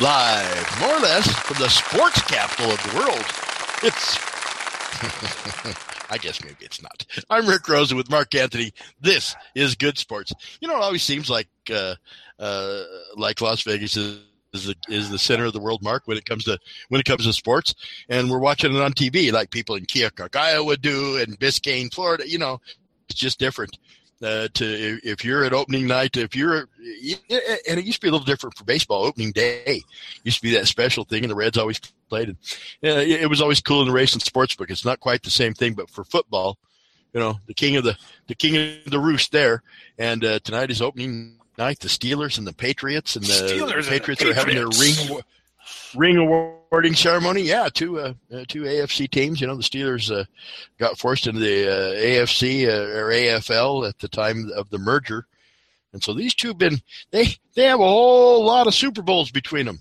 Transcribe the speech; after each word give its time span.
Live, 0.00 0.80
more 0.80 0.96
or 0.96 1.00
less, 1.00 1.30
from 1.40 1.58
the 1.58 1.68
sports 1.68 2.22
capital 2.22 2.70
of 2.70 2.82
the 2.84 2.96
world. 2.96 3.22
It's. 3.82 4.16
I 6.10 6.16
guess 6.16 6.42
maybe 6.42 6.56
it's 6.62 6.80
not. 6.80 7.04
I'm 7.28 7.46
Rick 7.46 7.68
Rosen 7.68 7.98
with 7.98 8.10
Mark 8.10 8.34
Anthony. 8.34 8.72
This 8.98 9.36
is 9.54 9.74
Good 9.74 9.98
Sports. 9.98 10.32
You 10.62 10.68
know, 10.68 10.76
it 10.76 10.82
always 10.82 11.02
seems 11.02 11.28
like 11.28 11.48
uh, 11.70 11.96
uh, 12.38 12.82
like 13.16 13.42
Las 13.42 13.60
Vegas 13.62 13.96
is 13.98 14.20
is 14.54 14.64
the, 14.64 14.74
is 14.88 15.10
the 15.10 15.18
center 15.18 15.44
of 15.44 15.52
the 15.52 15.60
world, 15.60 15.82
Mark, 15.82 16.04
when 16.06 16.16
it 16.16 16.24
comes 16.24 16.44
to 16.44 16.58
when 16.88 17.00
it 17.00 17.04
comes 17.04 17.26
to 17.26 17.32
sports. 17.34 17.74
And 18.08 18.30
we're 18.30 18.38
watching 18.38 18.74
it 18.74 18.80
on 18.80 18.94
TV, 18.94 19.30
like 19.32 19.50
people 19.50 19.76
in 19.76 19.84
Keokuk, 19.84 20.34
Iowa 20.34 20.78
do, 20.78 21.18
and 21.18 21.38
Biscayne, 21.38 21.92
Florida. 21.92 22.26
You 22.26 22.38
know, 22.38 22.58
it's 23.10 23.20
just 23.20 23.38
different. 23.38 23.76
Uh, 24.22 24.48
to 24.52 25.00
if 25.02 25.24
you're 25.24 25.44
at 25.44 25.54
opening 25.54 25.86
night, 25.86 26.14
if 26.18 26.36
you're 26.36 26.68
and 26.78 27.78
it 27.78 27.84
used 27.86 28.00
to 28.00 28.02
be 28.02 28.08
a 28.08 28.12
little 28.12 28.26
different 28.26 28.54
for 28.54 28.64
baseball. 28.64 29.06
Opening 29.06 29.32
day 29.32 29.82
used 30.24 30.36
to 30.36 30.42
be 30.42 30.52
that 30.54 30.66
special 30.66 31.04
thing, 31.04 31.22
and 31.24 31.30
the 31.30 31.34
Reds 31.34 31.56
always 31.56 31.80
played. 32.10 32.28
And 32.28 32.36
uh, 32.84 33.00
it 33.00 33.30
was 33.30 33.40
always 33.40 33.62
cool 33.62 33.80
in 33.80 33.88
the 33.88 33.94
race 33.94 34.12
and 34.12 34.20
sports 34.20 34.54
book. 34.54 34.68
It's 34.68 34.84
not 34.84 35.00
quite 35.00 35.22
the 35.22 35.30
same 35.30 35.54
thing, 35.54 35.72
but 35.72 35.88
for 35.88 36.04
football, 36.04 36.58
you 37.14 37.20
know, 37.20 37.40
the 37.46 37.54
king 37.54 37.76
of 37.76 37.84
the 37.84 37.96
the 38.26 38.34
king 38.34 38.56
of 38.84 38.90
the 38.90 39.00
roost 39.00 39.32
there. 39.32 39.62
And 39.98 40.22
uh, 40.22 40.40
tonight 40.40 40.70
is 40.70 40.82
opening 40.82 41.38
night. 41.56 41.80
The 41.80 41.88
Steelers 41.88 42.36
and 42.36 42.46
the 42.46 42.52
Patriots, 42.52 43.16
and 43.16 43.24
the, 43.24 43.32
Steelers 43.32 43.88
Patriots, 43.88 44.20
and 44.20 44.28
the 44.28 44.32
are 44.32 44.34
having 44.34 44.56
their 44.56 44.68
ring 44.68 45.22
ring 45.94 46.16
awarding 46.16 46.94
ceremony. 46.94 47.42
Yeah, 47.42 47.68
two 47.72 47.98
uh, 48.00 48.14
uh, 48.32 48.44
two 48.48 48.62
AFC 48.62 49.10
teams. 49.10 49.40
You 49.40 49.46
know, 49.46 49.56
the 49.56 49.62
Steelers 49.62 50.10
uh, 50.14 50.24
got 50.78 50.98
forced 50.98 51.26
into 51.26 51.40
the 51.40 51.68
uh, 51.68 51.94
AFC 52.00 52.66
uh, 52.68 52.98
or 52.98 53.10
AFL 53.10 53.88
at 53.88 53.98
the 53.98 54.08
time 54.08 54.50
of 54.54 54.70
the 54.70 54.78
merger, 54.78 55.26
and 55.92 56.02
so 56.02 56.12
these 56.14 56.34
two 56.34 56.48
have 56.48 56.58
been 56.58 56.80
they 57.10 57.26
they 57.54 57.64
have 57.64 57.80
a 57.80 57.84
whole 57.84 58.44
lot 58.44 58.66
of 58.66 58.74
Super 58.74 59.02
Bowls 59.02 59.30
between 59.30 59.66
them. 59.66 59.80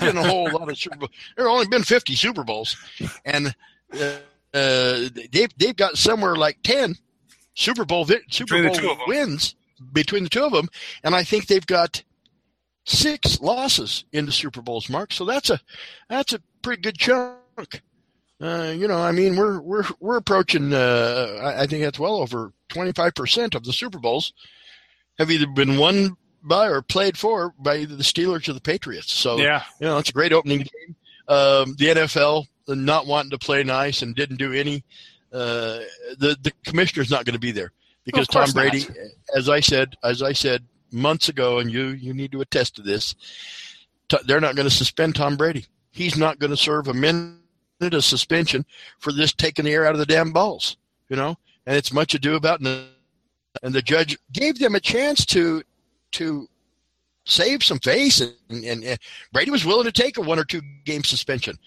been 0.00 0.16
a 0.16 0.26
whole 0.26 0.50
lot 0.50 0.68
of 0.68 0.76
Super 0.78 0.96
Bowls. 0.96 1.10
There 1.36 1.46
have 1.46 1.52
only 1.54 1.68
been 1.68 1.84
fifty 1.84 2.14
Super 2.14 2.42
Bowls, 2.44 2.76
and 3.24 3.54
uh, 3.92 5.08
they've 5.32 5.50
they've 5.56 5.76
got 5.76 5.96
somewhere 5.96 6.36
like 6.36 6.58
ten 6.62 6.96
Super 7.54 7.84
Bowl 7.84 8.04
vi- 8.04 8.20
Super 8.30 8.54
Between 8.62 8.66
Bowl 8.72 8.74
two 8.74 8.90
of 8.90 8.98
'em. 9.00 9.04
wins 9.08 9.54
between 9.92 10.24
the 10.24 10.30
two 10.30 10.42
of 10.44 10.52
them, 10.52 10.68
and 11.04 11.14
I 11.14 11.22
think 11.22 11.46
they've 11.46 11.66
got 11.66 12.02
six 12.86 13.40
losses 13.40 14.04
in 14.12 14.24
the 14.26 14.32
Super 14.32 14.62
Bowls, 14.62 14.88
Mark. 14.88 15.12
So 15.12 15.24
that's 15.24 15.50
a 15.50 15.60
that's 16.08 16.32
a 16.32 16.40
pretty 16.62 16.82
good 16.82 16.96
chunk. 16.98 17.82
Uh, 18.40 18.72
you 18.76 18.86
know, 18.86 18.98
I 18.98 19.12
mean, 19.12 19.36
we're 19.36 19.60
we're 19.60 19.84
we're 20.00 20.16
approaching. 20.16 20.72
Uh, 20.72 21.38
I, 21.42 21.62
I 21.62 21.66
think 21.66 21.82
that's 21.82 21.98
well 21.98 22.16
over 22.16 22.52
twenty 22.68 22.92
five 22.92 23.14
percent 23.14 23.54
of 23.54 23.64
the 23.64 23.72
Super 23.72 23.98
Bowls 23.98 24.32
have 25.18 25.30
either 25.30 25.46
been 25.46 25.78
won 25.78 26.16
by 26.42 26.68
or 26.68 26.82
played 26.82 27.16
for 27.18 27.54
by 27.58 27.78
either 27.78 27.96
the 27.96 28.02
Steelers 28.02 28.48
or 28.48 28.52
the 28.52 28.60
Patriots. 28.60 29.12
So 29.12 29.38
Yeah. 29.38 29.62
you 29.80 29.86
know, 29.86 29.98
it's 29.98 30.10
a 30.10 30.12
great 30.12 30.32
opening 30.32 30.58
game. 30.58 30.96
Um, 31.28 31.74
the 31.78 31.86
NFL 31.86 32.46
not 32.68 33.06
wanting 33.06 33.30
to 33.30 33.38
play 33.38 33.62
nice 33.64 34.02
and 34.02 34.14
didn't 34.14 34.36
do 34.36 34.52
any. 34.52 34.84
Uh, 35.32 35.80
the 36.18 36.36
the 36.42 36.52
commissioner's 36.64 37.10
not 37.10 37.24
going 37.24 37.32
to 37.34 37.40
be 37.40 37.50
there 37.52 37.72
because 38.04 38.26
course 38.28 38.52
Tom 38.52 38.62
Brady, 38.62 38.80
not. 38.86 38.96
as 39.34 39.48
I 39.48 39.60
said, 39.60 39.94
as 40.04 40.22
I 40.22 40.32
said 40.32 40.62
months 40.90 41.28
ago, 41.28 41.58
and 41.58 41.70
you 41.70 41.88
you 41.88 42.14
need 42.14 42.32
to 42.32 42.40
attest 42.40 42.76
to 42.76 42.82
this. 42.82 43.14
They're 44.24 44.40
not 44.40 44.56
going 44.56 44.68
to 44.68 44.74
suspend 44.74 45.16
Tom 45.16 45.36
Brady. 45.36 45.66
He's 45.90 46.16
not 46.16 46.38
going 46.38 46.50
to 46.50 46.56
serve 46.56 46.88
a 46.88 46.94
minute 46.94 47.34
of 47.80 48.04
suspension 48.04 48.64
for 48.98 49.12
this 49.12 49.32
taking 49.32 49.64
the 49.64 49.72
air 49.72 49.86
out 49.86 49.94
of 49.94 49.98
the 49.98 50.06
damn 50.06 50.32
balls. 50.32 50.76
You 51.08 51.16
know, 51.16 51.36
and 51.66 51.76
it's 51.76 51.92
much 51.92 52.14
ado 52.14 52.36
about. 52.36 52.60
And 52.60 52.86
and 53.62 53.74
the 53.74 53.82
judge 53.82 54.18
gave 54.32 54.58
them 54.58 54.74
a 54.74 54.80
chance 54.80 55.24
to 55.26 55.62
to 56.12 56.48
save 57.24 57.62
some 57.62 57.78
face, 57.80 58.20
and, 58.20 58.64
and, 58.64 58.84
and 58.84 58.98
Brady 59.32 59.50
was 59.50 59.64
willing 59.64 59.84
to 59.84 59.92
take 59.92 60.16
a 60.16 60.22
one 60.22 60.38
or 60.38 60.44
two 60.44 60.62
game 60.84 61.04
suspension. 61.04 61.58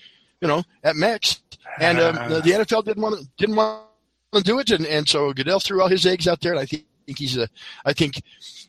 You 0.42 0.48
know, 0.48 0.64
at 0.84 0.96
max, 0.96 1.42
and 1.82 2.00
um, 2.00 2.16
the, 2.30 2.40
the 2.40 2.52
NFL 2.52 2.86
didn't 2.86 3.04
want 3.04 3.20
to 3.20 3.28
didn't 3.38 3.58
want 3.58 3.84
to 4.34 4.42
do 4.42 4.60
it, 4.60 4.72
and, 4.72 4.86
and 4.86 5.08
so 5.08 5.34
Goodell 5.34 5.60
threw 5.60 5.82
all 5.82 5.90
his 5.90 6.06
eggs 6.06 6.28
out 6.28 6.40
there, 6.40 6.54
and 6.54 6.62
I 6.62 6.66
think, 6.66 6.86
think 7.10 7.18
he's 7.18 7.38
a 7.38 7.50
I 7.86 7.94
think 7.94 8.22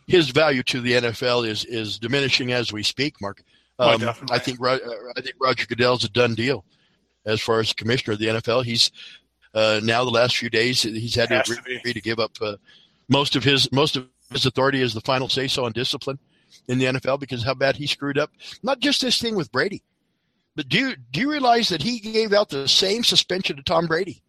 his 0.06 0.30
value 0.30 0.62
to 0.64 0.80
the 0.80 0.92
NFL 0.92 1.46
is 1.46 1.64
is 1.66 1.98
diminishing 1.98 2.52
as 2.52 2.72
we 2.72 2.82
speak, 2.82 3.20
Mark. 3.20 3.42
Oh, 3.78 3.94
Um, 3.94 4.00
definitely. 4.00 4.34
I 4.34 4.38
think 4.38 4.60
uh, 4.60 4.78
I 5.16 5.20
think 5.20 5.34
Roger 5.38 5.66
Goodell's 5.66 6.04
a 6.04 6.08
done 6.08 6.34
deal 6.34 6.64
as 7.26 7.40
far 7.40 7.60
as 7.60 7.72
commissioner 7.74 8.14
of 8.14 8.18
the 8.18 8.26
NFL. 8.26 8.64
He's 8.64 8.90
uh, 9.54 9.80
now 9.82 10.04
the 10.04 10.10
last 10.10 10.36
few 10.36 10.48
days 10.48 10.82
he's 10.82 11.14
had 11.14 11.28
to 11.28 11.36
Has 11.36 11.48
to 11.48 11.60
agree 11.76 11.92
to 11.92 12.00
give 12.00 12.18
up 12.18 12.32
uh, 12.40 12.56
most 13.08 13.36
of 13.36 13.44
his 13.44 13.70
most 13.72 13.96
of 13.96 14.06
his 14.32 14.46
authority 14.46 14.80
as 14.80 14.94
the 14.94 15.00
final 15.02 15.28
say 15.28 15.46
so 15.46 15.66
on 15.66 15.72
discipline 15.72 16.18
in 16.68 16.78
the 16.78 16.86
NFL 16.86 17.20
because 17.20 17.42
how 17.44 17.54
bad 17.54 17.76
he 17.76 17.86
screwed 17.86 18.18
up. 18.18 18.30
Not 18.62 18.80
just 18.80 19.00
this 19.02 19.20
thing 19.20 19.34
with 19.34 19.52
Brady, 19.52 19.82
but 20.56 20.68
do 20.68 20.78
you, 20.78 20.96
do 21.10 21.20
you 21.20 21.30
realize 21.30 21.68
that 21.68 21.82
he 21.82 22.00
gave 22.00 22.32
out 22.32 22.48
the 22.48 22.68
same 22.68 23.04
suspension 23.04 23.56
to 23.56 23.62
Tom 23.62 23.86
Brady 23.86 24.22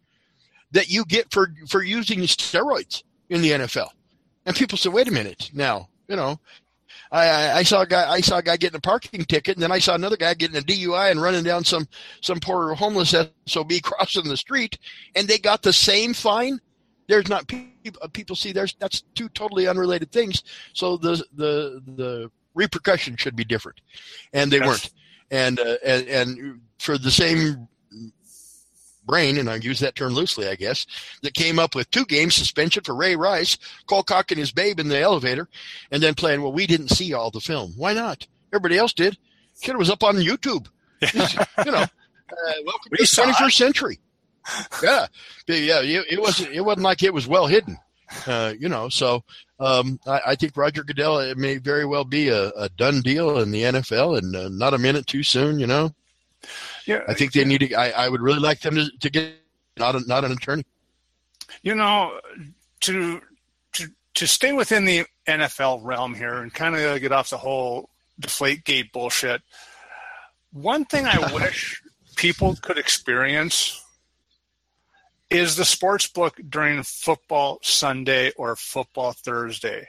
that 0.72 0.88
you 0.90 1.04
get 1.04 1.32
for 1.32 1.54
for 1.68 1.82
using 1.82 2.20
steroids 2.20 3.02
in 3.30 3.42
the 3.42 3.50
NFL? 3.52 3.88
And 4.46 4.56
people 4.56 4.76
say, 4.78 4.88
wait 4.88 5.08
a 5.08 5.12
minute, 5.12 5.50
now 5.52 5.88
you 6.08 6.16
know. 6.16 6.38
I, 7.10 7.28
I- 7.28 7.56
I 7.58 7.62
saw 7.62 7.82
a 7.82 7.86
guy. 7.86 8.10
I 8.10 8.20
saw 8.20 8.38
a 8.38 8.42
guy 8.42 8.56
getting 8.56 8.76
a 8.78 8.80
parking 8.80 9.24
ticket, 9.24 9.56
and 9.56 9.62
then 9.62 9.72
I 9.72 9.78
saw 9.78 9.94
another 9.94 10.16
guy 10.16 10.32
getting 10.34 10.56
a 10.56 10.60
DUI 10.60 11.10
and 11.10 11.20
running 11.20 11.44
down 11.44 11.64
some 11.64 11.86
some 12.22 12.40
poor 12.40 12.74
homeless 12.74 13.14
sob 13.46 13.72
crossing 13.82 14.24
the 14.28 14.36
street, 14.36 14.78
and 15.14 15.28
they 15.28 15.38
got 15.38 15.62
the 15.62 15.72
same 15.72 16.14
fine. 16.14 16.58
There's 17.08 17.28
not 17.28 17.46
people. 17.46 18.08
People 18.12 18.36
see 18.36 18.52
there's 18.52 18.74
that's 18.78 19.02
two 19.14 19.28
totally 19.30 19.68
unrelated 19.68 20.10
things. 20.12 20.42
So 20.72 20.96
the 20.96 21.22
the 21.34 21.82
the 21.96 22.30
repercussion 22.54 23.16
should 23.16 23.36
be 23.36 23.44
different, 23.44 23.80
and 24.32 24.50
they 24.50 24.58
Yes. 24.58 24.66
weren't. 24.66 24.90
And, 25.30 25.60
uh, 25.60 25.76
and 25.84 26.08
and 26.08 26.60
for 26.78 26.98
the 26.98 27.10
same 27.10 27.66
brain, 29.04 29.38
and 29.38 29.48
I 29.50 29.56
use 29.56 29.80
that 29.80 29.94
term 29.94 30.12
loosely, 30.14 30.48
I 30.48 30.54
guess, 30.54 30.86
that 31.22 31.34
came 31.34 31.58
up 31.58 31.74
with 31.74 31.90
two 31.90 32.04
games 32.04 32.34
suspension 32.34 32.82
for 32.84 32.94
Ray 32.94 33.16
Rice, 33.16 33.58
Cole 33.86 34.04
and 34.08 34.38
his 34.38 34.52
babe 34.52 34.80
in 34.80 34.88
the 34.88 35.00
elevator, 35.00 35.48
and 35.90 36.02
then 36.02 36.14
playing. 36.14 36.42
Well, 36.42 36.52
we 36.52 36.66
didn't 36.66 36.88
see 36.88 37.12
all 37.12 37.30
the 37.30 37.40
film. 37.40 37.72
Why 37.76 37.92
not? 37.92 38.26
Everybody 38.52 38.78
else 38.78 38.92
did. 38.92 39.18
Kid 39.60 39.76
was 39.76 39.90
up 39.90 40.02
on 40.02 40.16
YouTube. 40.16 40.66
you 41.12 41.70
know, 41.70 41.78
uh, 41.82 41.86
welcome 42.64 42.90
We 42.90 42.98
to 42.98 43.16
the 43.16 43.22
it. 43.22 43.34
21st 43.34 43.52
century. 43.52 43.98
Yeah, 44.82 45.06
yeah. 45.46 45.80
It, 45.82 46.14
it 46.14 46.20
wasn't. 46.20 46.50
It 46.52 46.62
wasn't 46.62 46.82
like 46.82 47.04
it 47.04 47.14
was 47.14 47.28
well 47.28 47.46
hidden. 47.46 47.78
Uh, 48.26 48.52
you 48.58 48.68
know, 48.68 48.88
so 48.88 49.22
um, 49.60 50.00
I, 50.06 50.20
I 50.28 50.34
think 50.34 50.56
Roger 50.56 50.82
Goodell 50.82 51.20
it 51.20 51.38
may 51.38 51.58
very 51.58 51.84
well 51.84 52.04
be 52.04 52.28
a, 52.28 52.48
a 52.50 52.68
done 52.70 53.02
deal 53.02 53.38
in 53.38 53.52
the 53.52 53.62
NFL, 53.62 54.18
and 54.18 54.34
uh, 54.34 54.48
not 54.48 54.74
a 54.74 54.78
minute 54.78 55.06
too 55.06 55.22
soon. 55.22 55.60
You 55.60 55.68
know, 55.68 55.94
Yeah, 56.86 57.02
I 57.08 57.14
think 57.14 57.32
they 57.32 57.44
need 57.44 57.58
to. 57.58 57.74
I, 57.74 57.90
I 57.90 58.08
would 58.08 58.20
really 58.20 58.40
like 58.40 58.60
them 58.60 58.74
to, 58.74 58.90
to 59.00 59.10
get 59.10 59.34
not 59.76 59.94
a, 59.94 60.00
not 60.06 60.24
an 60.24 60.32
attorney. 60.32 60.64
you 61.62 61.74
know, 61.74 62.18
to 62.80 63.20
to 63.72 63.88
to 64.14 64.26
stay 64.26 64.52
within 64.52 64.84
the 64.84 65.04
NFL 65.26 65.80
realm 65.82 66.14
here 66.14 66.36
and 66.38 66.52
kind 66.52 66.76
of 66.76 67.00
get 67.00 67.12
off 67.12 67.30
the 67.30 67.38
whole 67.38 67.90
deflate 68.18 68.64
gate 68.64 68.92
bullshit. 68.92 69.42
One 70.52 70.84
thing 70.84 71.06
I 71.06 71.32
wish 71.34 71.82
people 72.16 72.56
could 72.60 72.78
experience 72.78 73.82
is 75.30 75.56
the 75.56 75.64
sports 75.64 76.06
book 76.08 76.38
during 76.48 76.82
football 76.82 77.58
Sunday 77.62 78.32
or 78.36 78.54
football 78.56 79.12
Thursday. 79.12 79.88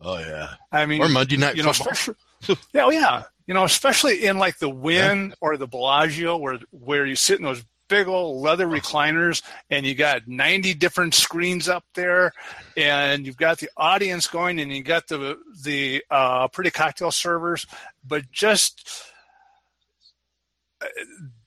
Oh 0.00 0.18
yeah, 0.18 0.54
I 0.72 0.86
mean, 0.86 1.02
or 1.02 1.08
Monday 1.08 1.36
night 1.36 1.56
you 1.56 1.62
know, 1.62 1.74
football. 1.74 2.16
yeah, 2.72 2.84
oh, 2.84 2.90
yeah, 2.90 3.24
you 3.50 3.54
know, 3.54 3.64
especially 3.64 4.26
in 4.26 4.38
like 4.38 4.58
the 4.58 4.68
Wynn 4.68 5.34
or 5.40 5.56
the 5.56 5.66
Bellagio, 5.66 6.36
where 6.36 6.60
where 6.70 7.04
you 7.04 7.16
sit 7.16 7.40
in 7.40 7.44
those 7.44 7.64
big 7.88 8.06
old 8.06 8.40
leather 8.40 8.68
recliners, 8.68 9.42
and 9.70 9.84
you 9.84 9.96
got 9.96 10.28
ninety 10.28 10.72
different 10.72 11.14
screens 11.14 11.68
up 11.68 11.82
there, 11.96 12.30
and 12.76 13.26
you've 13.26 13.36
got 13.36 13.58
the 13.58 13.68
audience 13.76 14.28
going, 14.28 14.60
and 14.60 14.72
you 14.72 14.84
got 14.84 15.08
the 15.08 15.36
the 15.64 16.00
uh, 16.12 16.46
pretty 16.46 16.70
cocktail 16.70 17.10
servers, 17.10 17.66
but 18.06 18.30
just 18.30 19.02
uh, 20.80 20.86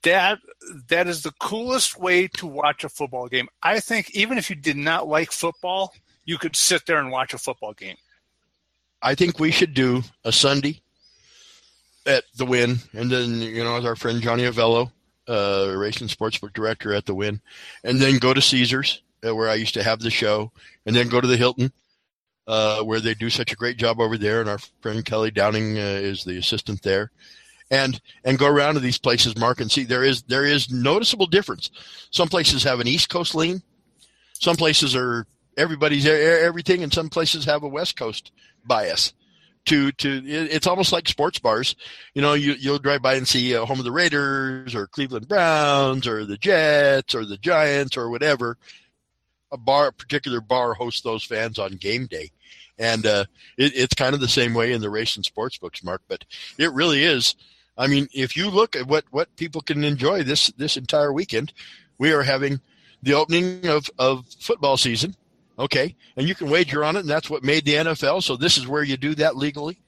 that 0.02 0.40
that 0.88 1.06
is 1.06 1.22
the 1.22 1.32
coolest 1.40 1.98
way 1.98 2.28
to 2.28 2.46
watch 2.46 2.84
a 2.84 2.90
football 2.90 3.28
game. 3.28 3.48
I 3.62 3.80
think 3.80 4.10
even 4.10 4.36
if 4.36 4.50
you 4.50 4.56
did 4.56 4.76
not 4.76 5.08
like 5.08 5.32
football, 5.32 5.94
you 6.26 6.36
could 6.36 6.54
sit 6.54 6.84
there 6.84 6.98
and 6.98 7.10
watch 7.10 7.32
a 7.32 7.38
football 7.38 7.72
game. 7.72 7.96
I 9.00 9.14
think 9.14 9.38
we 9.38 9.50
should 9.50 9.72
do 9.72 10.02
a 10.22 10.32
Sunday 10.32 10.82
at 12.06 12.24
the 12.36 12.44
Wynn, 12.44 12.78
and 12.92 13.10
then 13.10 13.40
you 13.40 13.64
know, 13.64 13.74
with 13.74 13.86
our 13.86 13.96
friend 13.96 14.20
Johnny 14.20 14.44
Avello, 14.44 14.90
uh, 15.28 15.72
racing 15.76 16.08
sportsbook 16.08 16.52
director 16.52 16.92
at 16.92 17.06
the 17.06 17.14
Wynn, 17.14 17.40
and 17.82 17.98
then 18.00 18.18
go 18.18 18.34
to 18.34 18.40
Caesars, 18.40 19.02
uh, 19.26 19.34
where 19.34 19.48
I 19.48 19.54
used 19.54 19.74
to 19.74 19.82
have 19.82 20.00
the 20.00 20.10
show, 20.10 20.52
and 20.86 20.94
then 20.94 21.08
go 21.08 21.20
to 21.20 21.26
the 21.26 21.36
Hilton, 21.36 21.72
uh, 22.46 22.82
where 22.82 23.00
they 23.00 23.14
do 23.14 23.30
such 23.30 23.52
a 23.52 23.56
great 23.56 23.76
job 23.76 24.00
over 24.00 24.18
there, 24.18 24.40
and 24.40 24.50
our 24.50 24.58
friend 24.80 25.04
Kelly 25.04 25.30
Downing 25.30 25.78
uh, 25.78 25.80
is 25.80 26.24
the 26.24 26.38
assistant 26.38 26.82
there, 26.82 27.10
and 27.70 28.00
and 28.24 28.38
go 28.38 28.46
around 28.46 28.74
to 28.74 28.80
these 28.80 28.98
places, 28.98 29.36
Mark, 29.36 29.60
and 29.60 29.70
see 29.70 29.84
there 29.84 30.04
is 30.04 30.22
there 30.24 30.44
is 30.44 30.70
noticeable 30.70 31.26
difference. 31.26 31.70
Some 32.10 32.28
places 32.28 32.62
have 32.64 32.80
an 32.80 32.86
East 32.86 33.08
Coast 33.08 33.34
lean, 33.34 33.62
some 34.38 34.56
places 34.56 34.94
are 34.94 35.26
everybody's 35.56 36.06
everything, 36.06 36.82
and 36.82 36.92
some 36.92 37.08
places 37.08 37.44
have 37.46 37.62
a 37.62 37.68
West 37.68 37.96
Coast 37.96 38.30
bias. 38.66 39.14
To 39.66 39.92
to 39.92 40.22
it's 40.26 40.66
almost 40.66 40.92
like 40.92 41.08
sports 41.08 41.38
bars. 41.38 41.76
You 42.14 42.22
know, 42.22 42.34
you 42.34 42.52
you'll 42.52 42.78
drive 42.78 43.02
by 43.02 43.14
and 43.14 43.26
see 43.26 43.54
uh, 43.54 43.64
home 43.64 43.78
of 43.78 43.84
the 43.84 43.92
Raiders 43.92 44.74
or 44.74 44.86
Cleveland 44.86 45.28
Browns 45.28 46.06
or 46.06 46.24
the 46.24 46.36
Jets 46.36 47.14
or 47.14 47.24
the 47.24 47.38
Giants 47.38 47.96
or 47.96 48.10
whatever. 48.10 48.56
A 49.52 49.56
bar, 49.56 49.88
a 49.88 49.92
particular 49.92 50.40
bar 50.40 50.74
hosts 50.74 51.02
those 51.02 51.24
fans 51.24 51.58
on 51.58 51.72
game 51.72 52.06
day, 52.06 52.30
and 52.78 53.06
uh, 53.06 53.24
it, 53.56 53.72
it's 53.76 53.94
kind 53.94 54.14
of 54.14 54.20
the 54.20 54.28
same 54.28 54.52
way 54.52 54.72
in 54.72 54.80
the 54.80 54.90
race 54.90 55.16
and 55.16 55.24
sports 55.24 55.58
books, 55.58 55.84
Mark. 55.84 56.02
But 56.08 56.24
it 56.58 56.72
really 56.72 57.04
is. 57.04 57.36
I 57.76 57.86
mean, 57.86 58.08
if 58.12 58.36
you 58.36 58.50
look 58.50 58.76
at 58.76 58.86
what 58.86 59.04
what 59.10 59.34
people 59.36 59.60
can 59.60 59.84
enjoy 59.84 60.22
this 60.22 60.48
this 60.56 60.76
entire 60.76 61.12
weekend, 61.12 61.52
we 61.98 62.12
are 62.12 62.22
having 62.22 62.60
the 63.02 63.14
opening 63.14 63.66
of 63.68 63.88
of 63.98 64.26
football 64.40 64.76
season 64.76 65.14
Okay, 65.58 65.94
and 66.16 66.28
you 66.28 66.34
can 66.34 66.50
wager 66.50 66.84
on 66.84 66.96
it, 66.96 67.00
and 67.00 67.08
that's 67.08 67.30
what 67.30 67.44
made 67.44 67.64
the 67.64 67.74
NFL. 67.74 68.22
So 68.22 68.36
this 68.36 68.58
is 68.58 68.66
where 68.66 68.82
you 68.82 68.96
do 68.96 69.14
that 69.16 69.36
legally. 69.36 69.78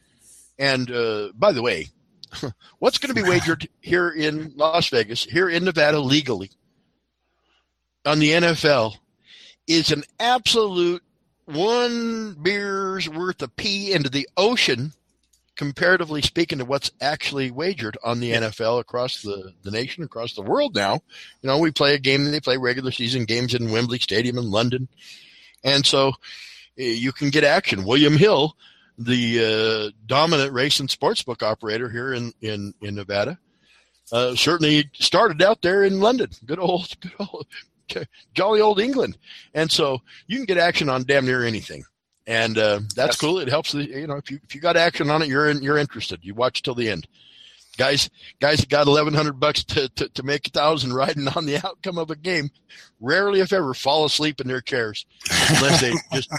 And 0.58 0.90
uh, 0.90 1.30
by 1.34 1.52
the 1.52 1.62
way, 1.62 1.88
what's 2.78 2.98
going 2.98 3.14
to 3.14 3.20
be 3.20 3.28
wagered 3.28 3.68
here 3.80 4.08
in 4.10 4.52
Las 4.56 4.88
Vegas, 4.88 5.24
here 5.24 5.48
in 5.48 5.64
Nevada, 5.64 5.98
legally 5.98 6.50
on 8.04 8.18
the 8.20 8.30
NFL 8.30 8.96
is 9.66 9.90
an 9.90 10.04
absolute 10.20 11.02
one 11.44 12.36
beer's 12.40 13.08
worth 13.08 13.42
of 13.42 13.54
pee 13.56 13.92
into 13.92 14.08
the 14.08 14.28
ocean, 14.36 14.92
comparatively 15.56 16.22
speaking 16.22 16.58
to 16.58 16.64
what's 16.64 16.90
actually 17.00 17.50
wagered 17.50 17.96
on 18.04 18.20
the 18.20 18.32
NFL 18.32 18.80
across 18.80 19.22
the, 19.22 19.52
the 19.62 19.70
nation, 19.70 20.04
across 20.04 20.34
the 20.34 20.42
world 20.42 20.74
now. 20.74 20.94
You 21.42 21.48
know, 21.48 21.58
we 21.58 21.70
play 21.70 21.94
a 21.94 21.98
game, 21.98 22.24
they 22.24 22.40
play 22.40 22.56
regular 22.56 22.90
season 22.90 23.24
games 23.24 23.54
in 23.54 23.70
Wembley 23.70 23.98
Stadium 23.98 24.38
in 24.38 24.50
London. 24.50 24.88
And 25.66 25.84
so 25.84 26.12
eh, 26.78 26.92
you 26.92 27.12
can 27.12 27.28
get 27.28 27.44
action. 27.44 27.84
William 27.84 28.16
Hill, 28.16 28.56
the 28.96 29.90
uh, 29.92 29.96
dominant 30.06 30.52
race 30.52 30.80
and 30.80 30.88
sportsbook 30.88 31.42
operator 31.42 31.90
here 31.90 32.14
in, 32.14 32.32
in, 32.40 32.72
in 32.80 32.94
Nevada, 32.94 33.38
uh, 34.12 34.34
certainly 34.36 34.88
started 34.94 35.42
out 35.42 35.60
there 35.60 35.82
in 35.82 36.00
London. 36.00 36.30
Good 36.46 36.60
old, 36.60 36.88
good 37.00 37.12
old, 37.18 37.46
jolly 38.32 38.60
old 38.60 38.80
England. 38.80 39.18
And 39.52 39.70
so 39.70 40.00
you 40.28 40.36
can 40.36 40.46
get 40.46 40.56
action 40.56 40.88
on 40.88 41.04
damn 41.04 41.26
near 41.26 41.44
anything. 41.44 41.84
And 42.28 42.56
uh, 42.58 42.80
that's 42.94 43.14
yes. 43.14 43.20
cool. 43.20 43.38
It 43.38 43.48
helps. 43.48 43.72
The, 43.72 43.84
you 43.84 44.06
know, 44.06 44.16
if 44.16 44.30
you 44.32 44.40
if 44.42 44.52
you 44.52 44.60
got 44.60 44.76
action 44.76 45.10
on 45.10 45.22
it, 45.22 45.28
you're 45.28 45.48
in, 45.48 45.62
you're 45.62 45.78
interested. 45.78 46.18
You 46.22 46.34
watch 46.34 46.62
till 46.62 46.74
the 46.74 46.88
end 46.88 47.06
guys 47.76 48.10
guys 48.40 48.64
got 48.64 48.86
1100 48.86 49.38
bucks 49.38 49.64
to, 49.64 49.88
to, 49.90 50.08
to 50.10 50.22
make 50.22 50.46
a 50.48 50.50
thousand 50.50 50.92
riding 50.92 51.28
on 51.28 51.46
the 51.46 51.64
outcome 51.64 51.98
of 51.98 52.10
a 52.10 52.16
game 52.16 52.50
rarely 53.00 53.40
if 53.40 53.52
ever 53.52 53.74
fall 53.74 54.04
asleep 54.04 54.40
in 54.40 54.48
their 54.48 54.60
chairs. 54.60 55.06
Unless 55.50 55.80
they 55.80 55.92
just 56.12 56.30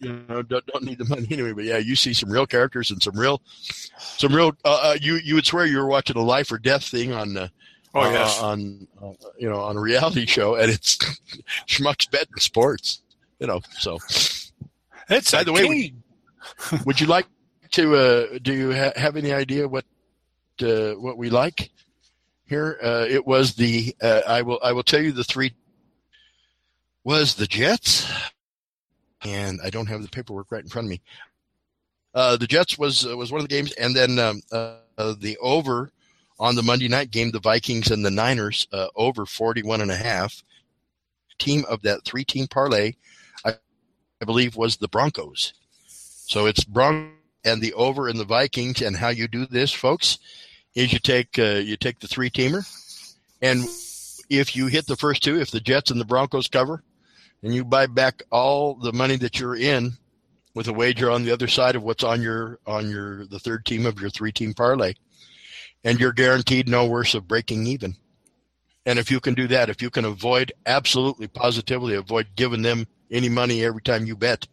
you 0.00 0.24
know 0.28 0.42
don't, 0.42 0.66
don't, 0.66 0.84
need 0.84 0.98
the 0.98 1.04
money 1.04 1.26
anyway. 1.30 1.52
But 1.52 1.64
yeah 1.64 1.78
you 1.78 1.96
see 1.96 2.12
some 2.12 2.30
real 2.30 2.46
characters 2.46 2.90
and 2.90 3.02
some 3.02 3.18
real 3.18 3.42
some 3.98 4.34
real 4.34 4.52
uh, 4.64 4.80
uh, 4.82 4.96
you 5.00 5.16
you 5.16 5.34
would 5.34 5.46
swear 5.46 5.66
you 5.66 5.78
were 5.78 5.86
watching 5.86 6.16
a 6.16 6.22
life 6.22 6.50
or 6.52 6.58
death 6.58 6.84
thing 6.84 7.12
on 7.12 7.36
uh, 7.36 7.48
oh 7.94 8.10
yes. 8.10 8.40
Uh, 8.40 8.46
on 8.46 8.88
uh, 9.02 9.12
you 9.38 9.48
know 9.48 9.60
on 9.60 9.76
a 9.76 9.80
reality 9.80 10.26
show 10.26 10.54
and 10.56 10.70
it's 10.70 10.96
schmucks 11.66 12.10
betting 12.10 12.36
sports 12.38 13.02
you 13.38 13.46
know 13.46 13.60
so. 13.78 13.98
It's 15.10 15.30
by 15.30 15.44
the 15.44 15.52
way 15.52 15.92
would, 16.72 16.86
would, 16.86 17.00
you 17.00 17.06
like 17.06 17.26
to 17.72 17.94
uh, 17.94 18.38
do 18.42 18.54
you 18.54 18.74
ha- 18.74 18.92
have 18.96 19.16
any 19.16 19.34
idea 19.34 19.68
what 19.68 19.84
uh, 20.62 20.92
what 20.92 21.16
we 21.16 21.30
like 21.30 21.70
here. 22.46 22.78
Uh, 22.82 23.06
it 23.08 23.26
was 23.26 23.54
the 23.54 23.94
uh, 24.02 24.22
I 24.26 24.42
will 24.42 24.58
I 24.62 24.72
will 24.72 24.82
tell 24.82 25.00
you 25.00 25.12
the 25.12 25.24
three 25.24 25.52
was 27.02 27.34
the 27.34 27.46
Jets, 27.46 28.10
and 29.22 29.60
I 29.62 29.70
don't 29.70 29.86
have 29.86 30.02
the 30.02 30.08
paperwork 30.08 30.50
right 30.50 30.62
in 30.62 30.68
front 30.68 30.86
of 30.86 30.90
me. 30.90 31.00
Uh, 32.14 32.36
the 32.36 32.46
Jets 32.46 32.78
was 32.78 33.06
uh, 33.06 33.16
was 33.16 33.32
one 33.32 33.40
of 33.40 33.48
the 33.48 33.54
games, 33.54 33.72
and 33.72 33.94
then 33.94 34.18
um, 34.18 34.40
uh, 34.52 34.76
the 35.18 35.36
over 35.40 35.90
on 36.38 36.54
the 36.54 36.62
Monday 36.62 36.88
night 36.88 37.10
game, 37.10 37.30
the 37.30 37.40
Vikings 37.40 37.90
and 37.90 38.04
the 38.04 38.10
Niners 38.10 38.66
over 38.96 39.24
41 39.24 39.80
and 39.80 39.90
a 39.90 39.96
half. 39.96 40.42
Team 41.38 41.64
of 41.68 41.82
that 41.82 42.04
three 42.04 42.24
team 42.24 42.46
parlay, 42.46 42.92
I, 43.44 43.54
I 44.22 44.24
believe, 44.24 44.54
was 44.56 44.76
the 44.76 44.86
Broncos. 44.86 45.52
So 45.86 46.46
it's 46.46 46.62
Broncos 46.62 47.23
and 47.44 47.60
the 47.60 47.72
over 47.74 48.08
in 48.08 48.16
the 48.16 48.24
Vikings, 48.24 48.82
and 48.82 48.96
how 48.96 49.08
you 49.08 49.28
do 49.28 49.46
this, 49.46 49.72
folks, 49.72 50.18
is 50.74 50.92
you 50.92 50.98
take 50.98 51.38
uh, 51.38 51.60
you 51.62 51.76
take 51.76 52.00
the 52.00 52.08
three 52.08 52.30
teamer, 52.30 52.66
and 53.42 53.64
if 54.30 54.56
you 54.56 54.66
hit 54.66 54.86
the 54.86 54.96
first 54.96 55.22
two, 55.22 55.40
if 55.40 55.50
the 55.50 55.60
Jets 55.60 55.90
and 55.90 56.00
the 56.00 56.04
Broncos 56.04 56.48
cover, 56.48 56.82
and 57.42 57.54
you 57.54 57.64
buy 57.64 57.86
back 57.86 58.22
all 58.30 58.74
the 58.74 58.92
money 58.92 59.16
that 59.16 59.38
you're 59.38 59.56
in 59.56 59.92
with 60.54 60.68
a 60.68 60.72
wager 60.72 61.10
on 61.10 61.24
the 61.24 61.32
other 61.32 61.48
side 61.48 61.76
of 61.76 61.82
what's 61.82 62.04
on 62.04 62.22
your 62.22 62.58
on 62.66 62.88
your 62.88 63.26
the 63.26 63.38
third 63.38 63.64
team 63.66 63.86
of 63.86 64.00
your 64.00 64.10
three 64.10 64.32
team 64.32 64.54
parlay, 64.54 64.94
and 65.84 66.00
you're 66.00 66.12
guaranteed 66.12 66.68
no 66.68 66.86
worse 66.86 67.14
of 67.14 67.28
breaking 67.28 67.66
even. 67.66 67.96
And 68.86 68.98
if 68.98 69.10
you 69.10 69.20
can 69.20 69.34
do 69.34 69.46
that, 69.48 69.70
if 69.70 69.80
you 69.80 69.90
can 69.90 70.04
avoid 70.04 70.52
absolutely 70.66 71.26
positively 71.26 71.94
avoid 71.94 72.28
giving 72.36 72.62
them 72.62 72.86
any 73.10 73.28
money 73.28 73.64
every 73.64 73.82
time 73.82 74.06
you 74.06 74.16
bet, 74.16 74.46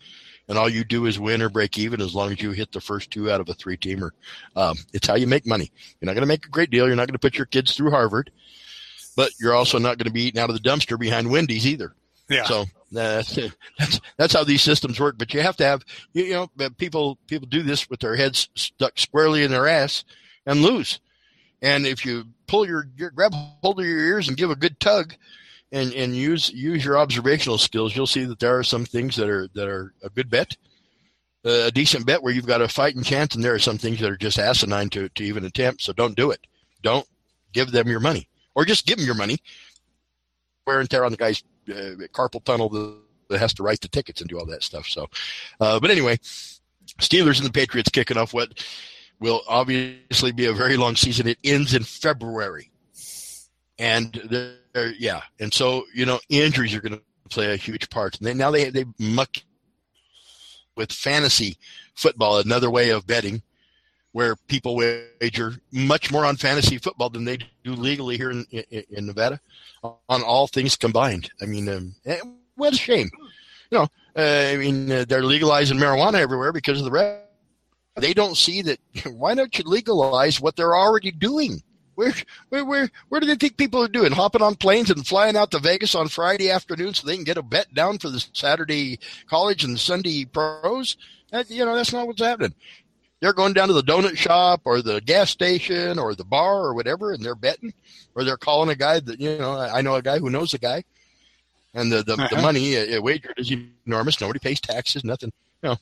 and 0.52 0.60
all 0.60 0.68
you 0.68 0.84
do 0.84 1.06
is 1.06 1.18
win 1.18 1.42
or 1.42 1.48
break 1.48 1.78
even 1.78 2.02
as 2.02 2.14
long 2.14 2.30
as 2.30 2.42
you 2.42 2.52
hit 2.52 2.74
the 2.74 2.82
first 2.82 3.10
two 3.10 3.32
out 3.32 3.40
of 3.40 3.48
a 3.48 3.54
three 3.54 3.78
teamer. 3.78 4.10
Um, 4.54 4.76
it's 4.92 5.08
how 5.08 5.16
you 5.16 5.26
make 5.26 5.48
money. 5.48 5.72
You're 6.00 6.08
not 6.08 6.14
going 6.14 6.24
to 6.24 6.28
make 6.28 6.46
a 6.46 6.50
great 6.50 6.70
deal. 6.70 6.88
You're 6.88 6.98
not 6.98 7.08
going 7.08 7.14
to 7.14 7.20
put 7.20 7.38
your 7.38 7.46
kids 7.46 7.74
through 7.74 7.92
Harvard, 7.92 8.32
but 9.16 9.32
you're 9.40 9.56
also 9.56 9.80
not 9.80 9.98
going 9.98 10.08
to 10.08 10.12
be 10.12 10.24
eating 10.24 10.42
out 10.42 10.50
of 10.50 10.62
the 10.62 10.70
dumpster 10.70 11.00
behind 11.00 11.32
Wendy's 11.32 11.66
either. 11.66 11.96
Yeah. 12.28 12.44
So 12.44 12.66
that's 12.92 13.40
that's 13.80 14.02
that's 14.18 14.34
how 14.34 14.44
these 14.44 14.62
systems 14.62 15.00
work. 15.00 15.18
But 15.18 15.34
you 15.34 15.42
have 15.42 15.56
to 15.56 15.64
have 15.64 15.86
you 16.12 16.32
know 16.32 16.50
people 16.78 17.18
people 17.28 17.48
do 17.48 17.64
this 17.64 17.90
with 17.90 18.02
their 18.02 18.18
heads 18.18 18.50
stuck 18.56 19.00
squarely 19.00 19.46
in 19.46 19.52
their 19.52 19.70
ass 19.70 20.04
and 20.46 20.62
lose. 20.62 21.00
And 21.62 21.88
if 21.88 22.06
you 22.06 22.26
pull 22.48 22.68
your, 22.68 22.90
your 22.98 23.12
grab 23.12 23.34
hold 23.34 23.80
of 23.80 23.86
your 23.86 24.00
ears 24.00 24.28
and 24.28 24.36
give 24.36 24.50
a 24.50 24.56
good 24.56 24.82
tug, 24.82 25.14
and 25.72 25.94
and 25.94 26.16
use 26.16 26.50
use 26.50 26.84
your 26.84 26.98
observational 26.98 27.58
skills, 27.58 27.96
you'll 27.96 28.08
see 28.08 28.26
that 28.26 28.40
there 28.40 28.58
are 28.58 28.64
some 28.64 28.86
things 28.86 29.16
that 29.16 29.30
are 29.30 29.48
that 29.54 29.68
are 29.68 29.94
a 30.04 30.10
good 30.10 30.30
bet, 30.30 30.56
uh, 31.46 31.68
a 31.68 31.72
decent 31.72 32.06
bet 32.06 32.22
where 32.22 32.34
you've 32.34 32.46
got 32.46 32.62
a 32.62 32.68
fighting 32.68 33.04
chance, 33.04 33.36
and 33.36 33.44
there 33.44 33.54
are 33.54 33.60
some 33.60 33.78
things 33.78 34.00
that 34.00 34.10
are 34.10 34.18
just 34.18 34.40
asinine 34.40 34.90
to 34.90 35.10
to 35.10 35.24
even 35.24 35.46
attempt. 35.46 35.82
So 35.82 35.94
don't 35.94 36.16
do 36.16 36.32
it. 36.32 36.46
Don't 36.82 37.08
give 37.54 37.72
them 37.72 37.88
your 37.88 38.00
money, 38.00 38.28
or 38.56 38.66
just 38.66 38.86
give 38.86 38.98
them 38.98 39.06
your 39.06 39.16
money. 39.16 39.38
Wear 40.68 40.80
and 40.80 40.90
tear 40.90 41.06
on 41.06 41.12
the 41.12 41.18
guy's 41.18 41.44
uh, 41.70 42.08
carpal 42.14 42.44
tunnel 42.44 42.70
that 43.30 43.40
has 43.40 43.54
to 43.56 43.64
write 43.64 43.82
the 43.82 43.88
tickets 43.88 44.22
and 44.22 44.30
do 44.30 44.40
all 44.40 44.46
that 44.46 44.64
stuff. 44.64 44.86
So, 44.88 45.08
uh, 45.60 45.80
but 45.80 45.90
anyway, 45.90 46.18
Steelers 47.00 47.38
and 47.38 47.48
the 47.48 47.52
Patriots 47.52 47.90
kicking 47.90 48.18
off 48.18 48.34
what 48.34 48.64
will 49.20 49.42
obviously 49.48 50.32
be 50.32 50.48
a 50.48 50.54
very 50.54 50.78
long 50.78 50.96
season. 50.96 51.28
It 51.28 51.38
ends 51.44 51.74
in 51.74 51.84
February, 51.84 52.71
and 53.82 54.54
yeah, 55.00 55.22
and 55.40 55.52
so 55.52 55.86
you 55.94 56.06
know 56.06 56.20
injuries 56.30 56.74
are 56.76 56.82
going 56.82 56.94
to 56.94 57.02
play 57.30 57.52
a 57.52 57.58
huge 57.58 57.90
part. 57.90 58.18
And 58.20 58.28
they, 58.28 58.34
now 58.34 58.52
they 58.52 58.70
they 58.70 58.86
muck 59.00 59.38
with 60.78 60.92
fantasy 60.92 61.58
football, 61.96 62.38
another 62.38 62.70
way 62.70 62.92
of 62.92 63.08
betting, 63.08 63.42
where 64.12 64.36
people 64.36 64.76
wager 64.76 65.56
much 65.72 66.12
more 66.12 66.26
on 66.26 66.38
fantasy 66.38 66.78
football 66.78 67.10
than 67.10 67.26
they 67.26 67.40
do 67.64 67.74
legally 67.74 68.18
here 68.18 68.30
in 68.30 68.46
in, 68.52 68.84
in 68.92 69.06
Nevada, 69.08 69.40
on 69.84 70.22
all 70.22 70.48
things 70.48 70.76
combined. 70.76 71.32
I 71.42 71.46
mean, 71.46 71.68
um, 71.68 71.96
eh, 72.06 72.20
what 72.56 72.74
a 72.74 72.78
shame. 72.78 73.10
You 73.72 73.80
know, 73.80 73.88
uh, 74.16 74.52
I 74.52 74.58
mean, 74.58 74.92
uh, 74.92 75.06
they're 75.08 75.24
legalizing 75.24 75.78
marijuana 75.78 76.20
everywhere 76.20 76.54
because 76.54 76.78
of 76.78 76.86
the 76.86 76.92
red. 76.92 77.24
They 77.96 78.14
don't 78.14 78.38
see 78.38 78.62
that. 78.62 78.80
Why 79.12 79.34
don't 79.34 79.58
you 79.58 79.64
legalize 79.66 80.40
what 80.40 80.56
they're 80.56 80.76
already 80.76 81.10
doing? 81.10 81.64
Where, 82.02 82.14
where, 82.50 82.66
where, 82.66 82.92
where 83.10 83.22
do 83.22 83.28
they 83.28 83.36
think 83.36 83.58
people 83.58 83.84
are 83.84 83.88
doing? 83.88 84.12
Hopping 84.12 84.42
on 84.42 84.56
planes 84.56 84.90
and 84.90 85.06
flying 85.06 85.38
out 85.38 85.52
to 85.52 85.60
Vegas 85.60 85.94
on 85.94 86.08
Friday 86.08 86.50
afternoon 86.50 86.96
so 86.96 87.06
they 87.06 87.16
can 87.16 87.24
get 87.24 87.38
a 87.38 87.44
bet 87.44 87.72
down 87.76 88.00
for 88.00 88.10
the 88.10 88.26
Saturday 88.34 89.00
college 89.30 89.64
and 89.64 89.76
the 89.76 89.80
Sunday 89.80 90.26
pros? 90.26 90.98
That, 91.30 91.52
you 91.52 91.64
know, 91.64 91.76
that's 91.76 91.94
not 91.94 92.08
what's 92.08 92.20
happening. 92.20 92.56
They're 93.20 93.34
going 93.34 93.54
down 93.54 93.68
to 93.68 93.76
the 93.76 93.84
donut 93.84 94.18
shop 94.18 94.62
or 94.66 94.82
the 94.82 95.00
gas 95.00 95.30
station 95.30 96.00
or 96.00 96.16
the 96.16 96.26
bar 96.26 96.62
or 96.62 96.74
whatever, 96.74 97.14
and 97.14 97.24
they're 97.24 97.36
betting, 97.36 97.72
or 98.16 98.24
they're 98.24 98.36
calling 98.36 98.70
a 98.70 98.76
guy 98.76 99.00
that 99.00 99.20
you 99.20 99.38
know. 99.38 99.60
I 99.60 99.82
know 99.82 99.94
a 99.94 100.02
guy 100.02 100.18
who 100.18 100.32
knows 100.32 100.56
a 100.56 100.58
guy, 100.58 100.84
and 101.76 101.92
the 101.92 102.02
the, 102.02 102.14
uh-huh. 102.14 102.30
the 102.32 102.42
money 102.42 102.76
uh, 102.76 103.00
wagered 103.00 103.36
is 103.38 103.54
enormous. 103.86 104.20
Nobody 104.20 104.40
pays 104.40 104.60
taxes, 104.60 105.04
nothing. 105.04 105.32
You 105.62 105.70
know, 105.70 105.78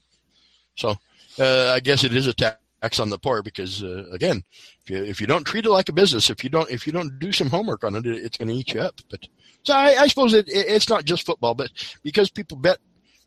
so 0.76 0.96
uh, 1.40 1.72
I 1.74 1.80
guess 1.80 2.04
it 2.04 2.14
is 2.14 2.28
a 2.28 2.34
tax 2.34 2.58
tax 2.82 3.00
on 3.00 3.10
the 3.10 3.18
poor 3.18 3.42
because 3.42 3.84
uh, 3.84 4.06
again, 4.12 4.44
if 4.84 4.90
you, 4.90 5.04
if 5.04 5.22
you 5.22 5.28
don't 5.28 5.44
treat 5.44 5.66
it 5.66 5.70
like 5.70 5.90
a 5.90 5.94
business, 5.94 6.30
if 6.30 6.44
you 6.44 6.50
don't 6.50 6.70
if 6.70 6.86
you 6.86 6.94
don't 6.94 7.20
do 7.20 7.32
some 7.32 7.50
homework 7.50 7.84
on 7.84 7.96
it, 7.96 8.06
it's 8.06 8.38
going 8.38 8.48
to 8.48 8.54
eat 8.54 8.74
you 8.74 8.82
up. 8.82 8.96
But 9.10 9.28
so 9.64 9.74
I, 9.74 10.02
I 10.02 10.08
suppose 10.08 10.34
it, 10.34 10.48
it, 10.48 10.68
it's 10.68 10.90
not 10.90 11.06
just 11.06 11.26
football, 11.26 11.56
but 11.56 11.72
because 12.04 12.30
people 12.30 12.58
bet, 12.58 12.78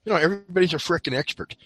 you 0.04 0.12
know, 0.12 0.18
everybody's 0.18 0.74
a 0.74 0.78
freaking 0.78 1.16
expert. 1.16 1.56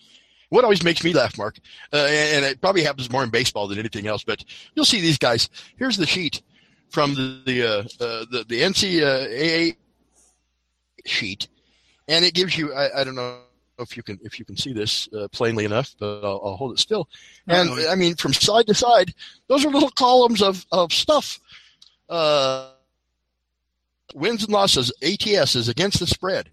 What 0.48 0.64
always 0.64 0.84
makes 0.84 1.02
me 1.02 1.12
laugh, 1.12 1.36
Mark, 1.36 1.58
uh, 1.92 1.96
and, 1.96 2.36
and, 2.36 2.44
it 2.44 2.60
probably 2.60 2.84
happens 2.84 3.10
more 3.10 3.24
in 3.24 3.30
baseball 3.30 3.66
than 3.66 3.80
anything 3.80 4.06
else, 4.06 4.22
but 4.22 4.44
you'll 4.74 4.84
see 4.84 5.00
these 5.00 5.18
guys. 5.18 5.48
Here's 5.76 5.96
the 5.96 6.06
sheet 6.06 6.40
from 6.88 7.14
the 7.14 7.42
the 7.46 7.62
uh, 7.62 8.04
uh 8.04 8.26
the, 8.30 8.44
the 8.48 8.60
NCAA 8.60 9.76
sheet, 11.04 11.48
and 12.06 12.24
it 12.24 12.32
gives 12.32 12.56
you 12.56 12.72
I, 12.72 13.00
I 13.00 13.04
don't 13.04 13.16
know 13.16 13.40
if 13.78 13.96
you 13.96 14.02
can 14.02 14.18
if 14.22 14.38
you 14.38 14.44
can 14.44 14.56
see 14.56 14.72
this 14.72 15.08
uh, 15.12 15.28
plainly 15.28 15.64
enough, 15.64 15.94
but 15.98 16.24
I'll, 16.24 16.40
I'll, 16.44 16.56
hold 16.56 16.72
it 16.72 16.78
still. 16.78 17.08
And 17.46 17.70
I 17.88 17.94
mean, 17.94 18.16
from 18.16 18.32
side 18.32 18.66
to 18.68 18.74
side, 18.74 19.14
those 19.48 19.64
are 19.64 19.70
little 19.70 19.90
columns 19.90 20.42
of 20.42 20.66
of 20.72 20.92
stuff. 20.92 21.40
Uh, 22.08 22.70
wins 24.14 24.44
and 24.44 24.52
losses, 24.52 24.92
ATS 25.02 25.56
is 25.56 25.68
against 25.68 26.00
the 26.00 26.06
spread, 26.06 26.50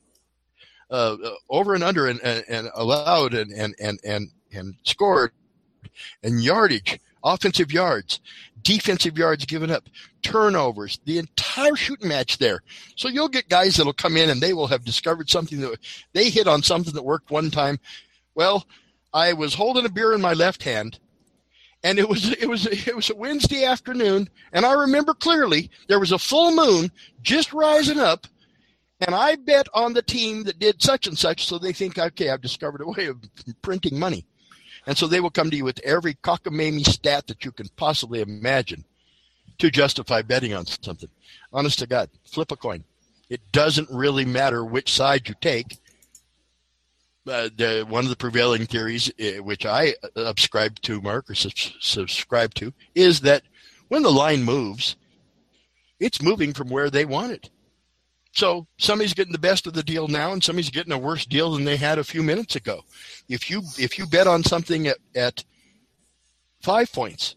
uh, 0.90 1.16
uh, 1.24 1.32
over 1.50 1.76
and 1.76 1.84
under, 1.84 2.08
and, 2.08 2.20
and, 2.22 2.44
and 2.48 2.70
allowed, 2.76 3.34
and 3.34 3.52
and 3.52 3.76
and 3.80 4.00
and 4.04 4.30
and 4.52 4.76
scored, 4.84 5.32
and 6.24 6.44
yardage, 6.44 7.00
offensive 7.24 7.72
yards, 7.72 8.20
defensive 8.64 9.18
yards 9.18 9.46
given 9.46 9.70
up, 9.70 9.88
turnovers, 10.22 11.00
the 11.06 11.20
entire 11.20 11.76
shooting 11.76 12.08
match 12.08 12.38
there. 12.38 12.62
So 12.96 13.08
you'll 13.08 13.30
get 13.30 13.50
guys 13.50 13.76
that'll 13.76 13.94
come 13.94 14.18
in 14.18 14.30
and 14.30 14.42
they 14.42 14.54
will 14.54 14.68
have 14.68 14.86
discovered 14.86 15.30
something 15.30 15.60
that 15.62 15.78
they 16.14 16.30
hit 16.30 16.48
on 16.48 16.64
something 16.64 16.94
that 16.94 17.04
worked 17.04 17.32
one 17.32 17.52
time. 17.52 17.80
Well, 18.36 18.66
I 19.14 19.34
was 19.34 19.54
holding 19.54 19.86
a 19.86 19.90
beer 19.90 20.14
in 20.14 20.22
my 20.22 20.34
left 20.34 20.64
hand 20.64 21.00
and 21.84 22.00
it 22.00 22.08
was 22.08 22.32
it 22.32 22.48
was 22.48 22.66
it 22.66 22.96
was 22.96 23.10
a 23.10 23.16
Wednesday 23.16 23.66
afternoon 23.66 24.30
and 24.54 24.66
I 24.66 24.74
remember 24.74 25.14
clearly 25.14 25.70
there 25.88 26.00
was 26.00 26.12
a 26.12 26.20
full 26.20 26.56
moon 26.56 26.92
just 27.22 27.54
rising 27.54 28.00
up 28.00 28.26
and 29.02 29.14
I 29.14 29.36
bet 29.36 29.68
on 29.74 29.94
the 29.94 30.02
team 30.02 30.44
that 30.44 30.60
did 30.60 30.82
such 30.82 31.08
and 31.08 31.18
such 31.18 31.46
so 31.46 31.58
they 31.58 31.74
think 31.74 32.00
okay 32.00 32.30
I've 32.30 32.42
discovered 32.42 32.82
a 32.82 32.88
way 32.88 33.08
of 33.08 33.18
printing 33.62 34.00
money. 34.00 34.26
And 34.86 34.98
so 34.98 35.08
they 35.08 35.20
will 35.20 35.30
come 35.30 35.50
to 35.50 35.56
you 35.56 35.64
with 35.64 35.80
every 35.84 36.14
cockamamie 36.16 36.86
stat 36.86 37.28
that 37.28 37.46
you 37.46 37.52
can 37.52 37.70
possibly 37.78 38.22
imagine 38.22 38.84
to 39.60 39.72
justify 39.72 40.22
betting 40.22 40.54
on 40.54 40.66
something. 40.66 41.10
Honest 41.52 41.80
to 41.80 41.88
God, 41.88 42.10
flip 42.26 42.52
a 42.52 42.56
coin. 42.56 42.84
It 43.30 43.52
doesn't 43.52 43.90
really 43.90 44.26
matter 44.26 44.66
which 44.66 44.92
side 44.92 45.28
you 45.30 45.36
take. 45.40 45.80
Uh, 47.26 47.50
the, 47.56 47.86
one 47.88 48.04
of 48.04 48.10
the 48.10 48.18
prevailing 48.18 48.66
theories, 48.66 49.10
uh, 49.22 49.42
which 49.42 49.66
I 49.66 49.94
subscribe 50.18 50.80
to, 50.82 51.02
Mark, 51.02 51.30
or 51.30 51.36
subscribe 51.36 52.54
to, 52.56 52.74
is 52.96 53.22
that 53.22 53.44
when 53.88 54.04
the 54.04 54.12
line 54.12 54.44
moves, 54.44 54.98
it's 56.00 56.22
moving 56.22 56.54
from 56.54 56.70
where 56.70 56.90
they 56.90 57.06
want 57.06 57.32
it. 57.32 57.50
So 58.34 58.66
somebody's 58.80 59.14
getting 59.14 59.32
the 59.32 59.38
best 59.38 59.68
of 59.68 59.74
the 59.74 59.84
deal 59.84 60.08
now, 60.08 60.34
and 60.34 60.44
somebody's 60.44 60.72
getting 60.72 60.92
a 60.92 60.98
worse 60.98 61.24
deal 61.24 61.52
than 61.54 61.66
they 61.66 61.78
had 61.78 62.00
a 62.00 62.04
few 62.04 62.24
minutes 62.24 62.56
ago. 62.56 62.82
If 63.30 63.50
you 63.50 63.62
if 63.78 64.00
you 64.00 64.08
bet 64.08 64.26
on 64.26 64.44
something 64.44 64.88
at, 64.88 64.98
at 65.16 65.44
five 66.60 66.92
points, 66.92 67.36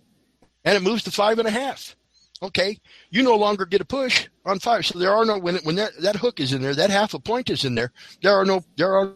and 0.64 0.74
it 0.74 0.82
moves 0.82 1.02
to 1.04 1.10
five 1.10 1.38
and 1.38 1.46
a 1.46 1.50
half, 1.50 1.94
okay, 2.42 2.78
you 3.10 3.22
no 3.22 3.36
longer 3.36 3.66
get 3.66 3.82
a 3.82 3.84
push 3.84 4.26
on 4.46 4.58
five. 4.58 4.86
So 4.86 4.98
there 4.98 5.12
are 5.12 5.26
no 5.26 5.38
when 5.38 5.56
it, 5.56 5.64
when 5.66 5.76
that, 5.76 5.92
that 6.00 6.16
hook 6.16 6.40
is 6.40 6.54
in 6.54 6.62
there, 6.62 6.74
that 6.74 6.88
half 6.88 7.12
a 7.12 7.18
point 7.18 7.50
is 7.50 7.66
in 7.66 7.74
there. 7.74 7.92
There 8.22 8.34
are 8.34 8.46
no 8.46 8.64
there 8.76 8.96
are 8.96 9.12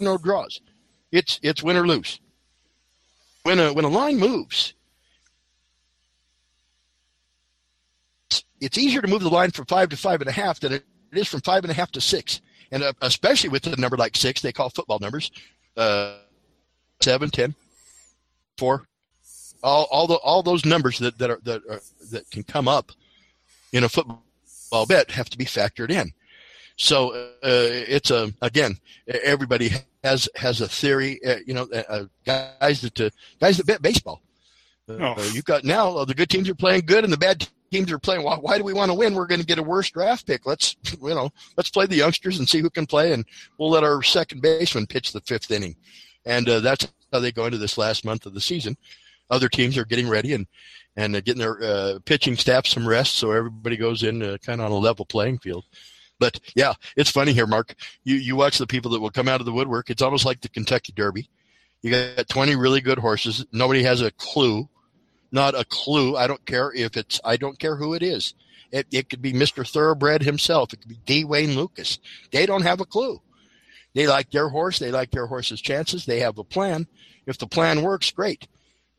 no 0.00 0.18
draws. 0.18 0.60
It's 1.10 1.40
it's 1.42 1.62
win 1.62 1.78
or 1.78 1.86
lose. 1.86 2.20
When 3.44 3.58
a 3.58 3.72
when 3.72 3.86
a 3.86 3.88
line 3.88 4.18
moves, 4.18 4.74
it's 8.60 8.76
easier 8.76 9.00
to 9.00 9.08
move 9.08 9.22
the 9.22 9.30
line 9.30 9.52
from 9.52 9.64
five 9.64 9.88
to 9.88 9.96
five 9.96 10.20
and 10.20 10.28
a 10.28 10.32
half 10.32 10.60
than 10.60 10.74
it 10.74 10.84
it 11.12 11.18
is 11.18 11.28
from 11.28 11.40
five 11.40 11.64
and 11.64 11.70
a 11.70 11.74
half 11.74 11.90
to 11.92 12.00
six, 12.00 12.40
and 12.70 12.82
uh, 12.82 12.92
especially 13.02 13.50
with 13.50 13.66
a 13.66 13.76
number 13.80 13.96
like 13.96 14.16
six, 14.16 14.40
they 14.40 14.52
call 14.52 14.70
football 14.70 14.98
numbers, 14.98 15.30
uh, 15.76 16.16
seven, 17.00 17.30
ten, 17.30 17.54
four, 18.56 18.86
all 19.62 19.88
all 19.90 20.06
the 20.06 20.16
all 20.16 20.42
those 20.42 20.64
numbers 20.64 20.98
that 20.98 21.18
that 21.18 21.30
are 21.30 21.40
that 21.44 21.62
are, 21.68 21.80
that 22.10 22.30
can 22.30 22.42
come 22.42 22.68
up 22.68 22.92
in 23.72 23.84
a 23.84 23.88
football 23.88 24.86
bet 24.86 25.10
have 25.10 25.28
to 25.30 25.38
be 25.38 25.44
factored 25.44 25.90
in. 25.90 26.12
So 26.76 27.10
uh, 27.10 27.28
it's 27.42 28.10
a 28.10 28.32
again, 28.40 28.78
everybody 29.06 29.70
has 30.04 30.28
has 30.36 30.60
a 30.60 30.68
theory. 30.68 31.20
Uh, 31.24 31.36
you 31.44 31.54
know, 31.54 31.68
uh, 31.74 31.82
uh 31.88 32.04
guys 32.24 32.82
that 32.82 33.00
uh, 33.00 33.10
guys 33.40 33.56
that 33.56 33.66
bet 33.66 33.82
baseball. 33.82 34.22
Uh, 34.88 35.14
oh. 35.16 35.30
You've 35.34 35.44
got 35.44 35.64
now 35.64 36.04
the 36.04 36.14
good 36.14 36.30
teams 36.30 36.48
are 36.48 36.54
playing 36.54 36.86
good 36.86 37.04
and 37.04 37.12
the 37.12 37.18
bad 37.18 37.46
teams 37.70 37.92
are 37.92 37.98
playing. 37.98 38.22
Why, 38.22 38.36
why 38.36 38.58
do 38.58 38.64
we 38.64 38.72
want 38.72 38.90
to 38.90 38.94
win? 38.94 39.14
We're 39.14 39.26
going 39.26 39.40
to 39.40 39.46
get 39.46 39.58
a 39.58 39.62
worse 39.62 39.90
draft 39.90 40.26
pick. 40.26 40.46
Let's, 40.46 40.76
you 41.02 41.08
know, 41.08 41.30
let's 41.56 41.70
play 41.70 41.86
the 41.86 41.96
youngsters 41.96 42.38
and 42.38 42.48
see 42.48 42.60
who 42.60 42.70
can 42.70 42.86
play, 42.86 43.12
and 43.12 43.24
we'll 43.58 43.70
let 43.70 43.84
our 43.84 44.02
second 44.02 44.42
baseman 44.42 44.86
pitch 44.86 45.12
the 45.12 45.20
fifth 45.20 45.50
inning. 45.50 45.76
And 46.24 46.48
uh, 46.48 46.60
that's 46.60 46.88
how 47.12 47.20
they 47.20 47.32
go 47.32 47.46
into 47.46 47.58
this 47.58 47.78
last 47.78 48.04
month 48.04 48.26
of 48.26 48.34
the 48.34 48.40
season. 48.40 48.76
Other 49.30 49.48
teams 49.48 49.76
are 49.76 49.84
getting 49.84 50.08
ready 50.08 50.34
and 50.34 50.46
and 50.96 51.14
uh, 51.14 51.20
getting 51.20 51.40
their 51.40 51.62
uh, 51.62 51.98
pitching 52.04 52.36
staff 52.36 52.66
some 52.66 52.88
rest, 52.88 53.16
so 53.16 53.30
everybody 53.30 53.76
goes 53.76 54.02
in 54.02 54.22
uh, 54.22 54.36
kind 54.44 54.60
of 54.60 54.66
on 54.66 54.72
a 54.72 54.78
level 54.78 55.04
playing 55.04 55.38
field. 55.38 55.64
But 56.18 56.40
yeah, 56.56 56.72
it's 56.96 57.10
funny 57.10 57.32
here, 57.32 57.46
Mark. 57.46 57.74
You 58.04 58.16
you 58.16 58.34
watch 58.34 58.58
the 58.58 58.66
people 58.66 58.90
that 58.92 59.00
will 59.00 59.10
come 59.10 59.28
out 59.28 59.40
of 59.40 59.46
the 59.46 59.52
woodwork. 59.52 59.90
It's 59.90 60.02
almost 60.02 60.24
like 60.24 60.40
the 60.40 60.48
Kentucky 60.48 60.92
Derby. 60.92 61.30
You 61.82 61.92
got 61.92 62.28
20 62.28 62.56
really 62.56 62.80
good 62.80 62.98
horses. 62.98 63.46
Nobody 63.52 63.84
has 63.84 64.00
a 64.02 64.10
clue 64.12 64.68
not 65.30 65.54
a 65.54 65.64
clue. 65.64 66.16
I 66.16 66.26
don't 66.26 66.44
care 66.46 66.72
if 66.72 66.96
it's, 66.96 67.20
I 67.24 67.36
don't 67.36 67.58
care 67.58 67.76
who 67.76 67.94
it 67.94 68.02
is. 68.02 68.34
It, 68.70 68.86
it 68.90 69.08
could 69.08 69.22
be 69.22 69.32
Mr. 69.32 69.66
Thoroughbred 69.66 70.22
himself. 70.22 70.72
It 70.72 70.80
could 70.80 70.88
be 70.88 71.00
D. 71.06 71.24
Wayne 71.24 71.54
Lukas. 71.54 71.98
They 72.32 72.46
don't 72.46 72.62
have 72.62 72.80
a 72.80 72.86
clue. 72.86 73.20
They 73.94 74.06
like 74.06 74.30
their 74.30 74.48
horse. 74.48 74.78
They 74.78 74.90
like 74.90 75.10
their 75.10 75.26
horse's 75.26 75.60
chances. 75.60 76.04
They 76.06 76.20
have 76.20 76.38
a 76.38 76.44
plan. 76.44 76.86
If 77.26 77.38
the 77.38 77.46
plan 77.46 77.82
works, 77.82 78.10
great. 78.10 78.46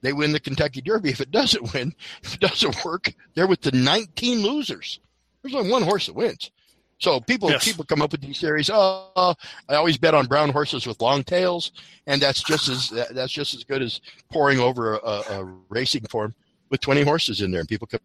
They 0.01 0.13
win 0.13 0.31
the 0.31 0.39
Kentucky 0.39 0.81
Derby. 0.81 1.09
If 1.09 1.21
it 1.21 1.31
doesn't 1.31 1.73
win, 1.73 1.93
if 2.23 2.35
it 2.35 2.39
doesn't 2.39 2.83
work, 2.83 3.13
they're 3.35 3.47
with 3.47 3.61
the 3.61 3.71
19 3.71 4.41
losers. 4.41 4.99
There's 5.41 5.55
only 5.55 5.71
one 5.71 5.83
horse 5.83 6.07
that 6.07 6.15
wins. 6.15 6.51
So 6.99 7.21
people 7.21 7.49
yes. 7.49 7.63
people 7.63 7.85
come 7.85 8.01
up 8.01 8.11
with 8.11 8.21
these 8.21 8.41
theories. 8.41 8.69
Oh, 8.71 9.33
I 9.69 9.75
always 9.75 9.97
bet 9.97 10.13
on 10.13 10.25
brown 10.27 10.49
horses 10.49 10.85
with 10.85 11.01
long 11.01 11.23
tails, 11.23 11.71
and 12.07 12.21
that's 12.21 12.43
just 12.43 12.67
as 12.67 12.89
that's 13.11 13.31
just 13.31 13.53
as 13.53 13.63
good 13.63 13.81
as 13.81 14.01
pouring 14.29 14.59
over 14.59 14.95
a, 14.95 15.23
a 15.31 15.43
racing 15.69 16.05
form 16.07 16.35
with 16.69 16.81
20 16.81 17.03
horses 17.03 17.41
in 17.41 17.51
there, 17.51 17.61
and 17.61 17.69
people 17.69 17.87
come. 17.87 18.01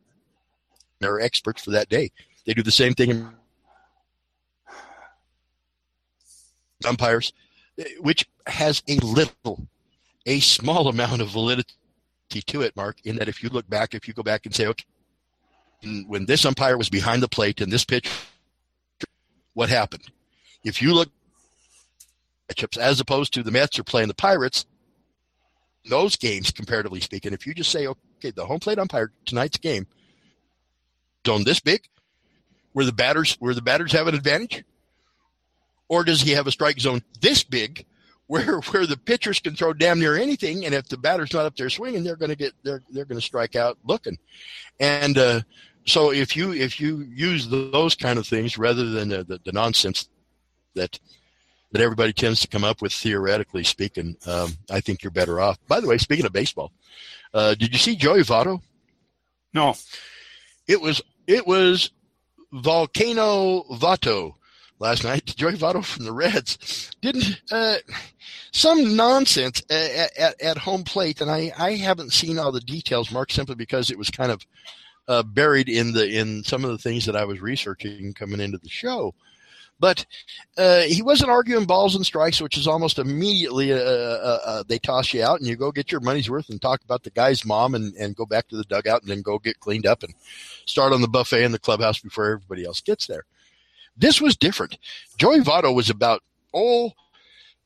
They're 1.00 1.20
experts 1.20 1.64
for 1.64 1.72
that 1.72 1.88
day. 1.88 2.12
They 2.46 2.54
do 2.54 2.62
the 2.62 2.70
same 2.70 2.94
thing 2.94 3.10
in 3.10 3.30
umpires, 6.86 7.32
which 7.98 8.28
has 8.46 8.80
a 8.88 8.96
little, 8.98 9.66
a 10.24 10.38
small 10.38 10.86
amount 10.86 11.20
of 11.20 11.30
validity 11.30 11.74
to 12.30 12.62
it, 12.62 12.76
Mark. 12.76 12.98
In 13.04 13.16
that, 13.16 13.28
if 13.28 13.42
you 13.42 13.48
look 13.48 13.68
back, 13.68 13.92
if 13.94 14.06
you 14.06 14.14
go 14.14 14.22
back 14.22 14.46
and 14.46 14.54
say, 14.54 14.68
okay, 14.68 14.84
when 16.06 16.26
this 16.26 16.44
umpire 16.44 16.78
was 16.78 16.88
behind 16.88 17.22
the 17.22 17.28
plate 17.28 17.60
and 17.60 17.72
this 17.72 17.84
pitch 17.84 18.08
what 19.54 19.68
happened. 19.68 20.04
If 20.64 20.82
you 20.82 20.94
look 20.94 21.10
matchups 22.50 22.76
as 22.76 23.00
opposed 23.00 23.32
to 23.34 23.42
the 23.42 23.50
Mets 23.50 23.78
are 23.78 23.84
playing 23.84 24.08
the 24.08 24.14
Pirates, 24.14 24.66
those 25.88 26.16
games, 26.16 26.50
comparatively 26.50 27.00
speaking, 27.00 27.32
if 27.32 27.46
you 27.46 27.54
just 27.54 27.70
say, 27.70 27.86
okay, 27.86 28.30
the 28.30 28.46
home 28.46 28.60
plate 28.60 28.78
umpire 28.78 29.12
tonight's 29.24 29.58
game 29.58 29.86
zone 31.26 31.44
this 31.44 31.60
big, 31.60 31.82
where 32.72 32.84
the 32.84 32.92
batters 32.92 33.36
where 33.38 33.54
the 33.54 33.62
batters 33.62 33.92
have 33.92 34.06
an 34.06 34.14
advantage, 34.14 34.64
or 35.88 36.04
does 36.04 36.22
he 36.22 36.32
have 36.32 36.46
a 36.46 36.52
strike 36.52 36.80
zone 36.80 37.02
this 37.20 37.42
big, 37.44 37.84
where 38.26 38.60
where 38.60 38.86
the 38.86 38.96
pitchers 38.96 39.40
can 39.40 39.54
throw 39.54 39.72
damn 39.72 40.00
near 40.00 40.16
anything, 40.16 40.64
and 40.64 40.74
if 40.74 40.88
the 40.88 40.96
batter's 40.96 41.32
not 41.32 41.44
up 41.44 41.56
there 41.56 41.70
swinging, 41.70 42.02
they're 42.02 42.16
going 42.16 42.30
to 42.30 42.36
get 42.36 42.54
they're 42.62 42.82
they're 42.90 43.04
going 43.04 43.20
to 43.20 43.26
strike 43.26 43.54
out 43.56 43.78
looking, 43.84 44.18
and 44.80 45.18
uh, 45.18 45.40
so 45.86 46.12
if 46.12 46.36
you 46.36 46.52
if 46.52 46.80
you 46.80 47.06
use 47.10 47.48
those 47.48 47.94
kind 47.94 48.18
of 48.18 48.26
things 48.26 48.56
rather 48.56 48.88
than 48.90 49.08
the, 49.08 49.24
the, 49.24 49.40
the 49.44 49.52
nonsense 49.52 50.08
that 50.74 50.98
that 51.72 51.82
everybody 51.82 52.12
tends 52.12 52.40
to 52.40 52.48
come 52.48 52.62
up 52.64 52.80
with 52.80 52.92
theoretically 52.92 53.64
speaking, 53.64 54.16
um, 54.26 54.52
I 54.70 54.80
think 54.80 55.02
you're 55.02 55.10
better 55.10 55.40
off. 55.40 55.58
By 55.66 55.80
the 55.80 55.88
way, 55.88 55.98
speaking 55.98 56.24
of 56.24 56.32
baseball, 56.32 56.70
uh, 57.34 57.54
did 57.54 57.72
you 57.72 57.78
see 57.78 57.96
Joey 57.96 58.20
Votto? 58.20 58.62
No. 59.52 59.74
It 60.66 60.80
was 60.80 61.02
it 61.26 61.46
was 61.46 61.90
Volcano 62.52 63.64
Votto 63.72 64.34
last 64.78 65.04
night. 65.04 65.26
Joey 65.36 65.54
Votto 65.56 65.84
from 65.84 66.04
the 66.04 66.12
Reds 66.12 66.90
didn't 67.02 67.42
uh, 67.50 67.76
some 68.52 68.96
nonsense 68.96 69.62
at, 69.68 70.16
at, 70.16 70.40
at 70.40 70.58
home 70.58 70.84
plate, 70.84 71.20
and 71.20 71.30
I 71.30 71.52
I 71.58 71.72
haven't 71.72 72.12
seen 72.12 72.38
all 72.38 72.52
the 72.52 72.60
details, 72.60 73.10
Mark, 73.10 73.30
simply 73.30 73.56
because 73.56 73.90
it 73.90 73.98
was 73.98 74.10
kind 74.10 74.32
of 74.32 74.46
uh, 75.08 75.22
buried 75.22 75.68
in 75.68 75.92
the 75.92 76.08
in 76.08 76.42
some 76.44 76.64
of 76.64 76.70
the 76.70 76.78
things 76.78 77.06
that 77.06 77.16
I 77.16 77.24
was 77.24 77.40
researching 77.40 78.12
coming 78.14 78.40
into 78.40 78.58
the 78.58 78.68
show. 78.68 79.14
But 79.80 80.06
uh, 80.56 80.82
he 80.82 81.02
wasn't 81.02 81.30
arguing 81.30 81.66
balls 81.66 81.96
and 81.96 82.06
strikes, 82.06 82.40
which 82.40 82.56
is 82.56 82.68
almost 82.68 82.98
immediately 82.98 83.72
uh, 83.72 83.76
uh, 83.76 84.38
uh, 84.44 84.64
they 84.68 84.78
toss 84.78 85.12
you 85.12 85.22
out 85.24 85.40
and 85.40 85.48
you 85.48 85.56
go 85.56 85.72
get 85.72 85.90
your 85.90 86.00
money's 86.00 86.30
worth 86.30 86.48
and 86.48 86.62
talk 86.62 86.80
about 86.84 87.02
the 87.02 87.10
guy's 87.10 87.44
mom 87.44 87.74
and, 87.74 87.92
and 87.96 88.14
go 88.14 88.24
back 88.24 88.46
to 88.48 88.56
the 88.56 88.64
dugout 88.64 89.02
and 89.02 89.10
then 89.10 89.20
go 89.20 89.38
get 89.38 89.58
cleaned 89.60 89.84
up 89.84 90.04
and 90.04 90.14
start 90.64 90.92
on 90.92 91.00
the 91.00 91.08
buffet 91.08 91.42
in 91.42 91.52
the 91.52 91.58
clubhouse 91.58 91.98
before 91.98 92.26
everybody 92.26 92.64
else 92.64 92.80
gets 92.80 93.06
there. 93.08 93.24
This 93.96 94.20
was 94.20 94.36
different. 94.36 94.78
Joey 95.18 95.40
Votto 95.40 95.74
was 95.74 95.90
about, 95.90 96.22
oh, 96.52 96.92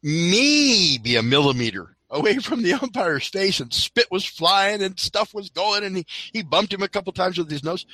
maybe 0.03 1.17
a 1.17 1.23
millimeter 1.23 1.95
away 2.11 2.39
from 2.39 2.63
the 2.63 2.73
umpire's 2.75 3.29
face 3.29 3.61
and 3.61 3.73
spit 3.73 4.07
was 4.11 4.25
flying 4.25 4.83
and 4.83 4.99
stuff 4.99 5.35
was 5.35 5.51
going 5.51 5.85
and 5.85 5.97
he, 5.99 6.07
he 6.33 6.43
bumped 6.43 6.73
him 6.73 6.83
a 6.83 6.89
couple 6.89 7.13
times 7.13 7.39
with 7.39 7.51
his 7.51 7.65
nose. 7.65 7.87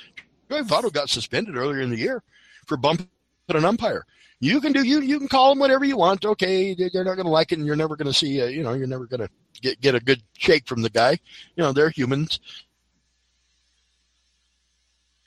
Joey 0.49 0.61
Votto 0.61 0.91
got 0.91 1.09
suspended 1.09 1.57
earlier 1.57 1.81
in 1.81 1.89
the 1.89 1.97
year 1.97 2.23
for 2.67 2.77
bumping 2.77 3.07
an 3.49 3.65
umpire. 3.65 4.05
You 4.39 4.59
can 4.59 4.73
do 4.73 4.83
you 4.83 5.01
you 5.01 5.17
can 5.17 5.27
call 5.27 5.49
them 5.49 5.59
whatever 5.59 5.85
you 5.85 5.97
want. 5.97 6.25
Okay, 6.25 6.73
they're 6.75 7.03
not 7.05 7.15
going 7.15 7.25
to 7.25 7.31
like 7.31 7.51
it, 7.51 7.57
and 7.57 7.65
you're 7.65 7.75
never 7.75 7.95
going 7.95 8.11
to 8.11 8.13
see. 8.13 8.39
A, 8.41 8.49
you 8.49 8.63
know, 8.63 8.73
you're 8.73 8.85
never 8.85 9.05
going 9.05 9.21
to 9.21 9.29
get 9.61 9.79
get 9.79 9.95
a 9.95 9.99
good 9.99 10.21
shake 10.37 10.67
from 10.67 10.81
the 10.81 10.89
guy. 10.89 11.11
You 11.55 11.63
know, 11.63 11.71
they're 11.71 11.89
humans. 11.89 12.39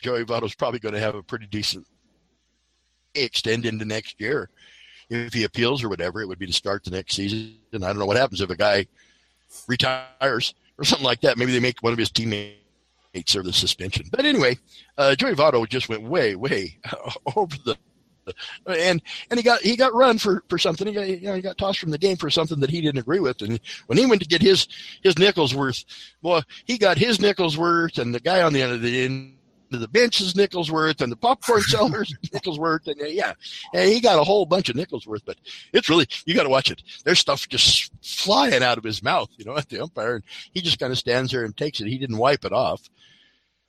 Joey 0.00 0.24
Votto's 0.24 0.54
probably 0.54 0.78
going 0.78 0.94
to 0.94 1.00
have 1.00 1.14
a 1.14 1.22
pretty 1.22 1.46
decent 1.46 1.86
extend 3.14 3.66
into 3.66 3.84
next 3.84 4.20
year. 4.20 4.50
If 5.10 5.32
he 5.32 5.44
appeals 5.44 5.82
or 5.82 5.88
whatever, 5.88 6.20
it 6.20 6.26
would 6.26 6.38
be 6.38 6.46
to 6.46 6.52
start 6.52 6.84
the 6.84 6.90
next 6.90 7.14
season. 7.14 7.56
And 7.72 7.84
I 7.84 7.88
don't 7.88 7.98
know 7.98 8.06
what 8.06 8.16
happens 8.16 8.40
if 8.40 8.50
a 8.50 8.56
guy 8.56 8.86
retires 9.66 10.54
or 10.76 10.84
something 10.84 11.06
like 11.06 11.22
that. 11.22 11.38
Maybe 11.38 11.52
they 11.52 11.60
make 11.60 11.82
one 11.82 11.92
of 11.92 11.98
his 11.98 12.10
teammates 12.10 12.58
serve 13.26 13.44
the 13.44 13.52
suspension. 13.52 14.06
But 14.10 14.26
anyway, 14.26 14.58
uh, 14.96 15.14
Joey 15.14 15.34
Votto 15.34 15.66
just 15.68 15.88
went 15.88 16.02
way, 16.02 16.34
way 16.34 16.78
over 17.36 17.56
the 17.64 17.76
and 18.66 19.02
and 19.30 19.38
he 19.38 19.42
got 19.42 19.60
he 19.62 19.76
got 19.76 19.94
run 19.94 20.18
for 20.18 20.42
for 20.48 20.58
something. 20.58 20.86
He 20.86 20.92
got 20.92 21.08
you 21.08 21.20
know 21.20 21.34
he 21.34 21.40
got 21.40 21.58
tossed 21.58 21.78
from 21.78 21.90
the 21.90 21.98
game 21.98 22.16
for 22.16 22.30
something 22.30 22.60
that 22.60 22.70
he 22.70 22.80
didn't 22.80 23.00
agree 23.00 23.20
with. 23.20 23.42
And 23.42 23.60
when 23.86 23.98
he 23.98 24.06
went 24.06 24.22
to 24.22 24.28
get 24.28 24.42
his 24.42 24.68
his 25.02 25.18
nickels 25.18 25.54
worth, 25.54 25.84
well, 26.22 26.42
he 26.66 26.78
got 26.78 26.98
his 26.98 27.20
nickels 27.20 27.56
worth, 27.56 27.98
and 27.98 28.14
the 28.14 28.20
guy 28.20 28.42
on 28.42 28.52
the 28.52 28.62
end 28.62 28.72
of 28.72 28.82
the 28.82 29.04
end 29.04 29.37
the 29.70 29.88
benches 29.88 30.34
nickels 30.34 30.70
worth 30.70 31.00
and 31.00 31.12
the 31.12 31.16
popcorn 31.16 31.60
sellers 31.66 32.14
nickels 32.32 32.58
worth 32.58 32.86
and 32.86 33.00
uh, 33.00 33.06
yeah. 33.06 33.32
And 33.74 33.90
he 33.90 34.00
got 34.00 34.18
a 34.18 34.24
whole 34.24 34.46
bunch 34.46 34.68
of 34.68 34.76
nickels 34.76 35.06
worth 35.06 35.24
but 35.24 35.36
it's 35.72 35.88
really 35.88 36.06
you 36.24 36.34
got 36.34 36.44
to 36.44 36.48
watch 36.48 36.70
it. 36.70 36.82
There's 37.04 37.18
stuff 37.18 37.48
just 37.48 37.92
flying 38.02 38.62
out 38.62 38.78
of 38.78 38.84
his 38.84 39.02
mouth 39.02 39.28
you 39.36 39.44
know 39.44 39.56
at 39.56 39.68
the 39.68 39.82
umpire 39.82 40.16
and 40.16 40.24
he 40.52 40.60
just 40.60 40.78
kind 40.78 40.92
of 40.92 40.98
stands 40.98 41.32
there 41.32 41.44
and 41.44 41.56
takes 41.56 41.80
it. 41.80 41.88
He 41.88 41.98
didn't 41.98 42.18
wipe 42.18 42.44
it 42.44 42.52
off 42.52 42.88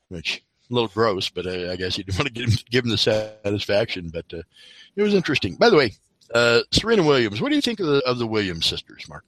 which 0.09 0.43
a 0.69 0.73
little 0.73 0.89
gross 0.89 1.29
but 1.29 1.45
uh, 1.45 1.71
i 1.71 1.75
guess 1.75 1.95
he 1.95 2.03
didn't 2.03 2.17
want 2.19 2.27
to 2.27 2.33
give 2.33 2.49
him, 2.49 2.57
give 2.69 2.83
him 2.83 2.91
the 2.91 2.97
satisfaction 2.97 4.09
but 4.09 4.25
uh, 4.33 4.41
it 4.95 5.01
was 5.01 5.13
interesting. 5.13 5.55
By 5.55 5.69
the 5.69 5.77
way 5.77 5.93
uh, 6.33 6.61
serena 6.71 7.03
williams 7.03 7.41
what 7.41 7.49
do 7.49 7.55
you 7.55 7.61
think 7.61 7.79
of 7.79 7.87
the, 7.87 8.01
of 8.05 8.19
the 8.19 8.27
williams 8.27 8.65
sisters 8.65 9.07
mark? 9.07 9.23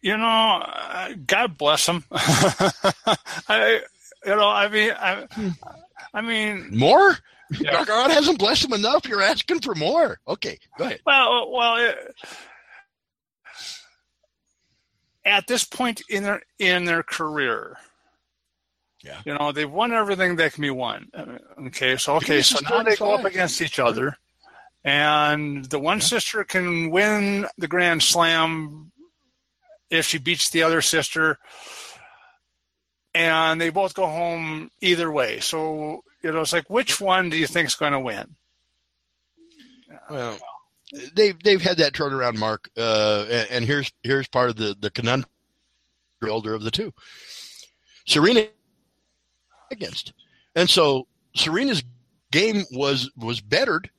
You 0.00 0.16
know 0.16 0.62
uh, 0.64 1.10
god 1.26 1.58
bless 1.58 1.86
them 1.86 2.04
I, 2.12 3.80
you 4.24 4.36
know, 4.36 4.48
I 4.48 4.68
mean, 4.68 4.90
I, 4.92 5.26
hmm. 5.30 5.48
I 6.12 6.20
mean, 6.20 6.76
more. 6.76 7.16
Yeah. 7.58 7.84
God 7.84 8.10
hasn't 8.12 8.38
blessed 8.38 8.66
him 8.66 8.74
enough. 8.74 9.08
You're 9.08 9.22
asking 9.22 9.60
for 9.60 9.74
more. 9.74 10.20
Okay, 10.28 10.58
go 10.78 10.84
ahead. 10.84 11.00
Well, 11.04 11.50
well, 11.50 11.76
it, 11.76 12.14
at 15.24 15.46
this 15.48 15.64
point 15.64 16.02
in 16.08 16.22
their 16.22 16.42
in 16.60 16.84
their 16.84 17.02
career, 17.02 17.76
yeah, 19.02 19.20
you 19.24 19.34
know, 19.34 19.50
they've 19.50 19.70
won 19.70 19.92
everything 19.92 20.36
that 20.36 20.52
can 20.52 20.62
be 20.62 20.70
won. 20.70 21.08
Okay, 21.66 21.96
so 21.96 22.16
okay, 22.16 22.40
so 22.42 22.60
now 22.68 22.84
they 22.84 22.94
go 22.94 23.14
up 23.14 23.24
against 23.24 23.60
each 23.60 23.80
other, 23.80 24.16
and 24.84 25.64
the 25.64 25.80
one 25.80 25.98
yeah. 25.98 26.04
sister 26.04 26.44
can 26.44 26.90
win 26.90 27.46
the 27.58 27.68
Grand 27.68 28.02
Slam 28.02 28.92
if 29.90 30.06
she 30.06 30.18
beats 30.18 30.50
the 30.50 30.62
other 30.62 30.82
sister 30.82 31.38
and 33.14 33.60
they 33.60 33.70
both 33.70 33.94
go 33.94 34.06
home 34.06 34.70
either 34.80 35.10
way. 35.10 35.40
So 35.40 36.02
you 36.22 36.32
know, 36.32 36.40
it's 36.40 36.52
like 36.52 36.68
which 36.68 37.00
one 37.00 37.30
do 37.30 37.36
you 37.36 37.46
think 37.46 37.68
is 37.68 37.74
going 37.74 37.92
to 37.92 38.00
win? 38.00 38.36
Well, 40.08 40.38
they've 41.14 41.40
they've 41.42 41.62
had 41.62 41.78
that 41.78 41.92
turnaround, 41.92 42.36
Mark, 42.36 42.70
uh, 42.76 43.26
and, 43.30 43.50
and, 43.50 43.64
here's 43.64 43.92
here's 44.02 44.28
part 44.28 44.50
of 44.50 44.56
the 44.56 44.76
the 44.80 44.90
conundrum 44.90 45.28
older 46.28 46.54
of 46.54 46.62
the 46.62 46.70
two. 46.70 46.92
Serena 48.06 48.46
against, 49.70 50.12
and 50.54 50.68
so 50.68 51.06
Serena's 51.34 51.82
game 52.30 52.64
was 52.72 53.10
was 53.16 53.40
bettered 53.40 53.90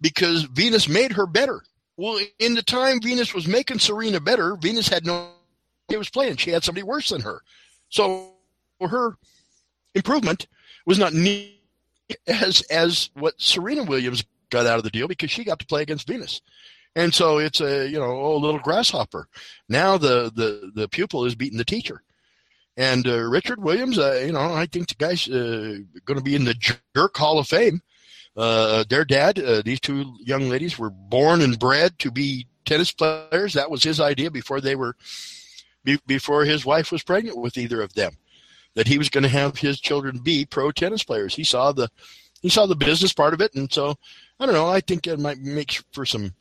because 0.00 0.44
Venus 0.44 0.88
made 0.88 1.12
her 1.12 1.26
better. 1.26 1.62
Well, 1.96 2.18
in 2.40 2.54
the 2.54 2.62
time 2.62 3.00
Venus 3.00 3.34
was 3.34 3.46
making 3.46 3.78
Serena 3.78 4.18
better, 4.18 4.56
Venus 4.56 4.88
had 4.88 5.06
no 5.06 5.30
it 5.90 5.98
was 5.98 6.10
playing. 6.10 6.36
She 6.36 6.50
had 6.50 6.64
somebody 6.64 6.82
worse 6.82 7.10
than 7.10 7.20
her. 7.20 7.42
So 7.90 8.33
her 8.88 9.16
improvement 9.94 10.46
was 10.86 10.98
not 10.98 11.12
near 11.12 11.48
as 12.26 12.62
as 12.70 13.10
what 13.14 13.40
Serena 13.40 13.84
Williams 13.84 14.24
got 14.50 14.66
out 14.66 14.78
of 14.78 14.84
the 14.84 14.90
deal 14.90 15.08
because 15.08 15.30
she 15.30 15.44
got 15.44 15.58
to 15.58 15.66
play 15.66 15.82
against 15.82 16.06
Venus. 16.06 16.42
And 16.96 17.12
so 17.12 17.38
it's 17.38 17.60
a 17.60 17.88
you 17.88 17.98
know 17.98 18.12
oh 18.12 18.36
little 18.36 18.60
grasshopper. 18.60 19.28
Now 19.68 19.96
the 19.96 20.30
the 20.34 20.70
the 20.74 20.88
pupil 20.88 21.24
is 21.24 21.34
beating 21.34 21.58
the 21.58 21.64
teacher. 21.64 22.02
And 22.76 23.06
uh, 23.06 23.20
Richard 23.20 23.62
Williams, 23.62 23.98
uh, 23.98 24.20
you 24.26 24.32
know, 24.32 24.52
I 24.52 24.66
think 24.66 24.88
the 24.88 24.96
guy's 24.96 25.28
uh, 25.28 25.78
going 26.04 26.18
to 26.18 26.24
be 26.24 26.34
in 26.34 26.44
the 26.44 26.54
Jerk 26.54 27.16
Hall 27.16 27.38
of 27.38 27.46
Fame. 27.46 27.80
Uh, 28.36 28.82
their 28.88 29.04
dad, 29.04 29.38
uh, 29.38 29.62
these 29.62 29.78
two 29.78 30.12
young 30.18 30.48
ladies, 30.48 30.76
were 30.76 30.90
born 30.90 31.40
and 31.40 31.56
bred 31.56 31.96
to 32.00 32.10
be 32.10 32.48
tennis 32.64 32.90
players. 32.90 33.52
That 33.52 33.70
was 33.70 33.84
his 33.84 34.00
idea 34.00 34.28
before 34.28 34.60
they 34.60 34.74
were, 34.74 34.96
be, 35.84 36.00
before 36.08 36.44
his 36.44 36.66
wife 36.66 36.90
was 36.90 37.04
pregnant 37.04 37.38
with 37.38 37.56
either 37.56 37.80
of 37.80 37.94
them 37.94 38.16
that 38.74 38.88
he 38.88 38.98
was 38.98 39.08
going 39.08 39.22
to 39.22 39.28
have 39.28 39.58
his 39.58 39.80
children 39.80 40.18
be 40.18 40.44
pro 40.44 40.70
tennis 40.70 41.04
players. 41.04 41.34
He 41.34 41.44
saw 41.44 41.72
the 41.72 41.88
he 42.42 42.48
saw 42.48 42.66
the 42.66 42.76
business 42.76 43.12
part 43.12 43.34
of 43.34 43.40
it, 43.40 43.54
and 43.54 43.72
so 43.72 43.94
I 44.38 44.46
don't 44.46 44.54
know. 44.54 44.68
I 44.68 44.80
think 44.80 45.06
it 45.06 45.18
might 45.18 45.38
make 45.38 45.82
for 45.92 46.04
some 46.04 46.34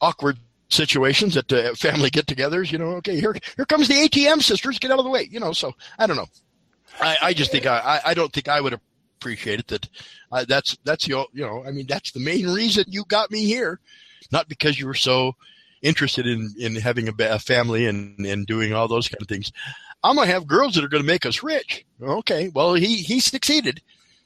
awkward 0.00 0.38
situations 0.68 1.36
at 1.36 1.52
uh, 1.52 1.74
family 1.74 2.10
get-togethers. 2.10 2.72
You 2.72 2.78
know, 2.78 2.96
okay, 2.96 3.20
here 3.20 3.36
here 3.56 3.64
comes 3.66 3.88
the 3.88 3.94
ATM 3.94 4.42
sisters. 4.42 4.78
Get 4.78 4.90
out 4.90 4.98
of 4.98 5.04
the 5.04 5.10
way. 5.10 5.28
You 5.30 5.40
know, 5.40 5.52
so 5.52 5.72
I 5.98 6.06
don't 6.06 6.16
know. 6.16 6.28
I, 7.00 7.16
I 7.22 7.34
just 7.34 7.50
think 7.50 7.66
I, 7.66 8.00
I 8.04 8.14
don't 8.14 8.32
think 8.32 8.48
I 8.48 8.60
would 8.60 8.78
appreciate 9.18 9.60
it. 9.60 9.66
That 9.68 9.88
uh, 10.32 10.44
that's 10.48 10.76
that's 10.84 11.06
your 11.06 11.26
you 11.32 11.44
know 11.44 11.64
I 11.66 11.70
mean 11.70 11.86
that's 11.86 12.12
the 12.12 12.20
main 12.20 12.46
reason 12.48 12.84
you 12.88 13.04
got 13.08 13.30
me 13.30 13.44
here, 13.44 13.80
not 14.32 14.48
because 14.48 14.78
you 14.78 14.86
were 14.86 14.94
so 14.94 15.32
interested 15.82 16.26
in 16.26 16.52
in 16.58 16.74
having 16.74 17.08
a, 17.08 17.12
a 17.20 17.38
family 17.38 17.86
and 17.86 18.18
and 18.26 18.46
doing 18.46 18.72
all 18.72 18.88
those 18.88 19.08
kind 19.08 19.22
of 19.22 19.28
things. 19.28 19.52
I'm 20.04 20.16
going 20.16 20.28
to 20.28 20.34
have 20.34 20.46
girls 20.46 20.74
that 20.74 20.84
are 20.84 20.88
going 20.88 21.02
to 21.02 21.06
make 21.06 21.26
us 21.26 21.42
rich. 21.42 21.84
Okay, 22.00 22.50
well, 22.54 22.74
he, 22.74 22.96
he 22.96 23.18
succeeded. 23.18 23.80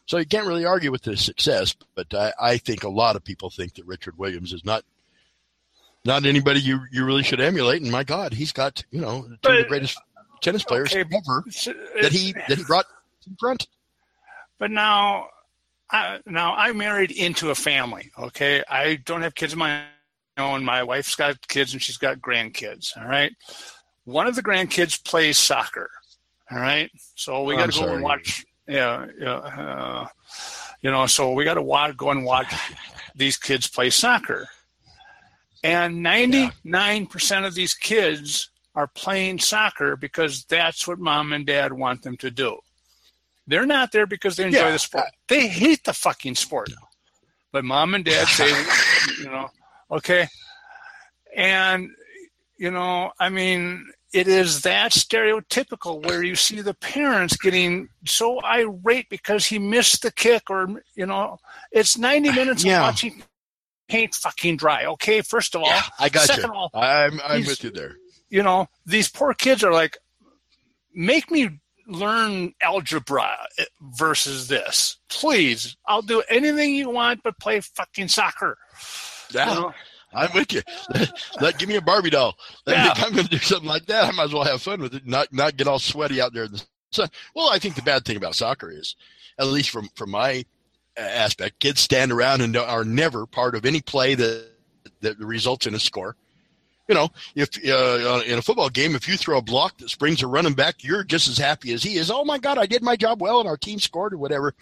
So 0.07 0.19
you 0.19 0.27
can't 0.27 0.47
really 0.47 0.65
argue 0.65 0.91
with 0.91 1.05
his 1.05 1.25
success. 1.25 1.75
But 1.95 2.13
I, 2.13 2.33
I 2.41 2.57
think 2.59 2.83
a 2.83 2.89
lot 2.89 3.15
of 3.15 3.25
people 3.25 3.49
think 3.49 3.75
that 3.75 3.87
Richard 3.87 4.19
Williams 4.19 4.53
is 4.53 4.65
not 4.65 4.85
not 6.05 6.25
anybody 6.25 6.61
you, 6.61 6.81
you 6.91 7.05
really 7.05 7.23
should 7.23 7.41
emulate. 7.41 7.83
And 7.83 7.91
my 7.91 8.05
God, 8.05 8.33
he's 8.33 8.53
got, 8.53 8.83
you 8.91 9.01
know, 9.01 9.23
two 9.23 9.37
but, 9.43 9.53
of 9.53 9.59
the 9.59 9.69
greatest 9.69 9.99
tennis 10.41 10.65
players 10.65 10.95
okay, 10.95 11.01
ever 11.01 11.45
uh, 11.47 11.73
that 12.03 12.13
he 12.13 12.33
that 12.33 12.57
he 12.57 12.65
brought 12.65 12.87
in 13.27 13.37
front. 13.37 13.67
But 14.59 14.71
now 14.71 15.29
I, 15.91 16.21
now 16.27 16.55
I'm 16.55 16.79
married 16.79 17.11
into 17.11 17.51
a 17.51 17.55
family. 17.55 18.11
Okay, 18.19 18.63
I 18.69 18.97
don't 19.05 19.23
have 19.23 19.35
kids 19.35 19.53
of 19.53 19.59
my 19.59 19.85
own. 20.37 20.65
My 20.65 20.83
wife's 20.83 21.15
got 21.15 21.47
kids 21.49 21.73
and 21.73 21.83
she's 21.83 21.99
got 21.99 22.19
grandkids. 22.19 22.97
All 22.97 23.07
right, 23.07 23.33
one 24.09 24.27
of 24.27 24.35
the 24.35 24.43
grandkids 24.43 25.03
plays 25.05 25.39
soccer. 25.39 25.91
All 26.51 26.59
right, 26.59 26.91
so 27.15 27.43
we 27.45 27.57
got 27.57 27.71
to 27.71 27.79
go 27.79 27.85
sorry. 27.85 27.95
and 27.95 28.03
watch. 28.03 28.47
Yeah, 28.67 29.07
yeah. 29.19 29.35
Uh, 29.35 30.07
you 30.81 30.91
know, 30.91 31.07
so 31.07 31.33
we 31.33 31.45
got 31.45 31.55
to 31.55 31.95
go 31.95 32.11
and 32.11 32.25
watch 32.25 32.53
these 33.15 33.37
kids 33.37 33.69
play 33.69 33.91
soccer. 33.91 34.49
And 35.63 36.05
99% 36.05 37.47
of 37.47 37.55
these 37.55 37.75
kids 37.75 38.51
are 38.75 38.87
playing 38.87 39.41
soccer 39.41 39.97
because 39.97 40.45
that's 40.45 40.87
what 40.87 40.99
mom 40.99 41.33
and 41.33 41.45
dad 41.45 41.73
want 41.73 42.03
them 42.03 42.17
to 42.19 42.31
do. 42.31 42.59
They're 43.47 43.67
not 43.67 43.93
there 43.93 44.07
because 44.07 44.37
they 44.37 44.47
enjoy 44.47 44.59
yeah. 44.59 44.71
the 44.73 44.79
sport. 44.79 45.07
They 45.27 45.49
hate 45.49 45.85
the 45.85 45.93
fucking 45.93 46.37
sport. 46.37 46.71
But 47.51 47.65
mom 47.65 47.95
and 47.95 48.05
dad 48.05 48.29
say, 48.29 48.49
you 49.19 49.25
know, 49.25 49.51
okay. 49.91 50.29
And, 51.35 51.91
you 52.57 52.71
know, 52.71 53.13
I 53.19 53.31
mean, 53.31 53.91
it 54.13 54.27
is 54.27 54.63
that 54.63 54.93
stereotypical 54.93 56.05
where 56.05 56.23
you 56.23 56.35
see 56.35 56.61
the 56.61 56.75
parents 56.75 57.37
getting 57.37 57.89
so 58.07 58.41
irate 58.43 59.09
because 59.11 59.47
he 59.47 59.59
missed 59.59 60.03
the 60.03 60.11
kick 60.11 60.49
or 60.51 60.83
you 60.95 61.07
know 61.07 61.39
it's 61.73 61.99
90 61.99 62.33
minutes 62.35 62.65
yeah. 62.65 62.79
of 62.79 62.83
watching 62.83 63.23
paint 63.89 64.15
fucking 64.15 64.57
dry 64.57 64.85
okay 64.85 65.21
first 65.21 65.55
of 65.55 65.63
all 65.63 65.69
yeah, 65.69 65.83
i 65.99 66.09
got 66.09 66.27
second 66.27 66.45
you 66.45 66.55
all, 66.55 66.71
i'm, 66.75 67.21
I'm 67.25 67.45
with 67.45 67.65
you 67.65 67.71
there 67.71 67.97
you 68.29 68.43
know 68.43 68.69
these 68.87 69.09
poor 69.09 69.35
kids 69.35 69.65
are 69.65 69.73
like 69.73 69.97
make 70.95 71.31
me 71.31 71.61
learn 71.87 72.53
algebra 72.63 73.35
eh, 73.59 73.65
versus 73.97 74.49
this 74.49 74.99
please 75.09 75.77
i'll 75.87 76.03
do 76.03 76.23
anything 76.29 76.75
you 76.75 76.91
want 76.91 77.23
but 77.23 77.39
play 77.39 77.61
fucking 77.61 78.09
soccer 78.09 78.59
yeah. 79.31 79.55
You 79.55 79.61
know? 79.61 79.75
I'm 80.13 80.33
with 80.35 80.53
you. 80.53 80.63
Let, 81.41 81.59
give 81.59 81.69
me 81.69 81.77
a 81.77 81.83
Barbie 81.83 82.11
doll. 82.11 82.37
Yeah. 82.67 82.93
If 82.93 83.05
I'm 83.05 83.13
going 83.13 83.27
to 83.27 83.31
do 83.31 83.39
something 83.39 83.69
like 83.69 83.87
that, 83.87 84.05
I 84.05 84.11
might 84.13 84.25
as 84.25 84.33
well 84.33 84.45
have 84.45 84.63
fun 84.63 84.81
with 84.81 84.95
it, 84.95 85.07
not 85.07 85.33
not 85.33 85.57
get 85.57 85.69
all 85.69 85.79
sweaty 85.79 86.21
out 86.21 86.33
there 86.33 86.45
in 86.45 86.53
the 86.53 86.63
sun. 86.91 87.09
Well, 87.35 87.51
I 87.51 87.59
think 87.59 87.75
the 87.75 87.83
bad 87.83 88.05
thing 88.05 88.17
about 88.17 88.35
soccer 88.35 88.71
is, 88.71 88.97
at 89.39 89.47
least 89.47 89.71
from 89.71 89.89
from 89.95 90.11
my 90.11 90.45
aspect, 90.97 91.61
kids 91.61 91.81
stand 91.81 92.11
around 92.11 92.41
and 92.41 92.57
are 92.57 92.85
never 92.85 93.27
part 93.27 93.55
of 93.55 93.67
any 93.67 93.81
play 93.81 94.15
that 94.15 94.49
that 95.01 95.19
results 95.19 95.67
in 95.67 95.75
a 95.75 95.81
score. 95.81 96.17
You 96.89 96.95
know, 96.95 97.11
if 97.35 97.51
uh, 97.69 98.23
in 98.27 98.39
a 98.39 98.43
football 98.43 98.71
game, 98.71 98.95
if 98.95 99.07
you 99.07 99.19
throw 99.19 99.39
a 99.39 99.43
block 99.43 99.77
that 99.79 99.91
springs 99.91 100.23
a 100.23 100.27
running 100.27 100.55
back, 100.55 100.83
you're 100.83 101.05
just 101.05 101.29
as 101.29 101.37
happy 101.37 101.75
as 101.75 101.83
he 101.83 101.97
is. 101.97 102.11
Oh 102.11 102.25
my 102.25 102.39
God, 102.39 102.57
I 102.57 102.65
did 102.65 102.83
my 102.83 102.97
job 102.97 103.21
well, 103.21 103.41
and 103.41 103.49
our 103.49 103.59
team 103.59 103.79
scored 103.79 104.15
or 104.15 104.19
whatever. 104.19 104.55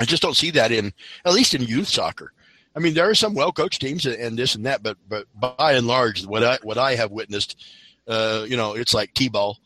I 0.00 0.04
just 0.04 0.22
don't 0.22 0.36
see 0.36 0.50
that 0.50 0.72
in 0.72 0.92
at 1.24 1.32
least 1.32 1.54
in 1.54 1.62
youth 1.62 1.86
soccer. 1.86 2.32
I 2.76 2.80
mean, 2.80 2.94
there 2.94 3.08
are 3.08 3.14
some 3.14 3.34
well 3.34 3.52
coached 3.52 3.80
teams 3.80 4.04
and 4.04 4.36
this 4.36 4.54
and 4.54 4.66
that, 4.66 4.82
but 4.82 4.96
but 5.08 5.26
by 5.34 5.72
and 5.72 5.86
large, 5.86 6.26
what 6.26 6.42
I 6.42 6.58
what 6.62 6.78
I 6.78 6.96
have 6.96 7.10
witnessed, 7.10 7.62
uh, 8.08 8.44
you 8.48 8.56
know, 8.56 8.74
it's 8.74 8.94
like 8.94 9.14
t-ball 9.14 9.58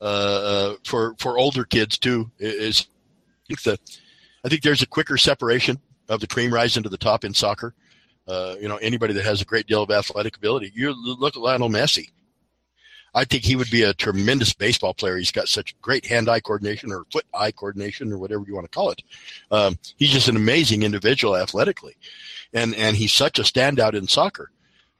uh, 0.00 0.04
uh, 0.04 0.74
for 0.84 1.14
for 1.18 1.38
older 1.38 1.64
kids 1.64 1.98
too. 1.98 2.30
Is 2.38 2.88
I 3.44 3.46
think 3.48 3.62
the 3.62 3.78
I 4.44 4.48
think 4.48 4.62
there's 4.62 4.82
a 4.82 4.86
quicker 4.86 5.16
separation 5.16 5.78
of 6.08 6.20
the 6.20 6.26
cream 6.26 6.52
rising 6.52 6.82
to 6.82 6.88
the 6.88 6.98
top 6.98 7.24
in 7.24 7.32
soccer. 7.32 7.74
Uh, 8.26 8.56
you 8.60 8.68
know, 8.68 8.76
anybody 8.78 9.14
that 9.14 9.24
has 9.24 9.40
a 9.40 9.44
great 9.44 9.66
deal 9.66 9.82
of 9.82 9.90
athletic 9.90 10.36
ability. 10.36 10.72
You 10.74 10.92
look 10.92 11.36
at 11.36 11.42
Lionel 11.42 11.68
Messi. 11.68 12.10
I 13.16 13.24
think 13.24 13.44
he 13.44 13.56
would 13.56 13.70
be 13.70 13.82
a 13.82 13.94
tremendous 13.94 14.52
baseball 14.52 14.92
player. 14.92 15.16
He's 15.16 15.30
got 15.30 15.48
such 15.48 15.74
great 15.80 16.04
hand-eye 16.04 16.40
coordination 16.40 16.92
or 16.92 17.06
foot-eye 17.10 17.52
coordination 17.52 18.12
or 18.12 18.18
whatever 18.18 18.44
you 18.46 18.54
want 18.54 18.70
to 18.70 18.76
call 18.76 18.90
it. 18.90 19.02
Um, 19.50 19.78
he's 19.96 20.10
just 20.10 20.28
an 20.28 20.36
amazing 20.36 20.82
individual 20.82 21.34
athletically, 21.34 21.96
and 22.52 22.74
and 22.74 22.94
he's 22.94 23.12
such 23.12 23.38
a 23.38 23.42
standout 23.42 23.94
in 23.94 24.06
soccer. 24.06 24.50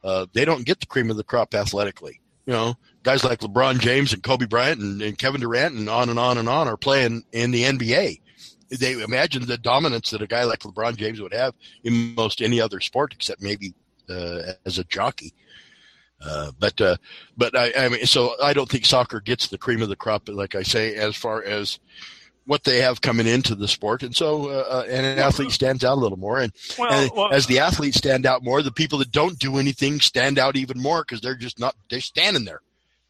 Uh, 0.03 0.25
they 0.33 0.47
don't 0.47 0.65
get 0.65 0.81
the 0.81 0.87
cream 0.87 1.11
of 1.11 1.19
the 1.19 1.25
crop 1.25 1.55
athletically. 1.55 2.21
You 2.47 2.55
know, 2.55 2.75
guys 3.03 3.23
like 3.23 3.41
LeBron 3.41 3.81
James 3.81 4.15
and 4.15 4.23
Kobe 4.23 4.47
Bryant 4.47 4.81
and, 4.81 5.03
and 5.03 5.19
Kevin 5.19 5.43
Durant 5.43 5.75
and 5.75 5.89
on 5.91 6.09
and 6.09 6.19
on 6.19 6.39
and 6.39 6.49
on 6.49 6.69
are 6.69 6.77
playing 6.79 7.25
in 7.33 7.51
the 7.51 7.65
NBA. 7.65 8.21
They 8.71 8.93
imagine 8.93 9.45
the 9.45 9.59
dominance 9.59 10.11
that 10.11 10.23
a 10.23 10.27
guy 10.27 10.45
like 10.45 10.61
LeBron 10.61 10.97
James 10.97 11.21
would 11.21 11.35
have 11.35 11.55
in 11.85 12.15
most 12.15 12.41
any 12.41 12.63
other 12.63 12.81
sport 12.81 13.13
except 13.13 13.43
maybe 13.43 13.75
uh, 14.09 14.53
as 14.65 14.79
a 14.79 14.85
jockey. 14.85 15.35
Uh, 16.25 16.51
but 16.59 16.81
uh, 16.81 16.97
but 17.37 17.57
I, 17.57 17.73
I, 17.77 17.89
mean, 17.89 18.07
so 18.07 18.35
I 18.43 18.53
don't 18.53 18.69
think 18.69 18.87
soccer 18.87 19.21
gets 19.21 19.49
the 19.49 19.59
cream 19.59 19.83
of 19.83 19.89
the 19.89 19.97
crop, 19.97 20.29
like 20.29 20.55
I 20.55 20.63
say, 20.63 20.95
as 20.95 21.15
far 21.15 21.43
as 21.43 21.79
what 22.47 22.65
they 22.65 22.79
have 22.81 23.01
coming 23.01 23.27
into 23.27 23.55
the 23.55 23.69
sport, 23.69 24.03
and 24.03 24.17
so 24.17 24.49
uh, 24.49 24.65
uh 24.69 24.85
and 24.89 25.05
an 25.05 25.19
athlete 25.19 25.51
stands 25.51 25.85
out 25.85 25.99
a 25.99 26.01
little 26.01 26.19
more, 26.19 26.39
and, 26.41 26.53
well, 26.79 26.91
and 26.91 27.11
well, 27.15 27.33
as 27.33 27.47
the 27.47 27.59
athletes 27.59 27.99
stand 27.99 28.25
out 28.25 28.43
more, 28.43 28.63
the 28.63 28.73
people 28.73 28.99
that 29.01 29.13
don't 29.13 29.39
do 29.39 29.59
anything 29.59 30.01
stand 30.01 30.39
out 30.39 30.57
even 30.57 30.81
more 30.81 31.03
because 31.03 31.21
they're 31.21 31.37
just 31.37 31.59
not 31.59 31.75
they're 31.91 32.01
standing 32.01 32.45
there 32.45 32.61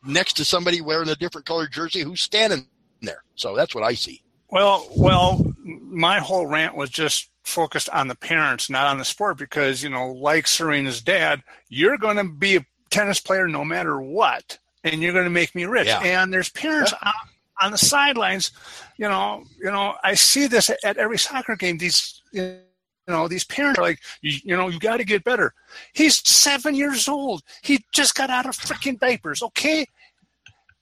next 0.04 0.34
to 0.34 0.44
somebody 0.44 0.80
wearing 0.80 1.08
a 1.08 1.16
different 1.16 1.46
colored 1.46 1.72
jersey 1.72 2.00
who's 2.00 2.20
standing 2.20 2.66
there. 3.02 3.22
So 3.34 3.54
that's 3.54 3.74
what 3.74 3.84
I 3.84 3.94
see. 3.94 4.22
Well, 4.50 4.86
well, 4.96 5.44
my 5.64 6.18
whole 6.18 6.46
rant 6.46 6.76
was 6.76 6.90
just 6.90 7.30
focused 7.44 7.88
on 7.90 8.08
the 8.08 8.14
parents, 8.14 8.70
not 8.70 8.86
on 8.86 8.98
the 8.98 9.04
sport, 9.04 9.38
because 9.38 9.82
you 9.82 9.90
know, 9.90 10.12
like 10.12 10.46
Serena's 10.46 11.00
dad, 11.00 11.42
you're 11.68 11.98
going 11.98 12.16
to 12.16 12.24
be 12.24 12.56
a 12.56 12.66
tennis 12.96 13.20
player 13.20 13.46
no 13.46 13.64
matter 13.64 14.00
what, 14.00 14.58
and 14.84 15.02
you're 15.02 15.12
going 15.12 15.24
to 15.24 15.30
make 15.30 15.54
me 15.54 15.64
rich. 15.64 15.86
Yeah. 15.86 16.00
And 16.00 16.32
there's 16.32 16.48
parents 16.50 16.92
yeah. 16.92 17.08
on, 17.08 17.66
on, 17.66 17.72
the 17.72 17.78
sidelines. 17.78 18.52
You 18.96 19.08
know, 19.08 19.44
you 19.58 19.70
know, 19.70 19.94
I 20.02 20.14
see 20.14 20.46
this 20.46 20.70
at 20.84 20.96
every 20.96 21.18
soccer 21.18 21.56
game. 21.56 21.78
These, 21.78 22.22
you 22.32 22.58
know, 23.06 23.28
these 23.28 23.44
parents 23.44 23.78
are 23.78 23.82
like, 23.82 24.00
you, 24.22 24.38
you 24.44 24.56
know, 24.56 24.68
you 24.68 24.78
got 24.78 24.96
to 24.96 25.04
get 25.04 25.24
better. 25.24 25.52
He's 25.92 26.26
seven 26.26 26.74
years 26.74 27.08
old. 27.08 27.42
He 27.62 27.84
just 27.92 28.14
got 28.14 28.30
out 28.30 28.46
of 28.46 28.56
freaking 28.56 28.98
diapers. 28.98 29.42
Okay, 29.42 29.86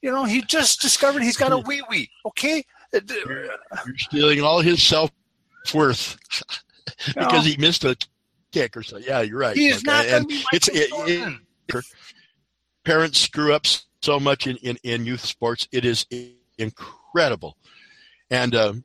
you 0.00 0.11
know, 0.11 0.24
he 0.24 0.42
just 0.42 0.81
discovered 0.81 1.22
he's 1.22 1.37
got 1.37 1.53
a 1.53 1.59
wee 1.59 1.83
wee. 1.90 2.11
Okay, 2.27 2.64
uh, 2.94 3.00
you're 3.11 3.98
stealing 3.98 4.40
all 4.42 4.61
his 4.61 4.83
self 4.83 5.11
worth 5.74 6.16
because 7.07 7.33
no. 7.33 7.40
he 7.40 7.57
missed 7.57 7.85
a 7.85 7.96
kick 8.53 8.77
or 8.77 8.83
so. 8.83 8.98
Yeah, 8.98 9.22
you're 9.22 9.38
right. 9.38 9.57
He 9.57 9.68
is 9.68 9.83
not. 9.83 10.07
Uh, 10.07 10.16
and 10.16 10.27
it's 10.53 10.68
it, 10.68 10.88
it, 10.92 11.38
parents 12.85 13.18
screw 13.18 13.55
up 13.55 13.66
so 14.03 14.20
much 14.20 14.46
in, 14.46 14.57
in, 14.59 14.77
in 14.83 15.07
youth 15.07 15.24
sports. 15.24 15.66
It 15.72 15.85
is 15.85 16.07
incredible. 16.59 17.57
And, 18.31 18.55
um, 18.55 18.85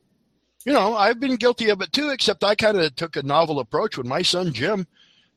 you 0.64 0.72
know, 0.72 0.94
I've 0.94 1.20
been 1.20 1.36
guilty 1.36 1.70
of 1.70 1.80
it 1.80 1.92
too, 1.92 2.10
except 2.10 2.44
I 2.44 2.54
kind 2.54 2.78
of 2.78 2.94
took 2.94 3.16
a 3.16 3.22
novel 3.22 3.60
approach 3.60 3.96
when 3.96 4.08
my 4.08 4.22
son 4.22 4.52
Jim, 4.52 4.86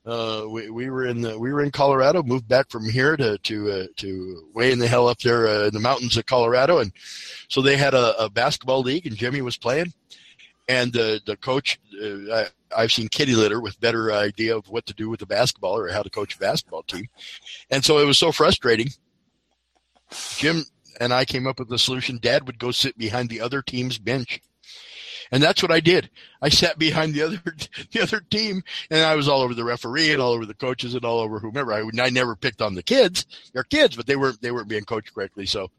uh, 0.06 0.46
we, 0.50 0.70
we 0.70 0.90
were 0.90 1.06
in 1.06 1.22
the, 1.22 1.40
we 1.40 1.54
were 1.54 1.64
in 1.64 1.72
Colorado, 1.72 2.24
moved 2.24 2.48
back 2.48 2.70
from 2.70 2.90
here 2.90 3.16
to, 3.16 3.38
to, 3.38 3.72
uh, 3.72 3.86
to 3.98 4.50
way 4.54 4.72
in 4.72 4.80
the 4.80 4.88
hell 4.88 5.08
up 5.08 5.20
there 5.20 5.48
uh, 5.48 5.68
in 5.68 5.74
the 5.74 5.80
mountains 5.80 6.18
of 6.18 6.26
Colorado. 6.26 6.80
And 6.80 6.92
so 7.48 7.62
they 7.62 7.78
had 7.78 7.94
a, 7.94 8.22
a 8.22 8.30
basketball 8.30 8.82
league 8.82 9.08
and 9.08 9.16
Jimmy 9.16 9.42
was 9.42 9.58
playing 9.58 9.94
and 10.68 10.94
the, 10.94 11.22
the 11.26 11.36
coach, 11.38 11.80
uh, 12.02 12.46
I've 12.76 12.92
seen 12.92 13.10
kitty 13.10 13.36
litter 13.36 13.60
with 13.60 13.80
better 13.80 14.12
idea 14.12 14.56
of 14.56 14.68
what 14.70 14.86
to 14.86 14.94
do 14.94 15.10
with 15.10 15.20
the 15.20 15.26
basketball 15.26 15.78
or 15.78 15.90
how 15.90 16.04
to 16.04 16.10
coach 16.10 16.36
a 16.36 16.40
basketball 16.40 16.84
team. 16.84 17.08
And 17.70 17.84
so 17.84 18.00
it 18.00 18.06
was 18.06 18.18
so 18.18 18.32
frustrating. 18.32 18.90
Jim 20.38 20.64
and 21.00 21.14
I 21.14 21.26
came 21.26 21.48
up 21.48 21.60
with 21.60 21.70
the 21.70 21.80
solution. 21.80 22.20
Dad 22.22 22.48
would 22.48 22.60
go 22.60 22.72
sit 22.72 22.98
behind 22.98 23.30
the 23.30 23.42
other 23.42 23.62
team's 23.62 23.98
bench. 23.98 24.42
And 25.32 25.42
that's 25.42 25.64
what 25.64 25.72
I 25.72 25.80
did. 25.80 26.12
I 26.42 26.50
sat 26.50 26.78
behind 26.78 27.14
the 27.14 27.24
other 27.24 27.42
the 27.92 28.02
other 28.02 28.20
team, 28.20 28.62
and 28.92 29.02
I 29.02 29.16
was 29.16 29.28
all 29.28 29.42
over 29.42 29.56
the 29.56 29.64
referee 29.64 30.12
and 30.12 30.22
all 30.22 30.34
over 30.34 30.46
the 30.46 30.54
coaches 30.54 30.94
and 30.94 31.04
all 31.04 31.20
over 31.20 31.40
whomever. 31.40 31.74
I, 31.74 31.84
I 32.00 32.10
never 32.12 32.36
picked 32.36 32.62
on 32.62 32.76
the 32.76 32.84
kids. 32.84 33.26
They're 33.52 33.64
kids, 33.64 33.96
but 33.96 34.06
they 34.06 34.16
weren't 34.16 34.42
they 34.42 34.52
weren't 34.52 34.68
being 34.68 34.86
coached 34.86 35.16
correctly. 35.16 35.48
So 35.48 35.72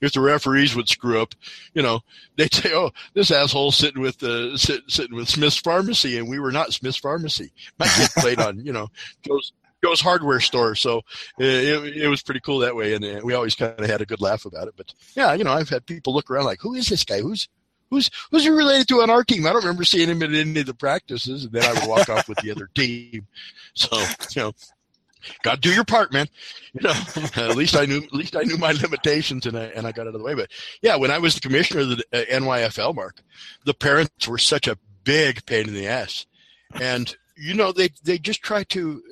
if 0.00 0.12
the 0.12 0.20
referees 0.20 0.74
would 0.74 0.88
screw 0.88 1.20
up, 1.20 1.34
you 1.74 1.82
know, 1.82 2.00
they'd 2.36 2.52
say, 2.52 2.72
"Oh, 2.74 2.90
this 3.14 3.30
asshole 3.30 3.72
sitting 3.72 4.02
with 4.02 4.18
the 4.18 4.52
uh, 4.52 4.56
sit, 4.56 4.82
sitting 4.88 5.16
with 5.16 5.28
Smith's 5.28 5.56
Pharmacy," 5.56 6.18
and 6.18 6.28
we 6.28 6.38
were 6.38 6.52
not 6.52 6.72
Smith's 6.72 6.96
Pharmacy. 6.96 7.52
My 7.78 7.86
kid 7.86 8.10
played 8.16 8.40
on, 8.40 8.64
you 8.64 8.72
know, 8.72 8.88
goes 9.26 9.52
goes 9.82 10.00
hardware 10.00 10.40
store, 10.40 10.74
so 10.74 11.02
it, 11.38 11.96
it 11.96 12.08
was 12.08 12.22
pretty 12.22 12.40
cool 12.40 12.58
that 12.58 12.76
way, 12.76 12.94
and 12.94 13.04
uh, 13.04 13.20
we 13.22 13.34
always 13.34 13.54
kind 13.54 13.78
of 13.78 13.86
had 13.86 14.00
a 14.00 14.06
good 14.06 14.20
laugh 14.20 14.44
about 14.44 14.68
it. 14.68 14.74
But 14.76 14.92
yeah, 15.14 15.34
you 15.34 15.44
know, 15.44 15.52
I've 15.52 15.68
had 15.68 15.86
people 15.86 16.14
look 16.14 16.30
around 16.30 16.44
like, 16.44 16.60
"Who 16.60 16.74
is 16.74 16.88
this 16.88 17.04
guy? 17.04 17.20
Who's 17.20 17.48
who's 17.90 18.10
who's 18.30 18.44
he 18.44 18.50
related 18.50 18.88
to 18.88 19.02
on 19.02 19.10
our 19.10 19.24
team? 19.24 19.46
I 19.46 19.52
don't 19.52 19.62
remember 19.62 19.84
seeing 19.84 20.08
him 20.08 20.22
at 20.22 20.32
any 20.32 20.60
of 20.60 20.66
the 20.66 20.74
practices, 20.74 21.44
and 21.44 21.52
then 21.52 21.64
I 21.64 21.72
would 21.72 21.88
walk 21.88 22.08
off 22.08 22.28
with 22.28 22.38
the 22.38 22.50
other 22.50 22.68
team. 22.74 23.26
So 23.74 23.96
you 24.34 24.42
know, 24.42 24.52
got 25.42 25.56
to 25.56 25.60
do 25.60 25.74
your 25.74 25.84
part, 25.84 26.12
man. 26.12 26.28
You 26.72 26.82
know, 26.82 26.90
at 27.36 27.56
least 27.56 27.76
I 27.76 27.84
knew, 27.84 28.02
at 28.02 28.12
least 28.12 28.36
I 28.36 28.42
knew 28.42 28.56
my 28.56 28.72
limitations 28.72 29.46
and 29.46 29.58
I, 29.58 29.64
and 29.64 29.86
I 29.86 29.92
got 29.92 30.06
out 30.06 30.14
of 30.14 30.20
the 30.20 30.24
way. 30.24 30.34
But 30.34 30.50
yeah, 30.82 30.96
when 30.96 31.10
I 31.10 31.18
was 31.18 31.34
the 31.34 31.40
commissioner 31.40 31.80
of 31.80 31.88
the 31.90 32.04
uh, 32.12 32.24
NYFL, 32.40 32.94
Mark, 32.94 33.22
the 33.64 33.74
parents 33.74 34.28
were 34.28 34.38
such 34.38 34.68
a 34.68 34.78
big 35.04 35.44
pain 35.46 35.68
in 35.68 35.74
the 35.74 35.86
ass. 35.86 36.26
And, 36.80 37.16
you 37.36 37.54
know, 37.54 37.72
they, 37.72 37.90
they 38.04 38.18
just 38.18 38.42
try 38.42 38.64
to, 38.64 39.02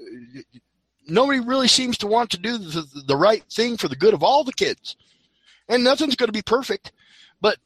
nobody 1.08 1.40
really 1.40 1.68
seems 1.68 1.96
to 1.98 2.06
want 2.06 2.30
to 2.30 2.38
do 2.38 2.58
the, 2.58 2.86
the 3.06 3.16
right 3.16 3.44
thing 3.50 3.76
for 3.76 3.88
the 3.88 3.96
good 3.96 4.14
of 4.14 4.22
all 4.22 4.44
the 4.44 4.52
kids. 4.52 4.96
And 5.68 5.82
nothing's 5.82 6.16
going 6.16 6.28
to 6.28 6.32
be 6.32 6.42
perfect. 6.42 6.92
But 7.40 7.58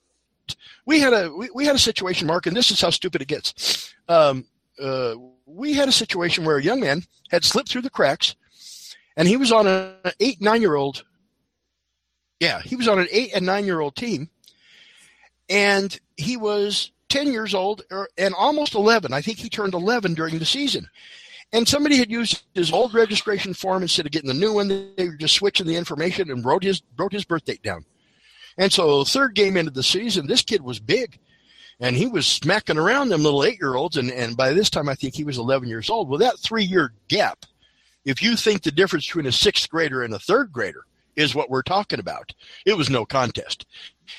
we 0.87 1.01
had 1.01 1.13
a, 1.13 1.33
we, 1.33 1.51
we 1.55 1.67
had 1.67 1.77
a 1.77 1.81
situation, 1.81 2.27
Mark, 2.27 2.47
and 2.47 2.57
this 2.57 2.71
is 2.71 2.81
how 2.81 2.91
stupid 2.91 3.23
it 3.23 3.29
gets. 3.29 3.93
Um, 4.09 4.47
uh, 4.81 5.15
we 5.47 5.75
had 5.75 5.89
a 5.89 5.93
situation 5.93 6.45
where 6.45 6.57
a 6.57 6.63
young 6.63 6.81
man 6.81 7.03
had 7.31 7.45
slipped 7.45 7.69
through 7.69 7.83
the 7.83 7.91
cracks, 7.91 8.35
and 9.17 9.29
he 9.29 9.37
was 9.37 9.53
on 9.53 9.67
an 9.67 9.95
eight 10.21 10.41
nine 10.41 10.61
year 10.61 10.75
old. 10.75 11.05
Yeah, 12.39 12.61
he 12.63 12.77
was 12.77 12.89
on 12.89 12.99
an 12.99 13.09
eight 13.11 13.33
and 13.35 13.45
nine 13.45 13.67
year 13.67 13.81
old 13.81 13.97
team, 13.97 14.31
and 15.49 15.99
he 16.17 16.37
was 16.37 16.93
ten 17.09 17.33
years 17.33 17.55
old 17.55 17.83
er, 17.93 18.09
and 18.17 18.35
almost 18.35 18.75
eleven. 18.75 19.13
I 19.13 19.21
think 19.21 19.39
he 19.39 19.49
turned 19.49 19.75
eleven 19.75 20.15
during 20.15 20.39
the 20.39 20.45
season. 20.45 20.89
And 21.53 21.67
somebody 21.67 21.97
had 21.97 22.13
used 22.13 22.45
his 22.55 22.73
old 22.73 22.95
registration 22.95 23.55
form 23.55 23.83
instead 23.83 24.07
of 24.07 24.13
getting 24.13 24.29
the 24.29 24.35
new 24.35 24.55
one. 24.55 24.69
They 24.69 25.09
were 25.09 25.17
just 25.17 25.35
switching 25.35 25.67
the 25.67 25.75
information 25.75 26.31
and 26.31 26.45
wrote 26.45 26.63
his 26.63 26.83
wrote 26.97 27.13
his 27.13 27.25
birth 27.25 27.45
date 27.45 27.63
down. 27.63 27.85
And 28.57 28.73
so, 28.73 29.05
third 29.05 29.35
game 29.35 29.57
into 29.57 29.71
the 29.73 29.83
season, 29.83 30.27
this 30.27 30.43
kid 30.43 30.63
was 30.63 30.79
big 30.79 31.19
and 31.81 31.97
he 31.97 32.07
was 32.07 32.27
smacking 32.27 32.77
around 32.77 33.09
them 33.09 33.23
little 33.23 33.43
eight 33.43 33.59
year 33.59 33.75
olds. 33.75 33.97
And, 33.97 34.11
and 34.13 34.37
by 34.37 34.53
this 34.53 34.71
time, 34.71 34.89
I 34.89 34.95
think 34.95 35.15
he 35.15 35.25
was 35.25 35.39
11 35.39 35.69
years 35.69 35.89
old. 35.91 36.09
Well, 36.09 36.19
that 36.19 36.39
three 36.39 36.65
year 36.65 36.93
gap, 37.09 37.47
if 38.05 38.23
you 38.23 38.37
think 38.37 38.63
the 38.63 38.71
difference 38.71 39.07
between 39.07 39.27
a 39.27 39.33
sixth 39.33 39.69
grader 39.69 40.03
and 40.03 40.15
a 40.15 40.19
third 40.19 40.53
grader 40.53 40.85
is 41.17 41.35
what 41.35 41.51
we're 41.51 41.63
talking 41.63 42.01
about, 42.01 42.33
it 42.65 42.77
was 42.77 42.89
no 42.89 43.05
contest. 43.05 43.67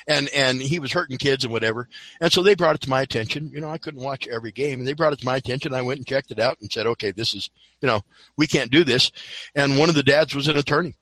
And, 0.08 0.30
and 0.30 0.62
he 0.62 0.80
was 0.80 0.94
hurting 0.94 1.18
kids 1.18 1.44
and 1.44 1.52
whatever. 1.52 1.90
And 2.22 2.32
so 2.32 2.44
they 2.44 2.56
brought 2.56 2.76
it 2.76 2.82
to 2.82 2.90
my 2.90 3.02
attention. 3.02 3.52
You 3.54 3.60
know, 3.60 3.70
I 3.70 3.78
couldn't 3.78 4.04
watch 4.04 4.28
every 4.28 4.52
game 4.52 4.80
and 4.80 4.88
they 4.88 4.94
brought 4.94 5.14
it 5.14 5.20
to 5.20 5.26
my 5.26 5.36
attention. 5.36 5.74
I 5.74 5.82
went 5.82 6.00
and 6.00 6.08
checked 6.08 6.32
it 6.32 6.40
out 6.40 6.58
and 6.62 6.72
said, 6.72 6.88
okay, 6.88 7.12
this 7.12 7.34
is, 7.34 7.50
you 7.82 7.88
know, 7.88 8.02
we 8.38 8.48
can't 8.48 8.72
do 8.72 8.84
this. 8.84 9.12
And 9.56 9.78
one 9.78 9.90
of 9.90 9.96
the 9.96 10.04
dads 10.04 10.34
was 10.34 10.48
an 10.48 10.58
attorney 10.58 10.96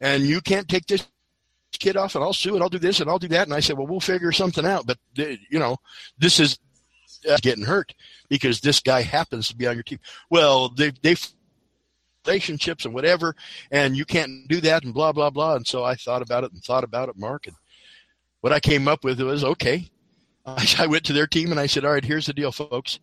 and 0.00 0.24
you 0.24 0.40
can't 0.40 0.68
take 0.68 0.86
this 0.86 1.06
kid 1.72 1.96
off 1.96 2.14
and 2.14 2.24
I'll 2.24 2.32
sue 2.32 2.54
and 2.54 2.62
I'll 2.62 2.68
do 2.68 2.78
this 2.78 3.00
and 3.00 3.10
I'll 3.10 3.18
do 3.18 3.28
that. 3.28 3.46
And 3.46 3.54
I 3.54 3.60
said, 3.60 3.76
well, 3.76 3.86
we'll 3.86 4.00
figure 4.00 4.32
something 4.32 4.64
out. 4.64 4.86
But, 4.86 4.98
you 5.16 5.58
know, 5.58 5.76
this 6.18 6.40
is 6.40 6.58
uh, 7.28 7.38
getting 7.42 7.64
hurt 7.64 7.94
because 8.28 8.60
this 8.60 8.80
guy 8.80 9.02
happens 9.02 9.48
to 9.48 9.56
be 9.56 9.66
on 9.66 9.74
your 9.74 9.82
team. 9.82 10.00
Well, 10.30 10.68
they, 10.70 10.92
they, 11.02 11.16
relationships 12.26 12.84
and 12.84 12.94
whatever, 12.94 13.34
and 13.70 13.96
you 13.96 14.04
can't 14.04 14.48
do 14.48 14.60
that 14.60 14.84
and 14.84 14.94
blah, 14.94 15.12
blah, 15.12 15.30
blah. 15.30 15.56
And 15.56 15.66
so 15.66 15.84
I 15.84 15.94
thought 15.94 16.22
about 16.22 16.44
it 16.44 16.52
and 16.52 16.62
thought 16.62 16.84
about 16.84 17.08
it, 17.08 17.16
Mark. 17.16 17.46
And 17.46 17.56
what 18.40 18.52
I 18.52 18.60
came 18.60 18.88
up 18.88 19.04
with 19.04 19.20
was, 19.20 19.44
okay. 19.44 19.90
I 20.46 20.86
went 20.86 21.04
to 21.04 21.12
their 21.12 21.26
team 21.26 21.50
and 21.50 21.60
I 21.60 21.66
said, 21.66 21.84
all 21.84 21.92
right, 21.92 22.04
here's 22.04 22.26
the 22.26 22.32
deal, 22.32 22.52
folks. 22.52 22.98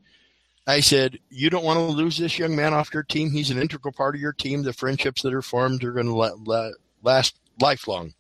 I 0.67 0.79
said, 0.79 1.17
you 1.29 1.49
don't 1.49 1.65
want 1.65 1.77
to 1.77 1.83
lose 1.85 2.17
this 2.17 2.37
young 2.37 2.55
man 2.55 2.73
off 2.73 2.93
your 2.93 3.03
team. 3.03 3.31
He's 3.31 3.49
an 3.49 3.59
integral 3.59 3.93
part 3.93 4.13
of 4.13 4.21
your 4.21 4.33
team. 4.33 4.61
The 4.61 4.73
friendships 4.73 5.23
that 5.23 5.33
are 5.33 5.41
formed 5.41 5.83
are 5.83 5.91
going 5.91 6.05
to 6.05 6.73
last 7.01 7.35
lifelong. 7.59 8.13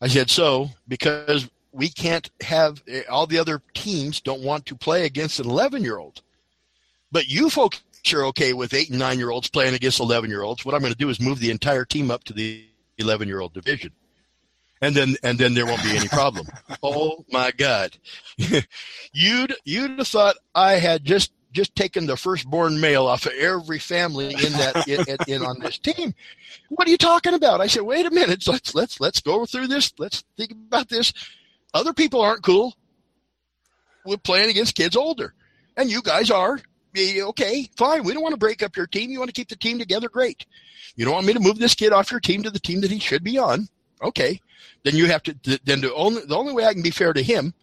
I 0.00 0.08
said, 0.08 0.30
so 0.30 0.70
because 0.88 1.50
we 1.72 1.90
can't 1.90 2.30
have 2.40 2.82
eh, 2.88 3.02
all 3.08 3.26
the 3.26 3.38
other 3.38 3.62
teams 3.74 4.20
don't 4.20 4.42
want 4.42 4.66
to 4.66 4.74
play 4.74 5.04
against 5.04 5.40
an 5.40 5.48
11 5.48 5.82
year 5.82 5.98
old. 5.98 6.22
But 7.12 7.28
you 7.28 7.50
folks 7.50 7.82
are 8.12 8.24
okay 8.26 8.52
with 8.52 8.74
eight 8.74 8.90
and 8.90 8.98
nine 8.98 9.18
year 9.18 9.30
olds 9.30 9.48
playing 9.48 9.74
against 9.74 10.00
11 10.00 10.30
year 10.30 10.42
olds. 10.42 10.64
What 10.64 10.74
I'm 10.74 10.80
going 10.80 10.92
to 10.92 10.98
do 10.98 11.08
is 11.08 11.20
move 11.20 11.38
the 11.38 11.50
entire 11.50 11.84
team 11.84 12.10
up 12.10 12.24
to 12.24 12.32
the 12.32 12.66
11 12.98 13.28
year 13.28 13.40
old 13.40 13.52
division. 13.52 13.92
And 14.82 14.94
then, 14.94 15.16
and 15.22 15.38
then 15.38 15.54
there 15.54 15.66
won't 15.66 15.82
be 15.82 15.96
any 15.96 16.08
problem. 16.08 16.46
oh 16.82 17.24
my 17.30 17.50
God. 17.50 17.96
you'd, 19.12 19.54
you'd 19.64 19.98
have 19.98 20.08
thought 20.08 20.36
I 20.54 20.74
had 20.74 21.04
just, 21.04 21.32
just 21.52 21.74
taken 21.74 22.06
the 22.06 22.16
firstborn 22.16 22.80
male 22.80 23.06
off 23.06 23.26
of 23.26 23.32
every 23.32 23.78
family 23.78 24.32
in 24.32 24.52
that, 24.52 24.88
in, 24.88 25.00
in, 25.08 25.16
in 25.26 25.46
on 25.46 25.58
this 25.60 25.78
team. 25.78 26.14
What 26.70 26.86
are 26.86 26.90
you 26.90 26.96
talking 26.96 27.34
about? 27.34 27.60
I 27.60 27.66
said, 27.66 27.82
wait 27.82 28.06
a 28.06 28.10
minute. 28.10 28.46
Let's, 28.46 28.74
let's, 28.74 29.00
let's 29.00 29.20
go 29.20 29.44
through 29.44 29.66
this. 29.66 29.92
Let's 29.98 30.24
think 30.36 30.52
about 30.52 30.88
this. 30.88 31.12
Other 31.74 31.92
people 31.92 32.22
aren't 32.22 32.42
cool 32.42 32.74
with 34.06 34.22
playing 34.22 34.50
against 34.50 34.76
kids 34.76 34.96
older. 34.96 35.34
And 35.76 35.90
you 35.90 36.02
guys 36.02 36.30
are 36.30 36.60
okay, 36.96 37.68
fine. 37.76 38.04
We 38.04 38.12
don't 38.12 38.22
want 38.22 38.34
to 38.34 38.38
break 38.38 38.62
up 38.62 38.76
your 38.76 38.86
team. 38.86 39.10
You 39.10 39.18
want 39.18 39.28
to 39.28 39.38
keep 39.38 39.48
the 39.48 39.56
team 39.56 39.78
together? 39.78 40.08
Great. 40.08 40.46
You 40.96 41.04
don't 41.04 41.14
want 41.14 41.26
me 41.26 41.32
to 41.32 41.40
move 41.40 41.58
this 41.58 41.74
kid 41.74 41.92
off 41.92 42.10
your 42.10 42.20
team 42.20 42.42
to 42.42 42.50
the 42.50 42.58
team 42.58 42.80
that 42.80 42.90
he 42.90 42.98
should 42.98 43.24
be 43.24 43.38
on? 43.38 43.68
Okay. 44.02 44.40
Then 44.84 44.96
you 44.96 45.06
have 45.06 45.22
to, 45.24 45.34
then 45.64 45.80
the 45.80 45.94
only, 45.94 46.24
the 46.24 46.36
only 46.36 46.52
way 46.52 46.64
I 46.64 46.72
can 46.72 46.82
be 46.82 46.90
fair 46.90 47.12
to 47.12 47.22
him 47.22 47.54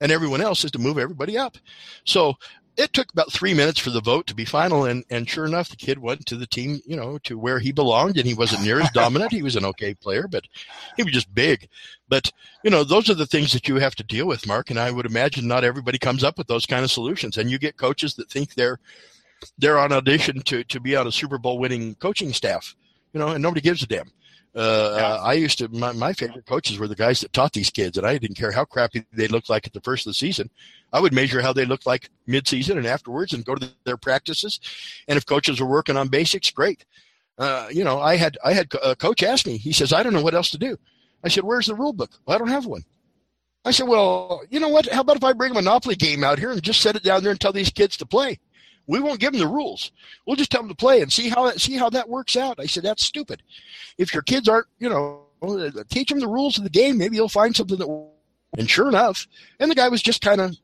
and 0.00 0.10
everyone 0.10 0.40
else 0.40 0.64
is 0.64 0.70
to 0.72 0.78
move 0.78 0.98
everybody 0.98 1.38
up. 1.38 1.56
So 2.04 2.34
it 2.76 2.92
took 2.92 3.12
about 3.12 3.32
three 3.32 3.52
minutes 3.52 3.78
for 3.78 3.90
the 3.90 4.00
vote 4.00 4.26
to 4.26 4.34
be 4.34 4.44
final, 4.44 4.84
and, 4.84 5.04
and 5.10 5.28
sure 5.28 5.44
enough, 5.44 5.68
the 5.68 5.76
kid 5.76 5.98
went 5.98 6.24
to 6.26 6.36
the 6.36 6.46
team, 6.46 6.80
you 6.86 6.96
know, 6.96 7.18
to 7.24 7.38
where 7.38 7.58
he 7.58 7.70
belonged, 7.70 8.16
and 8.16 8.26
he 8.26 8.34
wasn't 8.34 8.62
near 8.62 8.80
as 8.80 8.90
dominant. 8.94 9.30
He 9.30 9.42
was 9.42 9.56
an 9.56 9.64
okay 9.66 9.94
player, 9.94 10.26
but 10.26 10.44
he 10.96 11.02
was 11.02 11.12
just 11.12 11.34
big. 11.34 11.68
But 12.08 12.32
you 12.64 12.70
know, 12.70 12.84
those 12.84 13.10
are 13.10 13.14
the 13.14 13.26
things 13.26 13.52
that 13.52 13.68
you 13.68 13.76
have 13.76 13.94
to 13.96 14.02
deal 14.02 14.26
with, 14.26 14.46
Mark. 14.46 14.70
And 14.70 14.78
I 14.78 14.90
would 14.90 15.06
imagine 15.06 15.46
not 15.46 15.64
everybody 15.64 15.98
comes 15.98 16.24
up 16.24 16.38
with 16.38 16.46
those 16.46 16.66
kind 16.66 16.84
of 16.84 16.90
solutions. 16.90 17.36
And 17.36 17.50
you 17.50 17.58
get 17.58 17.76
coaches 17.76 18.14
that 18.14 18.30
think 18.30 18.54
they're 18.54 18.78
they're 19.58 19.78
on 19.78 19.92
audition 19.92 20.40
to 20.42 20.64
to 20.64 20.80
be 20.80 20.96
on 20.96 21.06
a 21.06 21.12
Super 21.12 21.38
Bowl 21.38 21.58
winning 21.58 21.94
coaching 21.96 22.32
staff, 22.32 22.74
you 23.12 23.20
know, 23.20 23.28
and 23.28 23.42
nobody 23.42 23.60
gives 23.60 23.82
a 23.82 23.86
damn. 23.86 24.10
Uh, 24.54 24.94
yeah. 24.98 25.14
I 25.14 25.32
used 25.32 25.58
to, 25.58 25.68
my, 25.68 25.92
my 25.92 26.12
favorite 26.12 26.44
coaches 26.44 26.78
were 26.78 26.88
the 26.88 26.94
guys 26.94 27.20
that 27.20 27.32
taught 27.32 27.54
these 27.54 27.70
kids, 27.70 27.96
and 27.96 28.06
I 28.06 28.18
didn't 28.18 28.36
care 28.36 28.52
how 28.52 28.66
crappy 28.66 29.04
they 29.12 29.26
looked 29.28 29.48
like 29.48 29.66
at 29.66 29.72
the 29.72 29.80
first 29.80 30.06
of 30.06 30.10
the 30.10 30.14
season. 30.14 30.50
I 30.92 31.00
would 31.00 31.14
measure 31.14 31.40
how 31.40 31.54
they 31.54 31.64
looked 31.64 31.86
like 31.86 32.10
mid-season 32.26 32.76
and 32.76 32.86
afterwards 32.86 33.32
and 33.32 33.46
go 33.46 33.54
to 33.54 33.72
their 33.84 33.96
practices. 33.96 34.60
And 35.08 35.16
if 35.16 35.24
coaches 35.24 35.58
were 35.58 35.66
working 35.66 35.96
on 35.96 36.08
basics, 36.08 36.50
great. 36.50 36.84
Uh, 37.38 37.68
you 37.70 37.82
know, 37.82 37.98
I 37.98 38.16
had, 38.16 38.36
I 38.44 38.52
had 38.52 38.68
a 38.84 38.94
coach 38.94 39.22
ask 39.22 39.46
me, 39.46 39.56
he 39.56 39.72
says, 39.72 39.92
I 39.92 40.02
don't 40.02 40.12
know 40.12 40.22
what 40.22 40.34
else 40.34 40.50
to 40.50 40.58
do. 40.58 40.76
I 41.24 41.28
said, 41.28 41.44
where's 41.44 41.66
the 41.66 41.74
rule 41.74 41.94
book? 41.94 42.10
Well, 42.26 42.34
I 42.34 42.38
don't 42.38 42.48
have 42.48 42.66
one. 42.66 42.84
I 43.64 43.70
said, 43.70 43.88
well, 43.88 44.42
you 44.50 44.60
know 44.60 44.68
what? 44.68 44.86
How 44.86 45.00
about 45.00 45.16
if 45.16 45.24
I 45.24 45.32
bring 45.32 45.52
a 45.52 45.54
Monopoly 45.54 45.94
game 45.94 46.24
out 46.24 46.38
here 46.38 46.50
and 46.50 46.62
just 46.62 46.80
set 46.80 46.96
it 46.96 47.04
down 47.04 47.22
there 47.22 47.30
and 47.30 47.40
tell 47.40 47.52
these 47.52 47.70
kids 47.70 47.96
to 47.98 48.06
play? 48.06 48.38
We 48.86 49.00
won't 49.00 49.20
give 49.20 49.32
them 49.32 49.40
the 49.40 49.46
rules. 49.46 49.92
We'll 50.26 50.36
just 50.36 50.50
tell 50.50 50.62
them 50.62 50.68
to 50.68 50.74
play 50.74 51.02
and 51.02 51.12
see 51.12 51.28
how 51.28 51.50
see 51.52 51.76
how 51.76 51.90
that 51.90 52.08
works 52.08 52.36
out. 52.36 52.58
I 52.58 52.66
said 52.66 52.82
that's 52.82 53.04
stupid. 53.04 53.42
If 53.98 54.12
your 54.12 54.22
kids 54.22 54.48
aren't, 54.48 54.66
you 54.78 54.88
know, 54.88 55.22
teach 55.90 56.08
them 56.08 56.20
the 56.20 56.28
rules 56.28 56.58
of 56.58 56.64
the 56.64 56.70
game. 56.70 56.98
Maybe 56.98 57.16
you'll 57.16 57.28
find 57.28 57.54
something 57.54 57.78
that. 57.78 58.08
And 58.58 58.68
sure 58.68 58.88
enough, 58.88 59.26
and 59.60 59.70
the 59.70 59.74
guy 59.74 59.88
was 59.88 60.02
just 60.02 60.20
kind 60.20 60.38
of, 60.38 60.54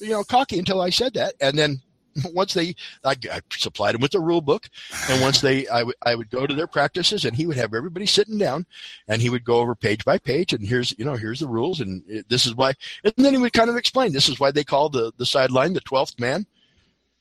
you 0.00 0.10
know, 0.10 0.22
cocky 0.22 0.58
until 0.58 0.82
I 0.82 0.90
said 0.90 1.14
that, 1.14 1.32
and 1.40 1.58
then 1.58 1.80
once 2.34 2.54
they, 2.54 2.74
I, 3.04 3.16
I, 3.32 3.40
supplied 3.50 3.94
him 3.94 4.00
with 4.00 4.12
the 4.12 4.20
rule 4.20 4.42
book, 4.42 4.68
and 5.08 5.22
once 5.22 5.40
they, 5.40 5.66
I, 5.68 5.78
w- 5.78 5.94
I 6.04 6.14
would 6.14 6.30
go 6.30 6.46
to 6.46 6.54
their 6.54 6.66
practices, 6.66 7.24
and 7.24 7.34
he 7.34 7.46
would 7.46 7.56
have 7.56 7.74
everybody 7.74 8.04
sitting 8.04 8.36
down, 8.38 8.66
and 9.08 9.22
he 9.22 9.30
would 9.30 9.44
go 9.44 9.60
over 9.60 9.74
page 9.74 10.04
by 10.04 10.18
page, 10.18 10.52
and 10.52 10.66
here's, 10.66 10.94
you 10.98 11.06
know, 11.06 11.16
here's 11.16 11.40
the 11.40 11.48
rules, 11.48 11.80
and 11.80 12.02
it, 12.06 12.28
this 12.28 12.44
is 12.44 12.54
why, 12.54 12.74
and 13.04 13.14
then 13.16 13.32
he 13.32 13.38
would 13.38 13.52
kind 13.54 13.70
of 13.70 13.76
explain, 13.76 14.12
this 14.12 14.28
is 14.28 14.38
why 14.38 14.50
they 14.50 14.64
call 14.64 14.88
the 14.88 15.12
the 15.16 15.26
sideline 15.26 15.72
the 15.72 15.80
twelfth 15.80 16.20
man, 16.20 16.46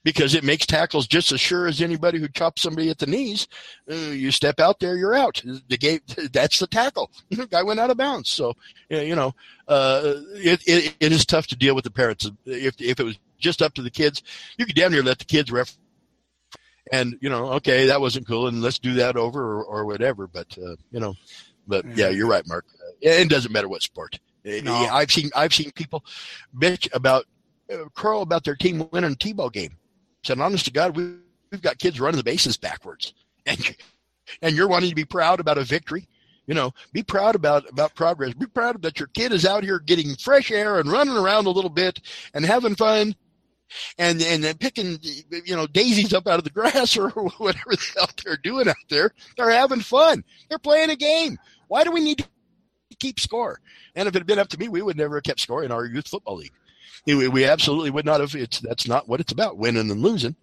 because 0.03 0.36
it 0.36 0.43
makes 0.43 0.65
tackles 0.65 1.05
just 1.05 1.33
as 1.33 1.41
sure 1.41 1.67
as 1.67 1.81
anybody 1.81 2.17
who 2.17 2.29
chops 2.29 2.62
somebody 2.62 2.89
at 2.89 2.97
the 2.97 3.05
knees. 3.05 3.47
Uh, 3.91 3.95
you 3.95 4.31
step 4.31 4.57
out 4.60 4.79
there, 4.79 4.95
you're 4.95 5.13
out. 5.13 5.41
The 5.67 5.77
game, 5.77 5.99
that's 6.31 6.60
the 6.60 6.67
tackle. 6.67 7.12
The 7.29 7.45
guy 7.51 7.63
went 7.63 7.79
out 7.79 7.89
of 7.89 7.97
bounds. 7.97 8.29
So, 8.29 8.53
you 8.89 9.15
know, 9.15 9.33
uh, 9.67 10.13
it, 10.36 10.62
it, 10.65 10.95
it 10.99 11.12
is 11.12 11.25
tough 11.25 11.47
to 11.47 11.57
deal 11.57 11.75
with 11.75 11.83
the 11.83 11.91
parents. 11.91 12.29
If, 12.45 12.79
if 12.79 12.99
it 12.99 13.03
was 13.03 13.19
just 13.38 13.62
up 13.62 13.73
to 13.73 13.81
the 13.81 13.91
kids, 13.91 14.23
you 14.57 14.65
could 14.65 14.75
damn 14.75 14.91
near 14.91 15.03
let 15.03 15.19
the 15.19 15.25
kids 15.25 15.51
ref. 15.51 15.75
And, 16.89 17.17
you 17.19 17.29
know, 17.29 17.47
okay, 17.53 17.88
that 17.88 17.99
wasn't 17.99 18.27
cool 18.27 18.47
and 18.47 18.62
let's 18.62 18.79
do 18.79 18.93
that 18.93 19.17
over 19.17 19.60
or, 19.60 19.63
or 19.65 19.86
whatever. 19.86 20.25
But, 20.25 20.57
uh, 20.57 20.77
you 20.89 21.01
know, 21.01 21.15
but 21.67 21.83
yeah, 21.97 22.07
you're 22.07 22.29
right, 22.29 22.47
Mark. 22.47 22.65
It 23.01 23.29
doesn't 23.29 23.51
matter 23.51 23.67
what 23.67 23.81
sport. 23.81 24.19
No. 24.45 24.73
I've 24.73 25.12
seen, 25.12 25.31
I've 25.36 25.53
seen 25.53 25.71
people 25.71 26.05
bitch 26.57 26.88
about, 26.93 27.25
uh, 27.69 27.89
crow 27.93 28.21
about 28.21 28.45
their 28.45 28.55
team 28.55 28.88
winning 28.93 29.12
a 29.12 29.15
T-ball 29.15 29.49
game 29.49 29.75
said, 30.27 30.39
honest 30.39 30.65
to 30.65 30.71
God, 30.71 30.95
we, 30.95 31.15
we've 31.51 31.61
got 31.61 31.79
kids 31.79 31.99
running 31.99 32.17
the 32.17 32.23
bases 32.23 32.57
backwards. 32.57 33.13
And, 33.49 33.77
and 34.41 34.57
you're 34.57 34.67
wanting 34.67 34.89
to 34.89 34.95
be 34.95 35.05
proud 35.05 35.39
about 35.39 35.57
a 35.57 35.63
victory. 35.63 36.05
You 36.47 36.53
know, 36.53 36.73
be 36.91 37.01
proud 37.01 37.33
about, 37.33 37.63
about 37.69 37.95
progress. 37.95 38.33
Be 38.33 38.45
proud 38.45 38.81
that 38.81 38.99
your 38.99 39.07
kid 39.07 39.31
is 39.31 39.45
out 39.45 39.63
here 39.63 39.79
getting 39.79 40.17
fresh 40.17 40.51
air 40.51 40.81
and 40.81 40.91
running 40.91 41.15
around 41.15 41.45
a 41.45 41.51
little 41.51 41.69
bit 41.69 42.01
and 42.33 42.45
having 42.45 42.75
fun 42.75 43.15
and 43.97 44.21
and 44.21 44.43
then 44.43 44.57
picking 44.57 44.99
you 45.45 45.55
know 45.55 45.65
daisies 45.65 46.13
up 46.13 46.27
out 46.27 46.39
of 46.39 46.43
the 46.43 46.49
grass 46.49 46.97
or 46.97 47.09
whatever 47.09 47.71
the 47.71 47.91
hell 47.95 48.09
they're 48.21 48.35
doing 48.35 48.67
out 48.67 48.75
there. 48.89 49.13
They're 49.37 49.49
having 49.49 49.79
fun. 49.79 50.25
They're 50.49 50.59
playing 50.59 50.89
a 50.89 50.97
game. 50.97 51.37
Why 51.69 51.85
do 51.85 51.91
we 51.91 52.01
need 52.01 52.17
to 52.17 52.27
keep 52.99 53.21
score? 53.21 53.61
And 53.95 54.09
if 54.09 54.15
it 54.15 54.19
had 54.19 54.27
been 54.27 54.39
up 54.39 54.49
to 54.49 54.57
me, 54.57 54.67
we 54.67 54.81
would 54.81 54.97
never 54.97 55.15
have 55.15 55.23
kept 55.23 55.39
score 55.39 55.63
in 55.63 55.71
our 55.71 55.85
youth 55.85 56.09
football 56.09 56.35
league 56.35 56.51
we 57.05 57.45
absolutely 57.45 57.91
would 57.91 58.05
not 58.05 58.19
have. 58.19 58.36
It's 58.36 58.60
that's 58.60 58.88
not 58.88 59.07
what 59.07 59.19
it's 59.19 59.31
about, 59.31 59.57
winning 59.57 59.91
and 59.91 60.01
losing. 60.01 60.36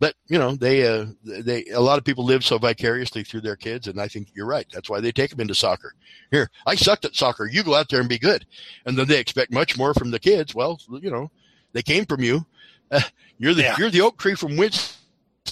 But 0.00 0.16
you 0.26 0.38
know, 0.38 0.54
they 0.56 0.86
uh, 0.86 1.06
they 1.24 1.64
a 1.66 1.80
lot 1.80 1.98
of 1.98 2.04
people 2.04 2.24
live 2.24 2.44
so 2.44 2.58
vicariously 2.58 3.22
through 3.22 3.42
their 3.42 3.56
kids, 3.56 3.86
and 3.86 4.00
I 4.00 4.08
think 4.08 4.28
you're 4.34 4.46
right. 4.46 4.66
That's 4.72 4.90
why 4.90 5.00
they 5.00 5.12
take 5.12 5.30
them 5.30 5.40
into 5.40 5.54
soccer. 5.54 5.94
Here, 6.30 6.50
I 6.66 6.74
sucked 6.74 7.04
at 7.04 7.14
soccer. 7.14 7.46
You 7.46 7.62
go 7.62 7.74
out 7.74 7.88
there 7.88 8.00
and 8.00 8.08
be 8.08 8.18
good, 8.18 8.44
and 8.86 8.98
then 8.98 9.06
they 9.06 9.20
expect 9.20 9.52
much 9.52 9.78
more 9.78 9.94
from 9.94 10.10
the 10.10 10.18
kids. 10.18 10.54
Well, 10.54 10.80
you 11.00 11.10
know, 11.10 11.30
they 11.72 11.82
came 11.82 12.06
from 12.06 12.22
you. 12.22 12.44
Uh, 12.90 13.00
you're 13.38 13.54
the 13.54 13.62
yeah. 13.62 13.76
you're 13.78 13.90
the 13.90 14.00
oak 14.02 14.18
tree 14.18 14.34
from 14.34 14.56
which 14.56 14.92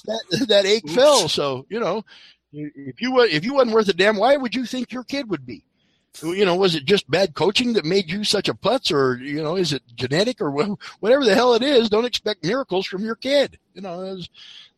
that 0.05 0.47
that 0.49 0.67
ache 0.67 0.85
Oops. 0.85 0.95
fell. 0.95 1.29
So 1.29 1.65
you 1.71 1.81
know, 1.81 2.05
if 2.53 3.01
you 3.01 3.21
if 3.21 3.45
you 3.45 3.55
wasn't 3.55 3.75
worth 3.75 3.89
a 3.89 3.93
damn, 3.93 4.17
why 4.17 4.37
would 4.37 4.55
you 4.55 4.67
think 4.67 4.93
your 4.93 5.05
kid 5.05 5.31
would 5.31 5.47
be? 5.47 5.65
You 6.21 6.45
know, 6.45 6.57
was 6.57 6.75
it 6.75 6.85
just 6.85 7.11
bad 7.11 7.35
coaching 7.35 7.73
that 7.73 7.85
made 7.85 8.11
you 8.11 8.25
such 8.25 8.49
a 8.49 8.55
putz, 8.55 8.93
or 8.93 9.17
you 9.17 9.43
know, 9.43 9.57
is 9.57 9.73
it 9.73 9.83
genetic, 9.95 10.41
or 10.41 10.51
whatever 11.01 11.25
the 11.25 11.35
hell 11.35 11.55
it 11.55 11.63
is? 11.63 11.89
Don't 11.89 12.05
expect 12.05 12.45
miracles 12.45 12.87
from 12.87 13.05
your 13.05 13.17
kid. 13.17 13.59
You 13.75 13.81
know, 13.81 14.01
those, 14.01 14.29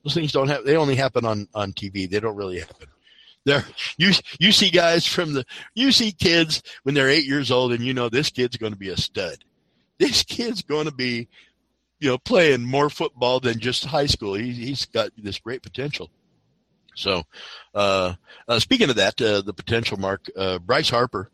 those 0.03 0.15
things 0.15 0.33
don't 0.33 0.49
have. 0.49 0.65
They 0.65 0.77
only 0.77 0.95
happen 0.95 1.25
on 1.25 1.49
on 1.55 1.73
TV. 1.73 2.09
They 2.09 2.21
don't 2.21 2.37
really 2.37 2.61
happen. 2.61 2.89
There, 3.45 3.65
you 3.99 4.13
you 4.39 4.53
see 4.53 4.71
guys 4.71 5.07
from 5.07 5.35
the 5.35 5.45
you 5.75 5.93
see 5.93 6.13
kids 6.13 6.63
when 6.85 6.95
they're 6.95 7.11
eight 7.11 7.27
years 7.27 7.51
old, 7.51 7.73
and 7.73 7.85
you 7.85 7.95
know 7.95 8.09
this 8.09 8.31
kid's 8.31 8.57
going 8.57 8.73
to 8.73 8.79
be 8.79 8.89
a 8.91 8.97
stud. 8.97 9.45
This 9.99 10.23
kid's 10.23 10.63
going 10.63 10.87
to 10.87 10.95
be, 10.95 11.29
you 12.01 12.09
know, 12.09 12.19
playing 12.19 12.65
more 12.65 12.91
football 12.91 13.41
than 13.41 13.61
just 13.61 13.85
high 13.85 14.07
school. 14.07 14.35
He, 14.35 14.53
he's 14.53 14.87
got 14.87 15.11
this 15.17 15.39
great 15.39 15.63
potential. 15.63 16.11
So, 16.95 17.25
uh, 17.75 18.15
uh, 18.49 18.59
speaking 18.59 18.91
of 18.91 18.97
that, 18.97 19.21
uh, 19.21 19.43
the 19.43 19.55
potential 19.55 19.99
mark, 19.99 20.27
uh, 20.37 20.59
Bryce 20.59 20.91
Harper 20.91 21.31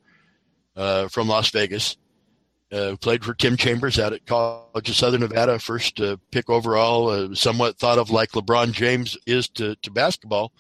uh, 0.77 1.09
from 1.09 1.29
Las 1.29 1.51
Vegas 1.51 1.97
uh, 2.73 2.97
played 3.01 3.25
for 3.25 3.35
Tim 3.35 3.57
Chambers 3.57 3.99
out 3.99 4.13
at 4.13 4.27
College 4.27 4.89
of 4.89 4.97
Southern 4.97 5.21
Nevada, 5.21 5.59
first 5.59 6.01
pick 6.31 6.49
overall, 6.49 7.35
somewhat 7.35 7.79
thought 7.79 7.99
of 7.99 8.11
like 8.11 8.31
LeBron 8.31 8.73
James 8.73 9.19
is 9.27 9.49
to, 9.51 9.75
to 9.77 9.91
basketball. 9.91 10.53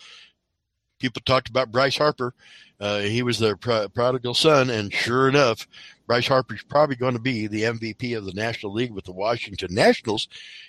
People 0.98 1.22
talked 1.24 1.48
about 1.48 1.70
Bryce 1.70 1.96
Harper. 1.96 2.34
he 2.80 3.22
was 3.22 3.38
their 3.38 3.56
pro- 3.56 3.88
prodigal 3.88 4.34
son, 4.34 4.70
and 4.70 4.92
sure 4.92 5.28
enough, 5.28 5.68
Bryce 6.08 6.26
Harper 6.26 6.56
is 6.56 6.64
probably 6.64 6.96
going 6.96 7.14
to 7.14 7.20
be 7.20 7.46
the 7.46 7.62
MVP 7.62 8.18
of 8.18 8.24
the 8.24 8.32
National 8.32 8.72
League 8.72 8.92
with 8.92 9.04
the 9.04 9.12
Washington 9.12 9.72
Nationals, 9.72 10.26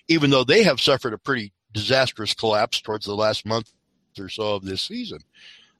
even 0.07 0.29
though 0.29 0.43
they 0.43 0.61
have 0.61 0.79
suffered 0.79 1.13
a 1.13 1.17
pretty 1.17 1.51
disastrous 1.73 2.35
collapse 2.35 2.81
towards 2.81 3.07
the 3.07 3.15
last 3.15 3.47
month 3.47 3.73
or 4.19 4.29
so 4.29 4.55
of 4.55 4.65
this 4.65 4.81
season. 4.81 5.19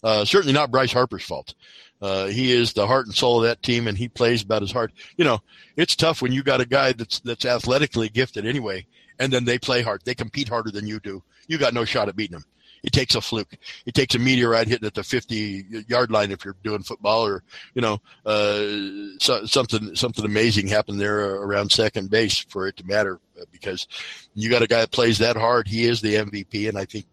Uh, 0.04 0.26
certainly 0.26 0.54
not 0.54 0.72
Bryce 0.72 0.92
Harper's 0.92 1.24
fault. 1.24 1.54
Uh, 2.02 2.26
he 2.26 2.52
is 2.52 2.74
the 2.74 2.88
heart 2.88 3.06
and 3.06 3.14
soul 3.14 3.38
of 3.38 3.44
that 3.44 3.62
team, 3.62 3.88
and 3.88 3.98
he 3.98 4.08
plays 4.08 4.42
about 4.42 4.64
as 4.64 4.72
hard. 4.72 4.92
You 5.18 5.26
know, 5.26 5.40
it's 5.78 5.96
tough 5.96 6.22
when 6.22 6.32
you 6.32 6.42
got 6.42 6.62
a 6.62 6.66
guy 6.66 6.94
that's 6.94 7.20
that's 7.20 7.46
athletically 7.46 8.10
gifted 8.10 8.46
anyway, 8.46 8.88
and 9.20 9.32
then 9.32 9.46
they 9.46 9.60
play 9.60 9.84
hard. 9.84 10.02
They 10.04 10.16
compete 10.16 10.50
harder 10.50 10.72
than 10.72 10.88
you 10.88 11.00
do. 11.00 11.22
You 11.48 11.60
got 11.60 11.76
no 11.76 11.86
shot 11.86 12.10
at 12.10 12.16
beating 12.16 12.38
them. 12.38 12.46
It 12.84 12.94
takes 12.94 13.14
a 13.14 13.22
fluke. 13.22 13.56
It 13.86 13.94
takes 13.94 14.16
a 14.16 14.20
meteorite 14.20 14.68
hitting 14.68 14.88
at 14.88 14.96
the 14.96 15.04
50 15.04 15.86
yard 15.88 16.12
line 16.12 16.32
if 16.32 16.44
you're 16.44 16.56
doing 16.64 16.82
football, 16.82 17.26
or 17.26 17.44
you 17.76 17.82
know, 17.82 18.02
uh, 18.26 19.20
so, 19.20 19.46
something 19.46 19.96
something 19.96 20.26
amazing 20.26 20.68
happened 20.68 21.00
there 21.00 21.36
around 21.36 21.72
second 21.72 22.10
base 22.10 22.40
for 22.50 22.68
it 22.68 22.78
to 22.78 22.88
matter. 22.88 23.20
Uh, 23.40 23.46
because 23.52 23.88
you 24.34 24.50
got 24.50 24.64
a 24.64 24.68
guy 24.68 24.82
that 24.82 24.92
plays 24.92 25.20
that 25.20 25.36
hard. 25.36 25.68
He 25.68 25.86
is 25.86 26.02
the 26.02 26.16
MVP, 26.16 26.68
and 26.68 26.78
I 26.78 26.86
think 26.86 27.06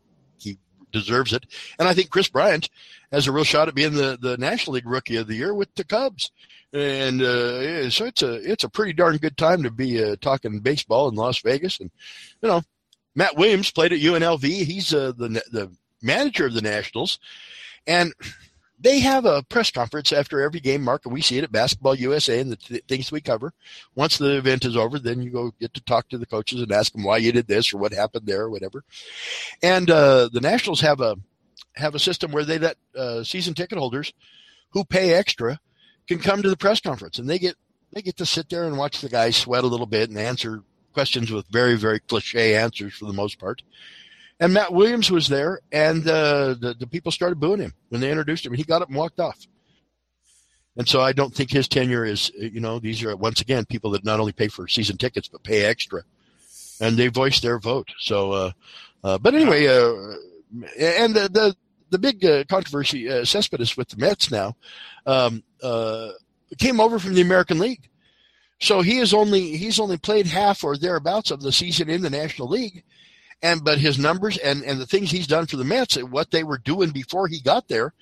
deserves 0.93 1.33
it. 1.33 1.47
And 1.79 1.89
I 1.89 1.95
think 1.95 2.11
Kris 2.11 2.29
Bryant 2.29 2.69
has 3.13 3.27
a 3.27 3.33
real 3.33 3.45
shot 3.45 3.69
at 3.69 3.75
being 3.75 3.95
the, 3.95 4.19
the 4.21 4.37
National 4.37 4.75
League 4.75 4.89
Rookie 4.89 5.17
of 5.17 5.27
the 5.27 5.37
Year 5.37 5.55
with 5.55 5.75
the 5.75 5.85
Cubs. 5.85 6.31
And 6.73 7.23
uh, 7.23 7.89
so 7.89 8.05
it's 8.05 8.23
a 8.23 8.35
it's 8.35 8.65
a 8.65 8.69
pretty 8.69 8.93
darn 8.93 9.17
good 9.17 9.39
time 9.39 9.63
to 9.63 9.71
be 9.71 10.05
uh, 10.05 10.17
talking 10.21 10.61
baseball 10.61 11.09
in 11.09 11.15
Las 11.15 11.39
Vegas. 11.41 11.81
And 11.81 11.91
you 12.43 12.49
know, 12.49 12.63
Matt 13.15 13.37
Williams 13.37 13.71
played 13.71 13.95
at 13.95 14.01
UNLV. 14.01 14.45
He's 14.45 14.93
uh, 14.93 15.13
the 15.17 15.43
the 15.51 15.73
manager 16.03 16.45
of 16.45 16.53
the 16.53 16.61
Nationals, 16.61 17.19
and 17.87 18.13
they 18.81 19.01
have 19.01 19.25
a 19.25 19.43
press 19.43 19.71
conference 19.71 20.13
after 20.13 20.41
every 20.41 20.61
game, 20.61 20.83
Mark, 20.83 21.05
and 21.05 21.13
we 21.13 21.21
see 21.21 21.39
it 21.39 21.45
at 21.45 21.53
Basketball 21.53 21.97
USA 21.97 22.41
and 22.41 22.53
the 22.53 22.57
th- 22.57 22.85
things 22.87 23.11
we 23.11 23.21
cover. 23.21 23.53
Once 23.95 24.19
the 24.19 24.37
event 24.37 24.65
is 24.65 24.77
over, 24.77 24.99
then 24.99 25.21
you 25.21 25.31
go 25.31 25.53
get 25.61 25.75
to 25.75 25.81
talk 25.83 26.09
to 26.09 26.19
the 26.19 26.27
coaches 26.27 26.63
and 26.63 26.71
ask 26.71 26.93
them 26.93 27.03
why 27.03 27.17
you 27.17 27.33
did 27.33 27.49
this 27.49 27.73
or 27.73 27.79
what 27.79 27.93
happened 27.93 28.27
there 28.27 28.43
or 28.43 28.51
whatever. 28.51 28.85
And 29.63 29.91
uh, 29.91 30.29
the 30.33 30.41
Nationals 30.41 30.81
have 30.81 31.01
a 31.01 31.17
have 31.75 31.95
a 31.95 31.99
system 31.99 32.33
where 32.33 32.45
they 32.45 32.59
let 32.59 32.77
uh, 32.97 33.23
season 33.23 33.55
ticket 33.55 33.79
holders 33.79 34.13
who 34.71 34.85
pay 34.85 35.15
extra 35.15 35.59
can 36.09 36.19
come 36.19 36.43
to 36.43 36.51
the 36.51 36.57
press 36.57 36.81
conference 36.81 37.19
and 37.19 37.29
they 37.29 37.39
get 37.39 37.55
they 37.93 38.03
get 38.03 38.17
to 38.17 38.27
sit 38.27 38.49
there 38.49 38.65
and 38.65 38.77
watch 38.77 39.01
the 39.01 39.09
guys 39.09 39.37
sweat 39.37 39.65
a 39.65 39.69
little 39.69 39.87
bit 39.87 40.11
and 40.11 40.19
answer 40.19 40.63
questions 40.93 41.31
with 41.31 41.47
very 41.49 41.77
very 41.77 42.01
cliche 42.01 42.57
answers 42.57 42.95
for 42.95 43.07
the 43.07 43.13
most 43.13 43.39
part. 43.39 43.63
And 44.41 44.55
Matt 44.55 44.73
Williams 44.73 45.11
was 45.11 45.27
there, 45.27 45.61
and 45.73 46.07
uh, 46.07 46.55
the 46.55 46.77
the 46.79 46.87
people 46.87 47.11
started 47.11 47.41
booing 47.41 47.61
him 47.61 47.75
when 47.89 48.01
they 48.01 48.11
introduced 48.11 48.47
him. 48.47 48.55
He 48.55 48.63
got 48.63 48.83
up 48.83 48.89
and 48.89 48.97
walked 48.97 49.19
off. 49.19 49.39
And 50.77 50.89
so 50.89 51.01
I 51.01 51.13
don't 51.13 51.35
think 51.35 51.51
his 51.51 51.67
tenure 51.67 52.05
is, 52.05 52.31
you 52.37 52.61
know, 52.61 52.79
these 52.79 53.03
are 53.03 53.17
once 53.17 53.41
again 53.41 53.65
people 53.65 53.91
that 53.91 54.05
not 54.05 54.21
only 54.21 54.31
pay 54.31 54.47
for 54.47 54.69
season 54.69 54.97
tickets 54.97 55.27
but 55.27 55.43
pay 55.43 55.65
extra, 55.65 56.03
and 56.81 56.97
they 56.97 57.09
voice 57.09 57.41
their 57.41 57.59
vote. 57.59 57.89
So, 57.99 58.33
uh, 58.33 58.51
uh, 59.03 59.19
but 59.19 59.35
anyway, 59.35 59.67
uh, 59.67 60.15
and 60.79 61.15
the 61.15 61.29
the 61.29 61.57
the 61.91 61.99
big 61.99 62.25
uh, 62.25 62.45
controversy, 62.45 63.11
uh, 63.11 63.25
Cespedes 63.25 63.77
with 63.77 63.89
the 63.89 63.97
Mets 63.97 64.31
now, 64.31 64.57
um, 65.07 65.43
uh, 65.63 66.11
came 66.59 66.81
over 66.81 66.99
from 66.99 67.15
the 67.15 67.23
American 67.23 67.59
League. 67.59 67.89
So 68.61 68.81
he 68.81 68.99
is 68.99 69.15
only 69.15 69.57
he's 69.57 69.81
only 69.81 69.99
played 69.99 70.27
half 70.27 70.65
or 70.65 70.77
thereabouts 70.77 71.31
of 71.31 71.43
the 71.43 71.53
season 71.53 71.89
in 71.89 72.03
the 72.03 72.11
National 72.11 72.49
League, 72.49 72.83
and 73.43 73.65
but 73.65 73.79
his 73.79 73.99
numbers 73.99 74.37
and 74.39 74.63
and 74.65 74.81
the 74.81 74.87
things 74.87 75.11
he's 75.11 75.27
done 75.27 75.47
for 75.47 75.57
the 75.57 75.65
Mets 75.65 75.97
and 75.97 76.11
what 76.11 76.31
they 76.31 76.45
were 76.45 76.59
doing 76.59 76.91
before 76.91 77.29
he 77.29 77.41
got 77.41 77.69
there, 77.69 77.93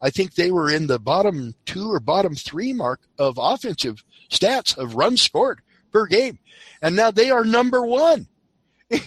I 0.00 0.10
think 0.10 0.34
they 0.34 0.50
were 0.50 0.70
in 0.70 0.86
the 0.86 0.98
bottom 0.98 1.54
two 1.66 1.90
or 1.90 2.00
bottom 2.00 2.34
three 2.34 2.72
mark 2.72 3.00
of 3.18 3.38
offensive 3.40 4.04
stats 4.30 4.76
of 4.76 4.94
runs 4.94 5.22
scored 5.22 5.60
per 5.92 6.06
game, 6.06 6.38
and 6.82 6.94
now 6.96 7.10
they 7.10 7.30
are 7.30 7.44
number 7.44 7.84
one 7.84 8.28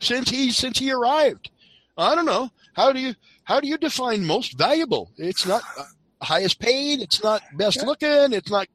since 0.00 0.30
he 0.30 0.50
since 0.50 0.78
he 0.78 0.90
arrived. 0.90 1.50
I 1.96 2.14
don't 2.14 2.26
know 2.26 2.50
how 2.74 2.92
do 2.92 3.00
you 3.00 3.14
how 3.44 3.60
do 3.60 3.68
you 3.68 3.78
define 3.78 4.24
most 4.24 4.56
valuable? 4.56 5.10
It's 5.16 5.46
not 5.46 5.62
uh, 5.78 5.84
highest 6.22 6.60
paid. 6.60 7.00
It's 7.00 7.22
not 7.22 7.42
best 7.54 7.84
looking. 7.84 8.32
It's 8.32 8.50
not 8.50 8.68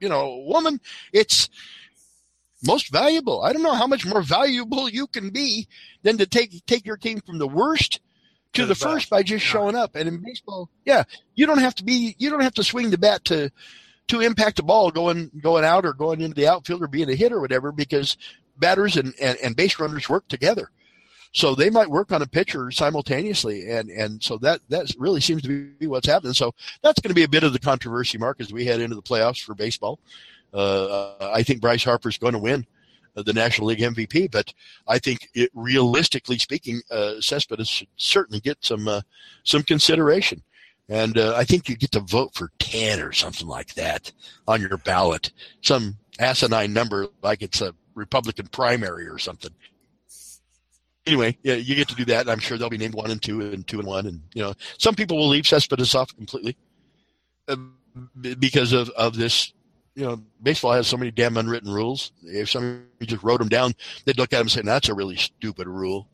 you 0.00 0.08
know 0.08 0.44
woman. 0.46 0.80
It's 1.12 1.48
most 2.66 2.90
valuable. 2.90 3.42
I 3.42 3.52
don't 3.52 3.62
know 3.62 3.74
how 3.74 3.86
much 3.86 4.06
more 4.06 4.22
valuable 4.22 4.88
you 4.88 5.06
can 5.06 5.30
be 5.30 5.68
than 6.02 6.18
to 6.18 6.26
take 6.26 6.64
take 6.66 6.86
your 6.86 6.96
team 6.96 7.20
from 7.20 7.38
the 7.38 7.48
worst 7.48 8.00
to, 8.52 8.62
to 8.62 8.62
the, 8.62 8.68
the 8.68 8.74
first 8.74 9.10
by 9.10 9.22
just 9.22 9.44
showing 9.44 9.76
up. 9.76 9.94
And 9.94 10.08
in 10.08 10.22
baseball, 10.22 10.68
yeah, 10.84 11.04
you 11.34 11.46
don't 11.46 11.58
have 11.58 11.74
to 11.76 11.84
be 11.84 12.16
you 12.18 12.30
don't 12.30 12.42
have 12.42 12.54
to 12.54 12.64
swing 12.64 12.90
the 12.90 12.98
bat 12.98 13.24
to 13.26 13.50
to 14.08 14.20
impact 14.20 14.58
a 14.58 14.62
ball 14.62 14.90
going 14.90 15.30
going 15.40 15.64
out 15.64 15.84
or 15.84 15.92
going 15.92 16.20
into 16.20 16.34
the 16.34 16.48
outfield 16.48 16.82
or 16.82 16.88
being 16.88 17.10
a 17.10 17.14
hit 17.14 17.32
or 17.32 17.40
whatever 17.40 17.72
because 17.72 18.16
batters 18.56 18.96
and, 18.96 19.14
and, 19.20 19.38
and 19.42 19.56
base 19.56 19.78
runners 19.78 20.08
work 20.08 20.26
together. 20.28 20.70
So 21.32 21.54
they 21.54 21.70
might 21.70 21.90
work 21.90 22.10
on 22.10 22.22
a 22.22 22.26
pitcher 22.26 22.70
simultaneously, 22.70 23.70
and 23.70 23.90
and 23.90 24.22
so 24.22 24.38
that 24.38 24.60
that 24.70 24.90
really 24.98 25.20
seems 25.20 25.42
to 25.42 25.48
be 25.78 25.86
what's 25.86 26.06
happening. 26.06 26.32
So 26.32 26.54
that's 26.82 27.00
going 27.00 27.10
to 27.10 27.14
be 27.14 27.24
a 27.24 27.28
bit 27.28 27.44
of 27.44 27.52
the 27.52 27.58
controversy, 27.58 28.16
Mark, 28.16 28.40
as 28.40 28.50
we 28.50 28.64
head 28.64 28.80
into 28.80 28.96
the 28.96 29.02
playoffs 29.02 29.42
for 29.42 29.54
baseball. 29.54 30.00
Uh, 30.52 31.14
I 31.20 31.42
think 31.42 31.60
Bryce 31.60 31.84
Harper 31.84 32.08
is 32.08 32.18
going 32.18 32.32
to 32.32 32.38
win 32.38 32.66
the 33.14 33.32
National 33.32 33.68
League 33.68 33.80
MVP, 33.80 34.30
but 34.30 34.52
I 34.86 34.98
think 34.98 35.28
it, 35.34 35.50
realistically 35.54 36.38
speaking, 36.38 36.80
uh, 36.90 37.20
Cespedes 37.20 37.68
should 37.68 37.88
certainly 37.96 38.40
get 38.40 38.58
some 38.60 38.88
uh, 38.88 39.00
some 39.44 39.62
consideration. 39.62 40.42
And 40.88 41.18
uh, 41.18 41.34
I 41.36 41.44
think 41.44 41.68
you 41.68 41.76
get 41.76 41.92
to 41.92 42.00
vote 42.00 42.34
for 42.34 42.50
10 42.60 43.00
or 43.00 43.12
something 43.12 43.46
like 43.46 43.74
that 43.74 44.10
on 44.46 44.60
your 44.60 44.78
ballot. 44.78 45.32
Some 45.60 45.98
asinine 46.18 46.72
number 46.72 47.08
like 47.22 47.42
it's 47.42 47.60
a 47.60 47.74
Republican 47.94 48.46
primary 48.46 49.06
or 49.06 49.18
something. 49.18 49.52
Anyway, 51.06 51.36
yeah, 51.42 51.54
you 51.54 51.74
get 51.74 51.88
to 51.88 51.94
do 51.94 52.06
that. 52.06 52.22
And 52.22 52.30
I'm 52.30 52.38
sure 52.38 52.56
they'll 52.56 52.70
be 52.70 52.78
named 52.78 52.94
one 52.94 53.10
and 53.10 53.22
two 53.22 53.40
and 53.40 53.66
two 53.66 53.80
and 53.80 53.86
one. 53.86 54.06
And, 54.06 54.22
you 54.34 54.42
know, 54.42 54.54
some 54.78 54.94
people 54.94 55.18
will 55.18 55.28
leave 55.28 55.46
Cespedes 55.46 55.94
off 55.94 56.14
completely 56.16 56.56
uh, 57.48 57.56
because 58.38 58.72
of, 58.72 58.88
of 58.90 59.14
this 59.14 59.52
you 59.98 60.04
know, 60.04 60.22
baseball 60.40 60.72
has 60.72 60.86
so 60.86 60.96
many 60.96 61.10
damn 61.10 61.36
unwritten 61.36 61.72
rules. 61.72 62.12
If 62.22 62.50
somebody 62.50 62.84
just 63.02 63.24
wrote 63.24 63.40
them 63.40 63.48
down, 63.48 63.74
they'd 64.04 64.16
look 64.16 64.32
at 64.32 64.38
them 64.38 64.42
and 64.42 64.50
say, 64.50 64.62
"That's 64.62 64.88
a 64.88 64.94
really 64.94 65.16
stupid 65.16 65.66
rule." 65.66 66.06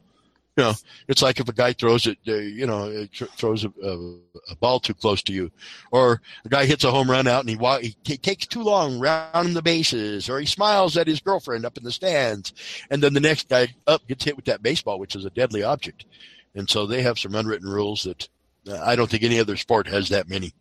You 0.57 0.65
know, 0.65 0.75
it's 1.07 1.21
like 1.21 1.39
if 1.39 1.49
a 1.51 1.53
guy 1.53 1.75
throws 1.75 2.07
it, 2.07 2.17
uh, 2.27 2.35
you 2.35 2.67
know, 2.67 3.07
throws 3.37 3.65
a, 3.65 3.73
a, 3.83 4.17
a, 4.53 4.57
ball 4.57 4.81
too 4.81 4.95
close 4.95 5.21
to 5.25 5.35
you, 5.35 5.51
or 5.91 6.23
a 6.47 6.49
guy 6.49 6.65
hits 6.65 6.85
a 6.85 6.93
home 6.93 7.11
run 7.11 7.27
out 7.27 7.41
and 7.41 7.51
he, 7.51 7.57
wa- 7.57 7.81
he 7.81 7.91
t- 8.05 8.17
takes 8.17 8.47
too 8.47 8.63
long 8.63 9.01
rounding 9.01 9.53
the 9.53 9.61
bases, 9.61 10.31
or 10.31 10.39
he 10.39 10.47
smiles 10.47 10.97
at 10.97 11.09
his 11.09 11.21
girlfriend 11.21 11.67
up 11.67 11.77
in 11.77 11.83
the 11.83 11.93
stands, 11.93 12.55
and 12.89 13.03
then 13.03 13.13
the 13.13 13.21
next 13.21 13.49
guy 13.49 13.67
up 13.87 14.07
gets 14.07 14.25
hit 14.25 14.37
with 14.37 14.45
that 14.47 14.63
baseball, 14.63 14.99
which 14.99 15.17
is 15.17 15.27
a 15.27 15.31
deadly 15.31 15.63
object. 15.63 16.07
And 16.55 16.71
so 16.71 16.87
they 16.87 17.03
have 17.03 17.19
some 17.19 17.35
unwritten 17.35 17.69
rules 17.69 18.05
that 18.05 18.29
uh, 18.67 18.81
I 18.83 18.97
don't 18.97 19.11
think 19.11 19.25
any 19.25 19.41
other 19.41 19.57
sport 19.57 19.89
has 19.89 20.09
that 20.09 20.31
many. 20.31 20.55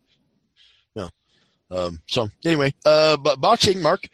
Um, 1.73 1.99
so 2.07 2.29
anyway, 2.45 2.73
uh, 2.85 3.17
but 3.17 3.41
boxing, 3.41 3.81
Mark, 3.81 4.07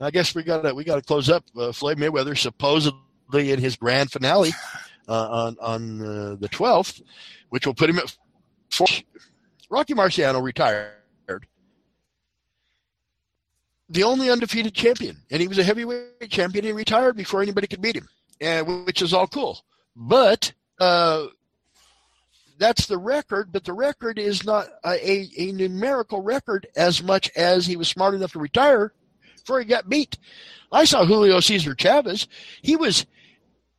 I 0.00 0.10
guess 0.10 0.34
we 0.34 0.42
got 0.42 0.62
to 0.62 0.74
we 0.74 0.84
got 0.84 0.96
to 0.96 1.02
close 1.02 1.30
up. 1.30 1.44
Uh, 1.56 1.72
Floyd 1.72 1.98
Mayweather 1.98 2.36
supposedly 2.36 3.52
in 3.52 3.60
his 3.60 3.76
grand 3.76 4.10
finale 4.10 4.52
uh, 5.08 5.28
on 5.28 5.56
on 5.60 6.02
uh, 6.02 6.36
the 6.36 6.48
twelfth, 6.48 7.00
which 7.50 7.66
will 7.66 7.74
put 7.74 7.90
him 7.90 7.98
at 7.98 8.16
four. 8.70 8.86
Rocky 9.70 9.94
Marciano 9.94 10.42
retired, 10.42 11.46
the 13.88 14.02
only 14.02 14.30
undefeated 14.30 14.74
champion, 14.74 15.16
and 15.30 15.40
he 15.40 15.48
was 15.48 15.58
a 15.58 15.64
heavyweight 15.64 16.30
champion. 16.30 16.64
He 16.64 16.72
retired 16.72 17.16
before 17.16 17.42
anybody 17.42 17.66
could 17.66 17.80
beat 17.80 17.96
him, 17.96 18.08
and 18.40 18.86
which 18.86 19.02
is 19.02 19.12
all 19.12 19.26
cool. 19.26 19.60
But 19.96 20.52
uh, 20.80 21.26
that's 22.58 22.86
the 22.86 22.98
record, 22.98 23.52
but 23.52 23.64
the 23.64 23.72
record 23.72 24.18
is 24.18 24.44
not 24.44 24.68
a, 24.84 25.28
a, 25.36 25.52
numerical 25.52 26.22
record 26.22 26.66
as 26.76 27.02
much 27.02 27.30
as 27.36 27.66
he 27.66 27.76
was 27.76 27.88
smart 27.88 28.14
enough 28.14 28.32
to 28.32 28.38
retire 28.38 28.92
before 29.36 29.58
he 29.60 29.64
got 29.64 29.88
beat. 29.88 30.18
I 30.70 30.84
saw 30.84 31.04
Julio 31.04 31.40
Cesar 31.40 31.74
Chavez. 31.74 32.26
He 32.62 32.76
was 32.76 33.06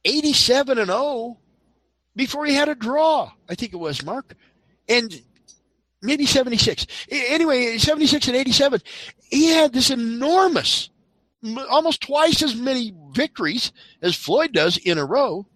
87 0.04 0.78
and 0.78 0.88
0 0.88 1.38
before 2.16 2.46
he 2.46 2.54
had 2.54 2.70
a 2.70 2.76
draw. 2.76 3.32
I 3.50 3.56
think 3.56 3.74
it 3.74 3.78
was 3.78 4.04
Mark, 4.04 4.36
and 4.88 5.22
maybe 6.02 6.26
76. 6.26 6.86
Anyway, 7.10 7.78
76 7.78 8.28
and 8.28 8.38
87. 8.38 8.82
He 9.30 9.48
had 9.48 9.74
this 9.74 9.90
enormous, 9.90 10.90
almost 11.70 12.02
twice 12.02 12.42
as 12.42 12.56
many 12.56 12.94
victories 13.12 13.72
as 14.02 14.16
Floyd 14.16 14.54
does 14.54 14.78
in 14.78 14.98
a 14.98 15.06
row 15.06 15.48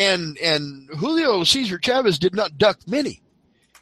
and 0.00 0.38
and 0.38 0.88
Julio 0.96 1.44
Cesar 1.44 1.78
Chavez 1.78 2.18
did 2.18 2.34
not 2.34 2.58
duck 2.58 2.78
many. 2.86 3.20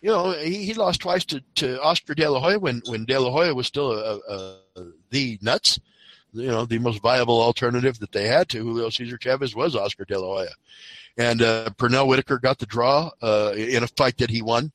You 0.02 0.10
know, 0.10 0.32
he, 0.32 0.64
he 0.64 0.74
lost 0.74 1.00
twice 1.00 1.24
to, 1.26 1.42
to 1.56 1.82
Oscar 1.82 2.14
De 2.14 2.28
La 2.28 2.40
Hoya 2.40 2.58
when, 2.58 2.82
when 2.86 3.04
De 3.04 3.18
La 3.18 3.32
Hoya 3.32 3.52
was 3.52 3.66
still 3.66 3.92
a, 3.92 4.20
a, 4.28 4.56
a, 4.76 4.82
the 5.10 5.38
nuts. 5.42 5.80
You 6.32 6.46
know, 6.46 6.66
the 6.66 6.78
most 6.78 7.00
viable 7.02 7.40
alternative 7.40 7.98
that 7.98 8.12
they 8.12 8.28
had 8.28 8.48
to 8.50 8.58
Julio 8.58 8.90
Cesar 8.90 9.16
Chavez 9.16 9.56
was 9.56 9.74
Oscar 9.74 10.04
De 10.04 10.18
La 10.18 10.26
Hoya. 10.26 10.50
And 11.16 11.42
uh, 11.42 11.70
Pernell 11.78 12.06
Whitaker 12.06 12.38
got 12.38 12.58
the 12.58 12.66
draw 12.66 13.10
uh, 13.22 13.54
in 13.56 13.82
a 13.82 13.88
fight 13.88 14.18
that 14.18 14.30
he 14.30 14.42
won 14.42 14.70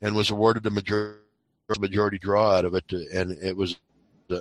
and 0.00 0.14
was 0.14 0.30
awarded 0.30 0.64
a 0.64 0.70
majority, 0.70 1.18
majority 1.78 2.18
draw 2.18 2.52
out 2.52 2.64
of 2.64 2.74
it. 2.74 2.90
And 2.92 3.32
it 3.42 3.56
was 3.56 3.78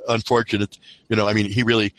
unfortunate. 0.07 0.77
You 1.09 1.15
know, 1.15 1.27
I 1.27 1.33
mean, 1.33 1.49
he 1.49 1.63
really 1.63 1.93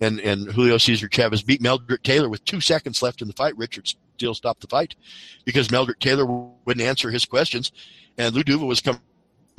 and 0.00 0.20
and 0.20 0.50
Julio 0.50 0.78
Cesar 0.78 1.08
Chavez 1.08 1.42
beat 1.42 1.62
Meldrick 1.62 2.02
Taylor 2.02 2.28
with 2.28 2.44
two 2.44 2.60
seconds 2.60 3.02
left 3.02 3.22
in 3.22 3.28
the 3.28 3.34
fight. 3.34 3.56
Richard 3.56 3.92
Steele 4.16 4.34
stopped 4.34 4.60
the 4.60 4.66
fight 4.66 4.94
because 5.44 5.68
Meldrick 5.68 5.98
Taylor 6.00 6.26
wouldn't 6.26 6.86
answer 6.86 7.10
his 7.10 7.24
questions, 7.24 7.72
and 8.18 8.34
Lou 8.34 8.42
Duva 8.42 8.66
was 8.66 8.80
coming 8.80 9.00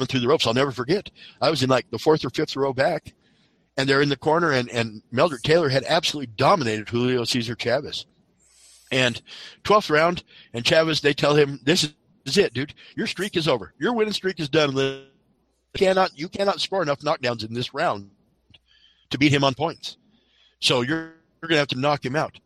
through 0.07 0.19
the 0.19 0.27
ropes. 0.27 0.47
I'll 0.47 0.53
never 0.53 0.71
forget. 0.71 1.09
I 1.41 1.49
was 1.49 1.63
in 1.63 1.69
like 1.69 1.89
the 1.91 1.99
fourth 1.99 2.25
or 2.25 2.29
fifth 2.29 2.55
row 2.55 2.73
back, 2.73 3.13
and 3.77 3.87
they're 3.87 4.01
in 4.01 4.09
the 4.09 4.17
corner, 4.17 4.51
and 4.51 4.69
and 4.69 5.01
Meldrick 5.13 5.43
Taylor 5.43 5.69
had 5.69 5.83
absolutely 5.87 6.33
dominated 6.35 6.89
Julio 6.89 7.23
Cesar 7.23 7.55
Chavez. 7.55 8.05
And 8.93 9.21
12th 9.63 9.89
round, 9.89 10.23
and 10.53 10.65
Chavez, 10.65 10.99
they 10.99 11.13
tell 11.13 11.35
him, 11.35 11.59
"This 11.63 11.93
is 12.25 12.37
it, 12.37 12.53
dude. 12.53 12.73
Your 12.95 13.07
streak 13.07 13.35
is 13.37 13.47
over. 13.47 13.73
Your 13.79 13.93
winning 13.93 14.13
streak 14.13 14.39
is 14.39 14.49
done 14.49 14.75
cannot 15.73 16.17
you 16.17 16.29
cannot 16.29 16.61
score 16.61 16.81
enough 16.81 16.99
knockdowns 16.99 17.45
in 17.47 17.53
this 17.53 17.73
round 17.73 18.09
to 19.09 19.17
beat 19.17 19.33
him 19.33 19.43
on 19.43 19.53
points. 19.53 19.97
So 20.59 20.81
you're, 20.81 21.13
you're 21.41 21.49
going 21.49 21.51
to 21.53 21.57
have 21.57 21.67
to 21.69 21.79
knock 21.79 22.05
him 22.05 22.15
out. 22.15 22.39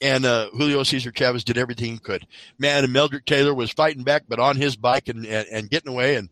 And 0.00 0.24
uh, 0.24 0.50
Julio 0.50 0.84
Cesar 0.84 1.10
Chavez 1.10 1.42
did 1.42 1.58
everything 1.58 1.92
he 1.92 1.98
could. 1.98 2.26
Man, 2.58 2.84
and 2.84 2.94
Meldrick 2.94 3.24
Taylor 3.24 3.52
was 3.52 3.72
fighting 3.72 4.04
back, 4.04 4.24
but 4.28 4.38
on 4.38 4.56
his 4.56 4.76
bike 4.76 5.08
and, 5.08 5.26
and, 5.26 5.46
and 5.48 5.70
getting 5.70 5.90
away. 5.90 6.14
And 6.14 6.28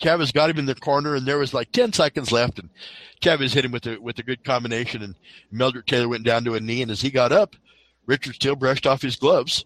Chavez 0.00 0.30
got 0.30 0.48
him 0.48 0.58
in 0.58 0.66
the 0.66 0.76
corner, 0.76 1.16
and 1.16 1.26
there 1.26 1.38
was 1.38 1.52
like 1.52 1.72
ten 1.72 1.92
seconds 1.92 2.30
left, 2.30 2.60
and 2.60 2.70
Chavez 3.20 3.52
hit 3.52 3.64
him 3.64 3.72
with 3.72 3.86
a 3.86 3.98
with 3.98 4.18
a 4.20 4.22
good 4.22 4.44
combination, 4.44 5.02
and 5.02 5.16
Meldrick 5.52 5.86
Taylor 5.86 6.08
went 6.08 6.24
down 6.24 6.44
to 6.44 6.54
a 6.54 6.60
knee, 6.60 6.82
and 6.82 6.90
as 6.90 7.00
he 7.00 7.10
got 7.10 7.32
up, 7.32 7.56
Richard 8.06 8.36
Steele 8.36 8.54
brushed 8.54 8.86
off 8.86 9.02
his 9.02 9.16
gloves 9.16 9.64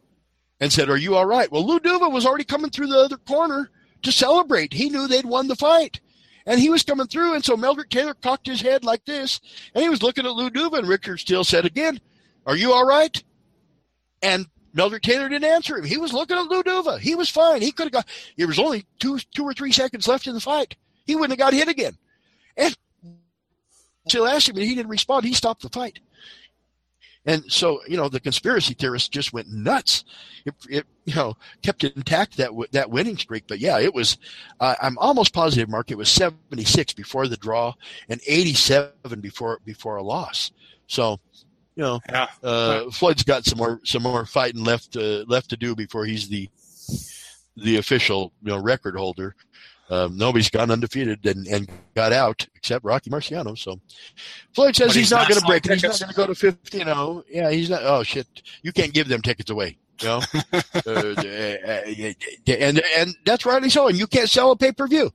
and 0.58 0.72
said, 0.72 0.88
"Are 0.88 0.96
you 0.96 1.16
all 1.16 1.26
right?" 1.26 1.52
Well, 1.52 1.66
Lou 1.66 1.80
Duva 1.80 2.10
was 2.10 2.24
already 2.24 2.44
coming 2.44 2.70
through 2.70 2.86
the 2.86 2.98
other 2.98 3.18
corner 3.18 3.70
to 4.02 4.12
celebrate. 4.12 4.72
He 4.72 4.88
knew 4.88 5.06
they'd 5.06 5.24
won 5.24 5.48
the 5.48 5.56
fight. 5.56 6.00
And 6.44 6.58
he 6.58 6.70
was 6.70 6.82
coming 6.82 7.06
through, 7.06 7.34
and 7.34 7.44
so 7.44 7.56
Meldrick 7.56 7.88
Taylor 7.88 8.14
cocked 8.14 8.48
his 8.48 8.60
head 8.60 8.84
like 8.84 9.04
this, 9.04 9.40
and 9.74 9.82
he 9.82 9.88
was 9.88 10.02
looking 10.02 10.26
at 10.26 10.32
Lou 10.32 10.50
Duva, 10.50 10.78
and 10.78 10.88
Richard 10.88 11.20
Steele 11.20 11.44
said 11.44 11.64
again, 11.64 12.00
Are 12.46 12.56
you 12.56 12.72
all 12.72 12.84
right? 12.84 13.22
And 14.22 14.46
Meldrick 14.74 15.02
Taylor 15.02 15.28
didn't 15.28 15.48
answer 15.48 15.76
him. 15.76 15.84
He 15.84 15.98
was 15.98 16.12
looking 16.12 16.36
at 16.36 16.48
Lou 16.48 16.62
Duva. 16.62 16.98
He 16.98 17.14
was 17.14 17.28
fine. 17.28 17.62
He 17.62 17.72
could 17.72 17.84
have 17.84 17.92
got 17.92 18.08
there 18.36 18.46
was 18.46 18.58
only 18.58 18.84
two 18.98 19.18
two 19.34 19.44
or 19.44 19.52
three 19.52 19.72
seconds 19.72 20.08
left 20.08 20.26
in 20.26 20.34
the 20.34 20.40
fight. 20.40 20.76
He 21.06 21.14
wouldn't 21.14 21.38
have 21.38 21.38
got 21.38 21.52
hit 21.56 21.68
again. 21.68 21.96
And 22.56 22.76
Steele 24.08 24.26
asked 24.26 24.48
him, 24.48 24.56
and 24.56 24.64
he 24.64 24.74
didn't 24.74 24.90
respond. 24.90 25.24
He 25.24 25.34
stopped 25.34 25.62
the 25.62 25.68
fight. 25.68 26.00
And 27.24 27.44
so, 27.50 27.80
you 27.86 27.96
know, 27.96 28.08
the 28.08 28.18
conspiracy 28.18 28.74
theorists 28.74 29.08
just 29.08 29.32
went 29.32 29.48
nuts. 29.48 30.04
It, 30.44 30.54
it 30.68 30.86
you 31.04 31.14
know, 31.14 31.36
kept 31.62 31.84
intact 31.84 32.36
that 32.38 32.50
that 32.72 32.90
winning 32.90 33.16
streak. 33.16 33.44
But 33.46 33.60
yeah, 33.60 33.78
it 33.78 33.94
was. 33.94 34.18
Uh, 34.58 34.74
I'm 34.82 34.98
almost 34.98 35.32
positive, 35.32 35.68
Mark. 35.68 35.90
It 35.90 35.98
was 35.98 36.08
76 36.08 36.94
before 36.94 37.28
the 37.28 37.36
draw 37.36 37.74
and 38.08 38.20
87 38.26 39.20
before 39.20 39.60
before 39.64 39.96
a 39.96 40.02
loss. 40.02 40.50
So, 40.88 41.20
you 41.76 41.82
know, 41.82 42.00
yeah. 42.08 42.26
uh, 42.42 42.90
Floyd's 42.90 43.22
got 43.22 43.44
some 43.44 43.58
more 43.58 43.80
some 43.84 44.02
more 44.02 44.26
fighting 44.26 44.64
left 44.64 44.96
uh, 44.96 45.24
left 45.28 45.50
to 45.50 45.56
do 45.56 45.76
before 45.76 46.04
he's 46.04 46.28
the 46.28 46.48
the 47.56 47.76
official 47.76 48.32
you 48.42 48.50
know 48.50 48.58
record 48.58 48.96
holder. 48.96 49.36
Um, 49.92 50.16
nobody's 50.16 50.48
gone 50.48 50.70
undefeated 50.70 51.26
and, 51.26 51.46
and 51.46 51.68
got 51.94 52.14
out 52.14 52.46
except 52.54 52.82
Rocky 52.82 53.10
Marciano. 53.10 53.58
So 53.58 53.78
Floyd 54.54 54.74
says 54.74 54.94
he's, 54.94 55.02
he's, 55.02 55.10
not, 55.10 55.28
going 55.28 55.38
to 55.38 55.46
break 55.46 55.66
it. 55.66 55.72
He's 55.72 55.82
not 55.82 56.00
going 56.00 56.08
to 56.08 56.14
go 56.14 56.26
to 56.28 56.34
50 56.34 56.80
and 56.80 56.88
0. 56.88 57.24
Yeah, 57.28 57.50
he's 57.50 57.68
not. 57.68 57.82
Oh, 57.82 58.02
shit. 58.02 58.26
You 58.62 58.72
can't 58.72 58.94
give 58.94 59.08
them 59.08 59.20
tickets 59.20 59.50
away. 59.50 59.76
You 60.00 60.08
know? 60.08 60.22
uh, 60.54 61.14
and, 62.46 62.82
and 62.96 63.14
that's 63.26 63.44
rightly 63.44 63.68
so. 63.68 63.88
And 63.88 63.98
you 63.98 64.06
can't 64.06 64.30
sell 64.30 64.52
a 64.52 64.56
pay 64.56 64.72
per 64.72 64.88
view. 64.88 65.10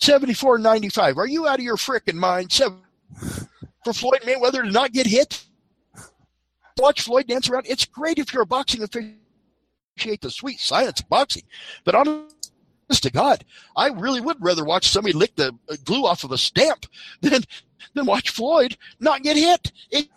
74.95. 0.00 1.16
Are 1.16 1.26
you 1.26 1.48
out 1.48 1.58
of 1.58 1.64
your 1.64 1.76
frickin' 1.76 2.14
mind? 2.14 2.52
Seven, 2.52 2.78
for 3.84 3.92
Floyd 3.92 4.20
Mayweather 4.22 4.62
to 4.62 4.70
not 4.70 4.92
get 4.92 5.08
hit? 5.08 5.44
Watch 6.78 7.00
Floyd 7.00 7.26
dance 7.26 7.50
around. 7.50 7.66
It's 7.68 7.84
great 7.84 8.20
if 8.20 8.32
you're 8.32 8.44
a 8.44 8.46
boxing 8.46 8.84
official. 8.84 9.10
Appreciate 9.96 10.20
the 10.20 10.30
sweet 10.30 10.60
science 10.60 11.00
of 11.00 11.08
boxing. 11.08 11.42
But 11.84 11.96
on 12.90 12.96
to 12.96 13.10
God, 13.10 13.44
I 13.76 13.88
really 13.88 14.20
would 14.20 14.42
rather 14.42 14.64
watch 14.64 14.88
somebody 14.88 15.12
lick 15.12 15.36
the 15.36 15.54
glue 15.84 16.06
off 16.06 16.24
of 16.24 16.32
a 16.32 16.38
stamp 16.38 16.86
than 17.20 17.42
than 17.94 18.06
watch 18.06 18.30
Floyd 18.30 18.76
not 18.98 19.22
get 19.22 19.36
hit. 19.36 19.72
It's 19.90 20.08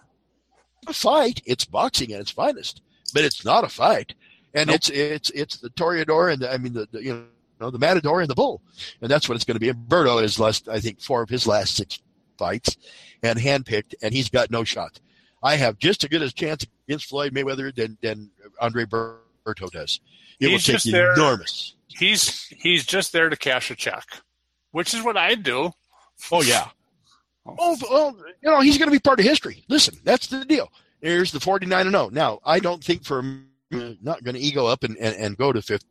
a 0.87 0.93
fight. 0.93 1.41
It's 1.45 1.65
boxing 1.65 2.11
at 2.13 2.21
its 2.21 2.31
finest, 2.31 2.81
but 3.13 3.23
it's 3.23 3.45
not 3.45 3.63
a 3.63 3.69
fight. 3.69 4.13
And 4.53 4.67
nope. 4.67 4.75
it's 4.75 4.89
it's 4.89 5.29
it's 5.31 5.57
the 5.57 5.69
Toreador 5.71 6.31
and 6.31 6.41
the, 6.41 6.51
I 6.51 6.57
mean 6.57 6.73
the, 6.73 6.87
the, 6.91 7.03
you 7.03 7.25
know 7.59 7.69
the 7.69 7.79
Matador 7.79 8.21
and 8.21 8.29
the 8.29 8.35
Bull, 8.35 8.61
and 9.01 9.09
that's 9.09 9.27
what 9.27 9.35
it's 9.35 9.45
going 9.45 9.55
to 9.55 9.59
be. 9.59 9.69
And 9.69 9.87
Berto 9.87 10.21
has 10.21 10.39
lost 10.39 10.69
I 10.69 10.79
think 10.79 11.01
four 11.01 11.21
of 11.21 11.29
his 11.29 11.47
last 11.47 11.75
six 11.75 11.99
fights, 12.37 12.77
and 13.21 13.39
handpicked, 13.39 13.95
and 14.01 14.13
he's 14.13 14.29
got 14.29 14.51
no 14.51 14.63
shot. 14.63 14.99
I 15.41 15.55
have 15.55 15.77
just 15.77 16.03
as 16.03 16.09
good 16.09 16.21
a 16.21 16.31
chance 16.31 16.65
against 16.87 17.05
Floyd 17.05 17.33
Mayweather 17.33 17.73
than 17.73 17.97
than 18.01 18.29
Andre 18.59 18.85
Berto 18.85 19.71
does. 19.71 19.99
It 20.39 20.49
he's 20.49 20.67
will 20.67 20.79
take 20.79 20.93
enormous 20.93 21.75
he's 21.97 22.45
he's 22.47 22.85
just 22.85 23.13
there 23.13 23.29
to 23.29 23.37
cash 23.37 23.71
a 23.71 23.75
check, 23.75 24.05
which 24.71 24.93
is 24.93 25.03
what 25.03 25.17
I 25.17 25.35
do. 25.35 25.71
Oh 26.31 26.41
yeah. 26.41 26.67
Oh 27.45 27.75
well, 27.91 28.15
you 28.41 28.49
know 28.49 28.61
he's 28.61 28.77
going 28.77 28.87
to 28.87 28.95
be 28.95 29.01
part 29.01 29.19
of 29.19 29.25
history. 29.25 29.65
Listen, 29.67 29.95
that's 30.05 30.27
the 30.27 30.45
deal. 30.45 30.71
Here's 31.01 31.33
the 31.33 31.41
49 31.41 31.87
and 31.87 31.93
0. 31.93 32.09
Now 32.13 32.39
I 32.45 32.59
don't 32.59 32.81
think 32.81 33.03
for 33.03 33.21
not 33.69 34.23
going 34.23 34.35
to 34.35 34.39
ego 34.39 34.65
up 34.65 34.85
and, 34.85 34.95
and, 34.97 35.13
and 35.17 35.37
go 35.37 35.51
to 35.51 35.61
50, 35.61 35.85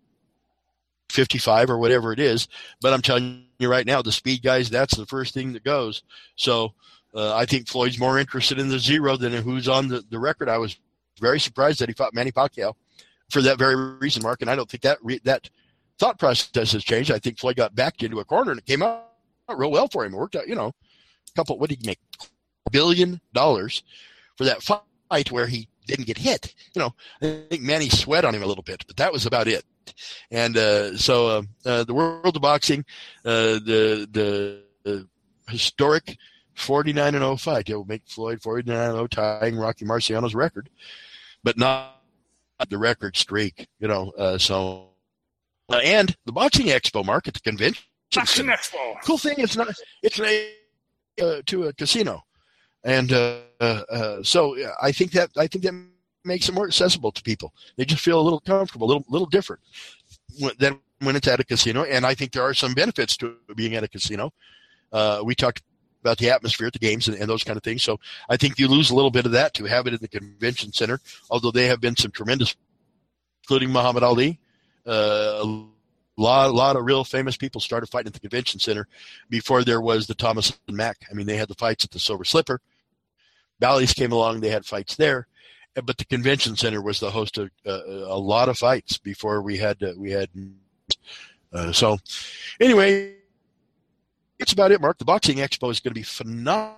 55 1.11 1.68
or 1.68 1.76
whatever 1.76 2.11
it 2.11 2.18
is, 2.18 2.48
but 2.80 2.94
I'm 2.94 3.03
telling 3.03 3.44
you 3.59 3.68
right 3.68 3.84
now, 3.84 4.00
the 4.00 4.12
speed 4.12 4.42
guys, 4.42 4.70
that's 4.70 4.96
the 4.96 5.05
first 5.05 5.34
thing 5.34 5.53
that 5.53 5.62
goes. 5.62 6.03
So 6.36 6.72
uh, 7.14 7.34
I 7.36 7.44
think 7.44 7.68
Floyd's 7.68 7.98
more 7.98 8.18
interested 8.18 8.59
in 8.59 8.68
the 8.68 8.78
zero 8.78 9.16
than 9.16 9.32
who's 9.32 9.68
on 9.68 9.88
the, 9.88 10.03
the 10.09 10.18
record. 10.18 10.48
I 10.48 10.59
was 10.59 10.78
very 11.20 11.38
surprised 11.38 11.80
that 11.80 11.88
he 11.88 11.94
fought 11.94 12.14
Manny 12.14 12.32
Pacquiao 12.32 12.72
for 13.30 13.42
that 13.42 13.59
very 13.59 13.76
reason, 13.76 14.22
Mark. 14.22 14.40
And 14.40 14.50
I 14.50 14.57
don't 14.57 14.70
think 14.70 14.82
that 14.82 14.98
re- 15.03 15.20
that 15.24 15.50
thought 16.03 16.18
process 16.18 16.72
has 16.72 16.82
changed. 16.82 17.12
I 17.12 17.20
think 17.20 17.38
Floyd 17.38 17.55
got 17.55 17.76
backed 17.76 18.03
into 18.03 18.18
a 18.18 18.24
corner 18.24 18.50
and 18.50 18.59
it 18.59 18.66
came 18.66 18.82
out 18.82 19.05
real 19.48 19.70
well 19.70 19.86
for 19.86 20.05
him. 20.05 20.12
It 20.12 20.16
worked 20.16 20.34
out, 20.34 20.48
you 20.48 20.57
know, 20.57 20.66
a 20.66 21.32
couple, 21.36 21.59
what 21.59 21.70
did 21.70 21.78
he 21.80 21.86
make? 21.86 22.00
Billion 22.72 23.20
dollars 23.32 23.84
for 24.36 24.44
that 24.44 24.62
fight 24.62 25.30
where 25.30 25.46
he 25.46 25.68
didn't 25.86 26.07
get 26.07 26.18
hit. 26.18 26.55
You 26.74 26.80
know, 26.80 26.94
I 27.22 27.44
think 27.50 27.62
Manny 27.62 27.88
sweat 27.88 28.24
on 28.24 28.34
him 28.34 28.42
a 28.42 28.46
little 28.46 28.64
bit, 28.64 28.84
but 28.86 28.96
that 28.96 29.12
was 29.12 29.26
about 29.26 29.46
it. 29.46 29.64
And 30.32 30.57
uh, 30.57 30.96
so 30.96 31.28
uh, 31.28 31.42
uh, 31.64 31.84
the 31.84 31.94
world 31.94 32.34
of 32.34 32.42
boxing, 32.42 32.84
uh, 33.24 33.61
the, 33.64 34.09
the, 34.11 34.62
the 34.82 35.09
historic 35.48 36.16
49 36.55 37.14
and 37.14 37.22
0 37.22 37.36
fight, 37.36 37.68
it 37.68 37.76
will 37.76 37.84
make 37.84 38.03
Floyd 38.07 38.42
49 38.42 38.76
and 38.76 38.94
0 38.94 39.07
tying 39.07 39.57
Rocky 39.57 39.84
Marciano's 39.84 40.34
record, 40.34 40.68
but 41.44 41.57
not 41.57 42.00
the 42.68 42.78
record 42.78 43.16
streak. 43.16 43.68
You 43.78 43.86
know, 43.86 44.11
uh, 44.18 44.38
so 44.38 44.91
uh, 45.70 45.76
and 45.78 46.16
the 46.26 46.32
boxing 46.32 46.66
expo 46.66 47.04
market, 47.04 47.34
the 47.34 47.40
convention. 47.40 47.84
Boxing 48.14 48.46
expo. 48.46 48.96
Cool 49.04 49.18
thing, 49.18 49.36
it's 49.38 49.56
not. 49.56 49.68
It's 50.02 50.18
a, 50.20 50.52
uh, 51.20 51.42
to 51.46 51.64
a 51.64 51.72
casino, 51.72 52.22
and 52.84 53.12
uh, 53.12 53.40
uh, 53.60 54.22
so 54.22 54.56
I 54.80 54.92
think 54.92 55.12
that 55.12 55.30
I 55.36 55.46
think 55.46 55.64
that 55.64 55.74
makes 56.24 56.48
it 56.48 56.54
more 56.54 56.66
accessible 56.66 57.12
to 57.12 57.22
people. 57.22 57.52
They 57.76 57.84
just 57.84 58.02
feel 58.02 58.20
a 58.20 58.22
little 58.22 58.40
comfortable, 58.40 58.86
a 58.86 58.88
little 58.88 59.04
little 59.08 59.26
different 59.26 59.62
than 60.58 60.80
when 61.00 61.16
it's 61.16 61.28
at 61.28 61.40
a 61.40 61.44
casino. 61.44 61.84
And 61.84 62.06
I 62.06 62.14
think 62.14 62.32
there 62.32 62.42
are 62.42 62.54
some 62.54 62.74
benefits 62.74 63.16
to 63.18 63.36
being 63.56 63.74
at 63.74 63.84
a 63.84 63.88
casino. 63.88 64.32
Uh, 64.92 65.22
we 65.24 65.34
talked 65.34 65.62
about 66.00 66.18
the 66.18 66.30
atmosphere 66.30 66.66
at 66.66 66.72
the 66.72 66.78
games 66.78 67.08
and, 67.08 67.16
and, 67.16 67.28
those 67.28 67.44
kind 67.44 67.56
of 67.56 67.62
things. 67.62 67.82
So 67.82 67.98
I 68.28 68.36
think 68.36 68.58
you 68.58 68.66
lose 68.66 68.90
a 68.90 68.94
little 68.94 69.10
bit 69.10 69.24
of 69.24 69.32
that 69.32 69.54
to 69.54 69.64
have 69.64 69.86
it 69.86 69.94
in 69.94 70.00
the 70.00 70.08
convention 70.08 70.72
center. 70.72 71.00
Although 71.30 71.52
they 71.52 71.66
have 71.66 71.80
been 71.80 71.96
some 71.96 72.10
tremendous, 72.10 72.56
including 73.44 73.70
Muhammad 73.70 74.02
Ali, 74.02 74.40
a 74.87 75.64
lot, 76.16 76.51
a 76.51 76.53
lot 76.53 76.76
of 76.76 76.85
real 76.85 77.05
famous 77.05 77.37
people 77.37 77.61
started 77.61 77.89
fighting 77.89 78.09
at 78.09 78.14
the 78.14 78.20
convention 78.20 78.61
center 78.61 78.87
before 79.28 79.64
there 79.64 79.80
was 79.80 80.07
the 80.07 80.14
Thomas 80.14 80.59
and 80.68 80.76
Mack. 80.76 80.99
I 81.11 81.14
mean, 81.14 81.26
they 81.26 81.37
had 81.37 81.49
the 81.49 81.55
fights 81.55 81.85
at 81.85 81.91
the 81.91 81.99
Silver 81.99 82.24
Slipper. 82.24 82.61
Bally's 83.59 83.93
came 83.93 84.12
along; 84.12 84.41
they 84.41 84.51
had 84.51 84.66
fights 84.66 84.97
there, 84.97 85.26
but 85.74 85.97
the 85.97 86.05
convention 86.05 86.57
center 86.57 86.83
was 86.83 87.01
the 87.01 87.11
host 87.11 87.39
of 87.39 87.51
uh, 87.66 87.80
a 87.87 88.18
lot 88.18 88.49
of 88.49 88.59
fights 88.59 88.99
before 88.99 89.43
we 89.43 89.57
had 89.57 89.83
uh, 89.83 89.93
we 89.97 90.11
had. 90.11 90.28
Uh, 91.53 91.70
so, 91.70 91.99
anyway, 92.61 93.14
it's 94.39 94.53
about 94.53 94.72
it, 94.72 94.80
Mark. 94.80 94.99
The 94.99 95.05
boxing 95.05 95.37
expo 95.37 95.70
is 95.70 95.80
going 95.80 95.93
to 95.93 96.01
be 96.01 96.03
phenomenal. 96.03 96.74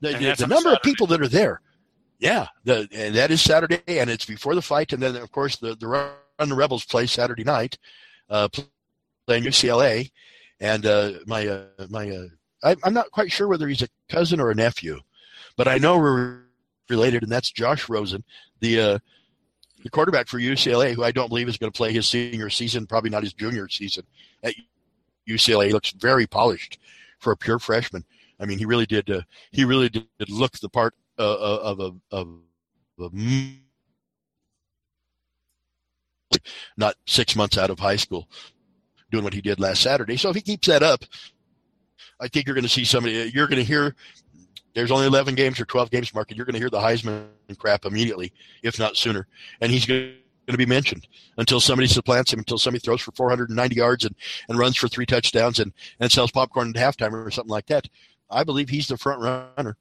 The, 0.00 0.34
the 0.36 0.46
number 0.46 0.72
of 0.72 0.82
people 0.82 1.06
that 1.08 1.20
are 1.20 1.28
there, 1.28 1.60
yeah, 2.18 2.46
the, 2.64 2.88
and 2.92 3.14
that 3.14 3.30
is 3.30 3.40
Saturday, 3.40 3.80
and 3.86 4.10
it's 4.10 4.24
before 4.24 4.54
the 4.54 4.62
fight, 4.62 4.92
and 4.92 5.02
then 5.02 5.16
of 5.16 5.30
course 5.32 5.56
the 5.56 5.74
the 5.76 5.86
the 6.48 6.54
Rebels 6.54 6.84
play 6.84 7.06
Saturday 7.06 7.44
night, 7.44 7.78
uh, 8.30 8.48
playing 9.26 9.44
UCLA, 9.44 10.10
and 10.60 10.86
uh, 10.86 11.12
my 11.26 11.46
uh, 11.46 11.64
my 11.88 12.10
uh, 12.10 12.26
I, 12.62 12.76
I'm 12.84 12.94
not 12.94 13.10
quite 13.10 13.32
sure 13.32 13.48
whether 13.48 13.68
he's 13.68 13.82
a 13.82 13.88
cousin 14.08 14.40
or 14.40 14.50
a 14.50 14.54
nephew, 14.54 15.00
but 15.56 15.68
I 15.68 15.78
know 15.78 15.98
we're 15.98 16.42
related, 16.88 17.22
and 17.22 17.32
that's 17.32 17.50
Josh 17.50 17.88
Rosen, 17.88 18.24
the 18.60 18.80
uh, 18.80 18.98
the 19.82 19.90
quarterback 19.90 20.28
for 20.28 20.38
UCLA, 20.38 20.94
who 20.94 21.02
I 21.02 21.10
don't 21.10 21.28
believe 21.28 21.48
is 21.48 21.58
going 21.58 21.72
to 21.72 21.76
play 21.76 21.92
his 21.92 22.06
senior 22.06 22.50
season, 22.50 22.86
probably 22.86 23.10
not 23.10 23.24
his 23.24 23.32
junior 23.32 23.68
season 23.68 24.04
at 24.42 24.54
UCLA. 25.28 25.66
He 25.66 25.72
looks 25.72 25.90
very 25.90 26.26
polished 26.26 26.78
for 27.18 27.32
a 27.32 27.36
pure 27.36 27.58
freshman. 27.58 28.04
I 28.38 28.46
mean, 28.46 28.58
he 28.58 28.64
really 28.64 28.86
did. 28.86 29.10
Uh, 29.10 29.22
he 29.50 29.64
really 29.64 29.88
did 29.88 30.06
look 30.28 30.58
the 30.58 30.68
part 30.68 30.94
of 31.18 31.80
a 31.80 31.92
of 32.98 33.00
a 33.00 33.10
not 36.76 36.96
six 37.06 37.36
months 37.36 37.58
out 37.58 37.70
of 37.70 37.78
high 37.78 37.96
school 37.96 38.28
doing 39.10 39.24
what 39.24 39.34
he 39.34 39.40
did 39.40 39.60
last 39.60 39.82
Saturday. 39.82 40.16
So 40.16 40.30
if 40.30 40.36
he 40.36 40.42
keeps 40.42 40.66
that 40.66 40.82
up, 40.82 41.04
I 42.20 42.28
think 42.28 42.46
you're 42.46 42.54
going 42.54 42.64
to 42.64 42.70
see 42.70 42.84
somebody. 42.84 43.30
You're 43.32 43.46
going 43.46 43.58
to 43.58 43.64
hear. 43.64 43.94
There's 44.74 44.90
only 44.90 45.06
11 45.06 45.34
games 45.34 45.60
or 45.60 45.66
12 45.66 45.90
games, 45.90 46.14
Mark, 46.14 46.30
and 46.30 46.36
you're 46.38 46.46
going 46.46 46.54
to 46.54 46.58
hear 46.58 46.70
the 46.70 46.78
Heisman 46.78 47.26
crap 47.58 47.84
immediately, 47.84 48.32
if 48.62 48.78
not 48.78 48.96
sooner. 48.96 49.26
And 49.60 49.70
he's 49.70 49.84
going 49.84 50.14
to 50.46 50.56
be 50.56 50.64
mentioned 50.64 51.06
until 51.36 51.60
somebody 51.60 51.88
supplants 51.88 52.32
him, 52.32 52.38
until 52.38 52.56
somebody 52.56 52.80
throws 52.80 53.02
for 53.02 53.12
490 53.12 53.76
yards 53.76 54.06
and, 54.06 54.14
and 54.48 54.58
runs 54.58 54.76
for 54.76 54.88
three 54.88 55.04
touchdowns 55.04 55.58
and, 55.58 55.74
and 56.00 56.10
sells 56.10 56.30
popcorn 56.30 56.70
at 56.70 56.76
halftime 56.76 57.12
or 57.12 57.30
something 57.30 57.50
like 57.50 57.66
that. 57.66 57.86
I 58.30 58.44
believe 58.44 58.70
he's 58.70 58.88
the 58.88 58.96
front 58.96 59.20
runner. 59.20 59.76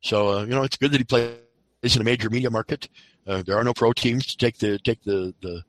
So, 0.00 0.38
uh, 0.38 0.40
you 0.44 0.54
know, 0.54 0.62
it's 0.62 0.78
good 0.78 0.92
that 0.92 0.98
he 0.98 1.04
plays 1.04 1.36
in 1.84 2.00
a 2.00 2.04
major 2.04 2.30
media 2.30 2.50
market. 2.50 2.88
Uh, 3.26 3.42
there 3.42 3.56
are 3.56 3.64
no 3.64 3.74
pro 3.74 3.92
teams 3.92 4.26
to 4.26 4.36
take 4.36 4.58
the 4.58 4.78
take 4.78 5.02
the 5.04 5.34
the 5.42 5.62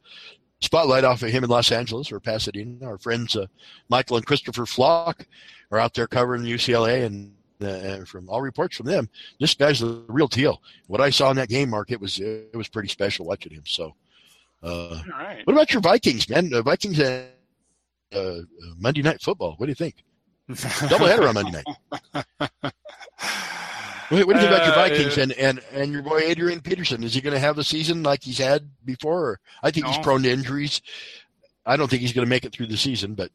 spotlight 0.61 1.03
off 1.03 1.21
of 1.21 1.29
him 1.29 1.43
in 1.43 1.49
Los 1.49 1.71
Angeles 1.71 2.11
or 2.11 2.19
Pasadena. 2.19 2.85
Our 2.85 2.97
friends 2.97 3.35
uh, 3.35 3.47
Michael 3.89 4.17
and 4.17 4.25
Christopher 4.25 4.65
Flock 4.65 5.25
are 5.71 5.79
out 5.79 5.93
there 5.93 6.07
covering 6.07 6.43
UCLA, 6.43 7.05
and 7.05 7.33
uh, 7.61 8.05
from 8.05 8.29
all 8.29 8.41
reports 8.41 8.77
from 8.77 8.87
them, 8.87 9.09
this 9.39 9.53
guy's 9.53 9.79
the 9.79 10.03
real 10.07 10.27
deal. 10.27 10.61
What 10.87 11.01
I 11.01 11.09
saw 11.09 11.29
in 11.29 11.37
that 11.37 11.49
game, 11.49 11.69
Mark, 11.69 11.91
it 11.91 11.99
was 11.99 12.19
it 12.19 12.55
was 12.55 12.67
pretty 12.67 12.89
special 12.89 13.25
watching 13.25 13.53
him. 13.53 13.63
So, 13.65 13.95
uh, 14.63 15.01
what 15.43 15.53
about 15.53 15.73
your 15.73 15.81
Vikings, 15.81 16.29
man? 16.29 16.49
The 16.49 16.63
Vikings 16.63 16.99
uh, 16.99 17.25
uh, 18.13 18.39
Monday 18.77 19.01
Night 19.01 19.21
Football. 19.21 19.55
What 19.57 19.67
do 19.67 19.71
you 19.71 19.75
think? 19.75 19.95
Doubleheader 20.49 21.27
on 21.27 21.33
Monday 21.35 21.63
night. 22.21 22.73
What, 24.09 24.27
do 24.27 24.33
you 24.33 24.33
think 24.33 24.51
about 24.51 24.65
your 24.65 24.75
Vikings 24.75 25.17
and, 25.17 25.31
and, 25.33 25.61
and 25.71 25.91
your 25.91 26.03
boy 26.03 26.19
Adrian 26.19 26.61
Peterson? 26.61 27.03
Is 27.03 27.13
he 27.13 27.21
going 27.21 27.33
to 27.33 27.39
have 27.39 27.57
a 27.57 27.63
season 27.63 28.03
like 28.03 28.23
he's 28.23 28.37
had 28.37 28.69
before? 28.83 29.39
I 29.63 29.71
think 29.71 29.85
no. 29.85 29.91
he's 29.91 30.03
prone 30.03 30.23
to 30.23 30.29
injuries. 30.29 30.81
I 31.65 31.75
don't 31.75 31.89
think 31.89 32.01
he's 32.01 32.13
going 32.13 32.25
to 32.25 32.29
make 32.29 32.45
it 32.45 32.53
through 32.53 32.67
the 32.67 32.77
season, 32.77 33.15
but 33.15 33.31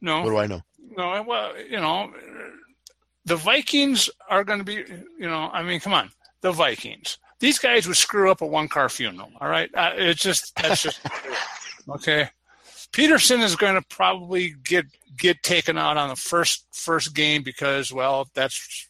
no. 0.00 0.22
What 0.22 0.30
do 0.30 0.36
I 0.36 0.46
know? 0.46 0.62
No, 0.96 1.24
well, 1.26 1.58
you 1.58 1.80
know, 1.80 2.12
the 3.24 3.36
Vikings 3.36 4.08
are 4.28 4.44
going 4.44 4.60
to 4.60 4.64
be, 4.64 4.74
you 4.74 5.26
know, 5.26 5.50
I 5.52 5.62
mean, 5.62 5.80
come 5.80 5.94
on, 5.94 6.10
the 6.40 6.52
Vikings. 6.52 7.18
These 7.40 7.58
guys 7.58 7.86
would 7.88 7.96
screw 7.96 8.30
up 8.30 8.42
a 8.42 8.46
one 8.46 8.68
car 8.68 8.88
funeral. 8.88 9.30
All 9.40 9.48
right, 9.48 9.70
uh, 9.74 9.92
it's 9.96 10.22
just 10.22 10.54
that's 10.56 10.82
just 10.82 11.00
okay. 11.88 12.28
Peterson 12.92 13.40
is 13.40 13.56
going 13.56 13.74
to 13.74 13.82
probably 13.88 14.54
get 14.62 14.86
get 15.18 15.42
taken 15.42 15.76
out 15.76 15.96
on 15.96 16.08
the 16.08 16.16
first 16.16 16.66
first 16.72 17.14
game 17.14 17.42
because 17.42 17.92
well, 17.92 18.28
that's 18.34 18.88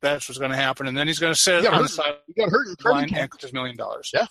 that's 0.00 0.28
what's 0.28 0.38
going 0.38 0.50
to 0.50 0.56
happen, 0.56 0.86
and 0.86 0.96
then 0.96 1.06
he's 1.06 1.18
going 1.18 1.32
to 1.32 1.38
sit 1.38 1.66
on 1.66 1.82
the 1.82 1.88
side. 1.88 2.16
He 2.26 2.34
got 2.34 2.50
hurt 2.50 2.68
in 2.68 2.76
training 2.76 3.08
camp. 3.08 3.32
His 3.40 3.52
million 3.52 3.76
dollars. 3.76 4.10
Yeah. 4.14 4.26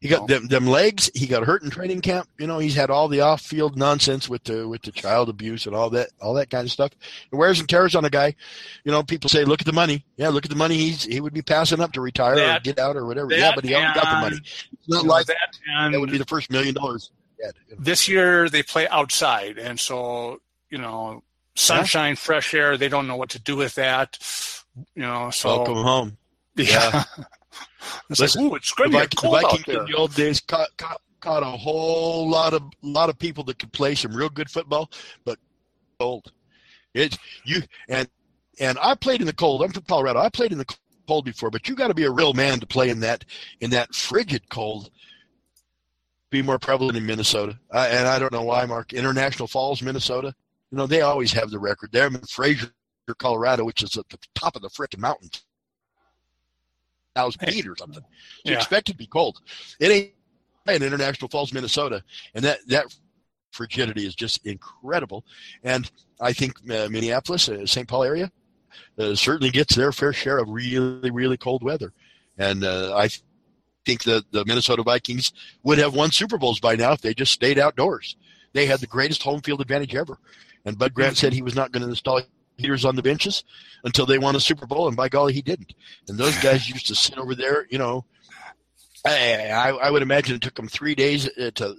He 0.00 0.10
got 0.10 0.28
them, 0.28 0.48
them 0.48 0.66
legs. 0.66 1.10
He 1.14 1.26
got 1.26 1.44
hurt 1.44 1.62
in 1.62 1.70
training 1.70 2.02
camp. 2.02 2.28
You 2.38 2.46
know, 2.46 2.58
he's 2.58 2.74
had 2.74 2.90
all 2.90 3.08
the 3.08 3.22
off-field 3.22 3.78
nonsense 3.78 4.28
with 4.28 4.44
the 4.44 4.68
with 4.68 4.82
the 4.82 4.92
child 4.92 5.30
abuse 5.30 5.64
and 5.64 5.74
all 5.74 5.88
that, 5.90 6.10
all 6.20 6.34
that 6.34 6.50
kind 6.50 6.66
of 6.66 6.70
stuff. 6.70 6.90
It 7.32 7.34
wears 7.34 7.58
and 7.58 7.66
tears 7.66 7.94
on 7.94 8.04
a 8.04 8.10
guy. 8.10 8.34
You 8.84 8.92
know, 8.92 9.02
people 9.02 9.30
say, 9.30 9.46
"Look 9.46 9.62
at 9.62 9.66
the 9.66 9.72
money." 9.72 10.04
Yeah, 10.18 10.28
look 10.28 10.44
at 10.44 10.50
the 10.50 10.56
money. 10.56 10.76
He's 10.76 11.04
he 11.04 11.22
would 11.22 11.32
be 11.32 11.40
passing 11.40 11.80
up 11.80 11.92
to 11.92 12.02
retire 12.02 12.36
that, 12.36 12.58
or 12.58 12.60
get 12.60 12.78
out 12.78 12.96
or 12.96 13.06
whatever. 13.06 13.32
Yeah, 13.32 13.52
but 13.54 13.64
he 13.64 13.74
already 13.74 13.98
got 13.98 14.10
the 14.10 14.20
money. 14.20 14.36
It's 14.44 14.88
not 14.88 15.06
like 15.06 15.24
that, 15.24 15.38
that 15.90 15.98
would 15.98 16.10
be 16.10 16.18
the 16.18 16.26
first 16.26 16.50
million 16.50 16.74
dollars. 16.74 17.10
This 17.78 18.06
year 18.06 18.50
they 18.50 18.62
play 18.62 18.86
outside, 18.88 19.56
and 19.56 19.80
so 19.80 20.42
you 20.68 20.76
know 20.76 21.22
sunshine, 21.54 22.12
yeah. 22.12 22.16
fresh 22.16 22.54
air. 22.54 22.76
They 22.76 22.88
don't 22.88 23.06
know 23.06 23.16
what 23.16 23.30
to 23.30 23.38
do 23.38 23.56
with 23.56 23.74
that. 23.76 24.18
You 24.94 25.02
know, 25.02 25.30
so 25.30 25.56
welcome 25.56 25.82
home. 25.82 26.16
Yeah. 26.56 27.04
it's 28.10 28.20
Listen, 28.20 28.44
like, 28.44 28.52
ooh, 28.52 28.56
it's 28.56 28.72
going 28.72 28.90
to 28.90 29.00
be 29.00 29.16
cold 29.16 29.42
Vikings 29.42 29.68
in 29.68 29.84
the 29.84 29.94
old 29.94 30.14
days 30.14 30.40
caught, 30.40 30.76
caught, 30.76 31.00
caught 31.20 31.42
a 31.42 31.46
whole 31.46 32.28
lot 32.28 32.54
of 32.54 32.62
lot 32.82 33.08
of 33.08 33.18
people 33.18 33.44
that 33.44 33.58
could 33.58 33.72
play 33.72 33.94
some 33.94 34.14
real 34.14 34.28
good 34.28 34.50
football, 34.50 34.90
but 35.24 35.38
cold. 35.98 36.32
It 36.92 37.18
you 37.44 37.62
and 37.88 38.08
and 38.60 38.78
I 38.80 38.94
played 38.94 39.20
in 39.20 39.26
the 39.26 39.32
cold. 39.32 39.62
I'm 39.62 39.72
from 39.72 39.82
Colorado. 39.84 40.20
I 40.20 40.28
played 40.28 40.52
in 40.52 40.58
the 40.58 40.76
cold 41.08 41.24
before, 41.24 41.50
but 41.50 41.68
you 41.68 41.74
got 41.74 41.88
to 41.88 41.94
be 41.94 42.04
a 42.04 42.10
real 42.10 42.34
man 42.34 42.60
to 42.60 42.66
play 42.66 42.88
in 42.90 43.00
that 43.00 43.24
in 43.60 43.70
that 43.70 43.94
frigid 43.94 44.48
cold. 44.48 44.90
Be 46.30 46.42
more 46.42 46.58
prevalent 46.58 46.96
in 46.96 47.06
Minnesota, 47.06 47.58
uh, 47.72 47.86
and 47.90 48.08
I 48.08 48.18
don't 48.18 48.32
know 48.32 48.42
why. 48.42 48.64
Mark 48.66 48.92
International 48.92 49.46
Falls, 49.46 49.82
Minnesota. 49.82 50.34
You 50.74 50.78
know, 50.78 50.86
they 50.88 51.02
always 51.02 51.30
have 51.34 51.50
the 51.50 51.58
record. 51.60 51.92
They're 51.92 52.08
in 52.08 52.18
Fraser, 52.22 52.66
Colorado, 53.20 53.64
which 53.64 53.84
is 53.84 53.96
at 53.96 54.08
the 54.08 54.18
top 54.34 54.56
of 54.56 54.62
the 54.62 54.68
frickin' 54.68 54.98
mountain. 54.98 55.30
Thousand 57.14 57.46
feet 57.46 57.68
or 57.68 57.76
something. 57.76 58.02
So 58.02 58.06
yeah. 58.44 58.50
you 58.50 58.56
expect 58.56 58.88
it 58.88 58.92
to 58.94 58.98
be 58.98 59.06
cold. 59.06 59.40
It 59.78 59.92
ain't 59.92 60.10
in 60.66 60.82
International 60.82 61.28
Falls, 61.28 61.52
Minnesota. 61.52 62.02
And 62.34 62.44
that, 62.44 62.58
that 62.66 62.86
frigidity 63.52 64.04
is 64.04 64.16
just 64.16 64.44
incredible. 64.44 65.24
And 65.62 65.88
I 66.20 66.32
think 66.32 66.56
uh, 66.68 66.88
Minneapolis, 66.90 67.48
uh, 67.48 67.66
St. 67.66 67.86
Paul 67.86 68.02
area, 68.02 68.32
uh, 68.98 69.14
certainly 69.14 69.50
gets 69.50 69.76
their 69.76 69.92
fair 69.92 70.12
share 70.12 70.38
of 70.38 70.48
really, 70.48 71.12
really 71.12 71.36
cold 71.36 71.62
weather. 71.62 71.92
And 72.36 72.64
uh, 72.64 72.96
I 72.96 73.10
think 73.86 74.02
that 74.02 74.24
the 74.32 74.44
Minnesota 74.44 74.82
Vikings 74.82 75.34
would 75.62 75.78
have 75.78 75.94
won 75.94 76.10
Super 76.10 76.36
Bowls 76.36 76.58
by 76.58 76.74
now 76.74 76.90
if 76.90 77.00
they 77.00 77.14
just 77.14 77.32
stayed 77.32 77.60
outdoors. 77.60 78.16
They 78.54 78.66
had 78.66 78.80
the 78.80 78.88
greatest 78.88 79.22
home 79.22 79.40
field 79.40 79.60
advantage 79.60 79.94
ever. 79.94 80.18
And 80.64 80.78
Bud 80.78 80.94
Grant 80.94 81.16
said 81.16 81.32
he 81.32 81.42
was 81.42 81.54
not 81.54 81.72
going 81.72 81.82
to 81.82 81.88
install 81.88 82.22
heaters 82.56 82.84
on 82.84 82.96
the 82.96 83.02
benches 83.02 83.44
until 83.84 84.06
they 84.06 84.18
won 84.18 84.36
a 84.36 84.40
Super 84.40 84.66
Bowl, 84.66 84.88
and 84.88 84.96
by 84.96 85.08
golly, 85.08 85.32
he 85.32 85.42
didn't. 85.42 85.74
And 86.08 86.18
those 86.18 86.36
guys 86.40 86.68
used 86.68 86.86
to 86.88 86.94
sit 86.94 87.18
over 87.18 87.34
there, 87.34 87.66
you 87.70 87.78
know. 87.78 88.04
I, 89.06 89.68
I 89.82 89.90
would 89.90 90.00
imagine 90.00 90.36
it 90.36 90.42
took 90.42 90.54
them 90.54 90.68
three 90.68 90.94
days 90.94 91.28
uh, 91.38 91.50
to 91.56 91.76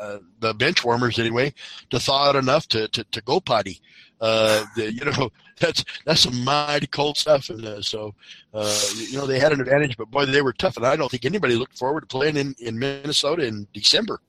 uh, 0.00 0.18
the 0.40 0.54
bench 0.54 0.84
warmers 0.84 1.18
anyway 1.18 1.52
to 1.90 1.98
thaw 1.98 2.28
out 2.28 2.36
enough 2.36 2.68
to, 2.68 2.88
to, 2.88 3.04
to 3.04 3.20
go 3.22 3.40
potty. 3.40 3.80
Uh, 4.20 4.64
the, 4.76 4.92
you 4.92 5.04
know 5.04 5.32
that's 5.60 5.84
that's 6.04 6.20
some 6.20 6.44
mighty 6.44 6.86
cold 6.86 7.16
stuff, 7.16 7.50
and 7.50 7.64
uh, 7.64 7.82
so 7.82 8.14
uh, 8.54 8.80
you 8.94 9.16
know 9.16 9.26
they 9.26 9.40
had 9.40 9.52
an 9.52 9.60
advantage. 9.60 9.96
But 9.96 10.12
boy, 10.12 10.26
they 10.26 10.42
were 10.42 10.52
tough, 10.52 10.76
and 10.76 10.86
I 10.86 10.94
don't 10.94 11.10
think 11.10 11.24
anybody 11.24 11.56
looked 11.56 11.76
forward 11.76 12.02
to 12.02 12.06
playing 12.06 12.36
in, 12.36 12.54
in 12.60 12.78
Minnesota 12.78 13.44
in 13.44 13.66
December 13.72 14.20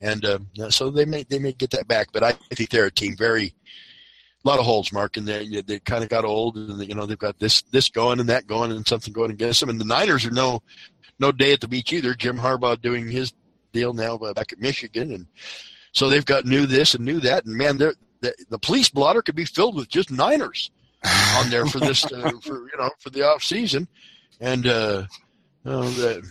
and 0.00 0.24
uh, 0.24 0.38
so 0.70 0.90
they 0.90 1.04
may 1.04 1.24
they 1.24 1.38
may 1.38 1.52
get 1.52 1.70
that 1.70 1.88
back. 1.88 2.08
But 2.12 2.22
I 2.22 2.32
think 2.32 2.70
they're 2.70 2.86
a 2.86 2.90
team 2.90 3.16
very 3.16 3.54
a 4.44 4.48
lot 4.48 4.58
of 4.58 4.66
holes, 4.66 4.92
Mark, 4.92 5.16
and 5.16 5.26
they 5.26 5.62
they 5.62 5.78
kind 5.80 6.04
of 6.04 6.10
got 6.10 6.24
old, 6.24 6.56
and 6.56 6.86
you 6.86 6.94
know 6.94 7.06
they've 7.06 7.18
got 7.18 7.38
this 7.38 7.62
this 7.72 7.88
going 7.88 8.20
and 8.20 8.28
that 8.28 8.46
going, 8.46 8.72
and 8.72 8.86
something 8.86 9.12
going 9.12 9.30
against 9.30 9.60
them. 9.60 9.70
And 9.70 9.80
the 9.80 9.84
Niners 9.84 10.26
are 10.26 10.30
no 10.30 10.62
no 11.18 11.32
day 11.32 11.52
at 11.52 11.60
the 11.60 11.68
beach 11.68 11.92
either. 11.92 12.14
Jim 12.14 12.38
Harbaugh 12.38 12.80
doing 12.80 13.08
his 13.08 13.32
deal 13.72 13.92
now 13.92 14.18
back 14.18 14.52
at 14.52 14.60
Michigan, 14.60 15.12
and 15.12 15.26
so 15.92 16.08
they've 16.08 16.24
got 16.24 16.44
new 16.44 16.66
this 16.66 16.94
and 16.94 17.04
new 17.04 17.20
that, 17.20 17.46
and 17.46 17.56
man, 17.56 17.78
the 17.78 17.94
the 18.20 18.58
police 18.58 18.88
blotter 18.88 19.22
could 19.22 19.34
be 19.34 19.44
filled 19.44 19.76
with 19.76 19.88
just 19.88 20.10
Niners 20.10 20.70
on 21.36 21.50
there 21.50 21.66
for 21.66 21.78
this 21.78 22.04
uh, 22.12 22.32
for 22.42 22.68
you 22.68 22.78
know 22.78 22.90
for 22.98 23.10
the 23.10 23.22
off 23.22 23.42
season, 23.42 23.88
and 24.40 24.66
uh, 24.66 25.06
you 25.64 25.70
know, 25.70 25.88
the, 25.90 26.22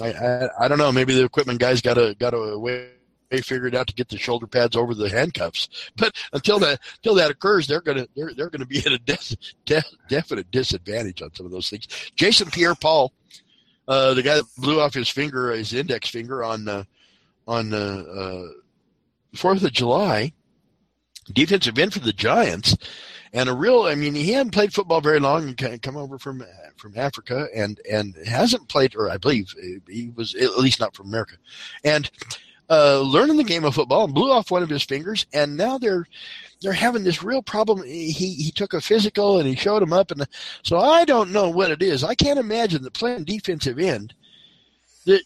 I, 0.00 0.12
I 0.12 0.64
I 0.64 0.68
don't 0.68 0.78
know 0.78 0.92
maybe 0.92 1.14
the 1.14 1.24
equipment 1.24 1.60
guys 1.60 1.82
got 1.82 1.98
a 1.98 2.14
got 2.18 2.32
a 2.34 2.58
way 2.58 2.90
they 3.30 3.40
figured 3.40 3.74
out 3.74 3.86
to 3.88 3.94
get 3.94 4.08
the 4.08 4.18
shoulder 4.18 4.46
pads 4.46 4.76
over 4.76 4.94
the 4.94 5.08
handcuffs. 5.08 5.68
But 5.96 6.16
until 6.32 6.58
that 6.60 6.80
until 6.96 7.14
that 7.16 7.30
occurs, 7.30 7.66
they're 7.66 7.80
gonna 7.80 8.06
they're 8.16 8.32
they're 8.34 8.50
gonna 8.50 8.66
be 8.66 8.78
at 8.78 8.92
a 8.92 8.98
de- 8.98 9.36
de- 9.64 9.82
definite 10.08 10.50
disadvantage 10.50 11.22
on 11.22 11.34
some 11.34 11.46
of 11.46 11.52
those 11.52 11.68
things. 11.70 11.86
Jason 12.16 12.50
Pierre-Paul, 12.50 13.12
uh, 13.86 14.14
the 14.14 14.22
guy 14.22 14.36
that 14.36 14.44
blew 14.56 14.80
off 14.80 14.94
his 14.94 15.08
finger, 15.08 15.50
his 15.52 15.72
index 15.72 16.08
finger 16.08 16.42
on 16.42 16.68
uh, 16.68 16.84
on 17.46 17.72
uh, 17.72 17.76
uh, 17.76 18.44
Fourth 19.34 19.62
of 19.62 19.72
July, 19.72 20.32
defensive 21.32 21.78
end 21.78 21.92
for 21.92 22.00
the 22.00 22.12
Giants, 22.12 22.76
and 23.32 23.48
a 23.48 23.54
real. 23.54 23.82
I 23.82 23.94
mean, 23.94 24.14
he 24.14 24.32
hadn't 24.32 24.52
played 24.52 24.72
football 24.72 25.00
very 25.00 25.20
long 25.20 25.54
and 25.60 25.82
come 25.82 25.96
over 25.96 26.18
from 26.18 26.44
from 26.76 26.96
Africa, 26.96 27.48
and 27.54 27.80
and 27.90 28.16
hasn't 28.26 28.68
played, 28.68 28.94
or 28.96 29.10
I 29.10 29.18
believe 29.18 29.54
he 29.88 30.12
was 30.14 30.34
at 30.34 30.58
least 30.58 30.80
not 30.80 30.94
from 30.94 31.08
America, 31.08 31.36
and 31.84 32.10
uh, 32.70 33.00
learning 33.00 33.36
the 33.36 33.44
game 33.44 33.64
of 33.64 33.74
football 33.74 34.04
and 34.04 34.14
blew 34.14 34.30
off 34.30 34.50
one 34.50 34.62
of 34.62 34.68
his 34.68 34.82
fingers, 34.82 35.26
and 35.32 35.56
now 35.56 35.78
they're 35.78 36.06
they're 36.60 36.72
having 36.72 37.04
this 37.04 37.22
real 37.22 37.42
problem. 37.42 37.82
He 37.84 38.34
he 38.34 38.50
took 38.50 38.74
a 38.74 38.80
physical 38.80 39.38
and 39.38 39.48
he 39.48 39.56
showed 39.56 39.82
him 39.82 39.92
up, 39.92 40.10
and 40.10 40.26
so 40.62 40.78
I 40.78 41.04
don't 41.04 41.32
know 41.32 41.48
what 41.48 41.70
it 41.70 41.82
is. 41.82 42.04
I 42.04 42.14
can't 42.14 42.38
imagine 42.38 42.82
that 42.82 42.94
playing 42.94 43.24
defensive 43.24 43.78
end 43.78 44.14
that 45.06 45.22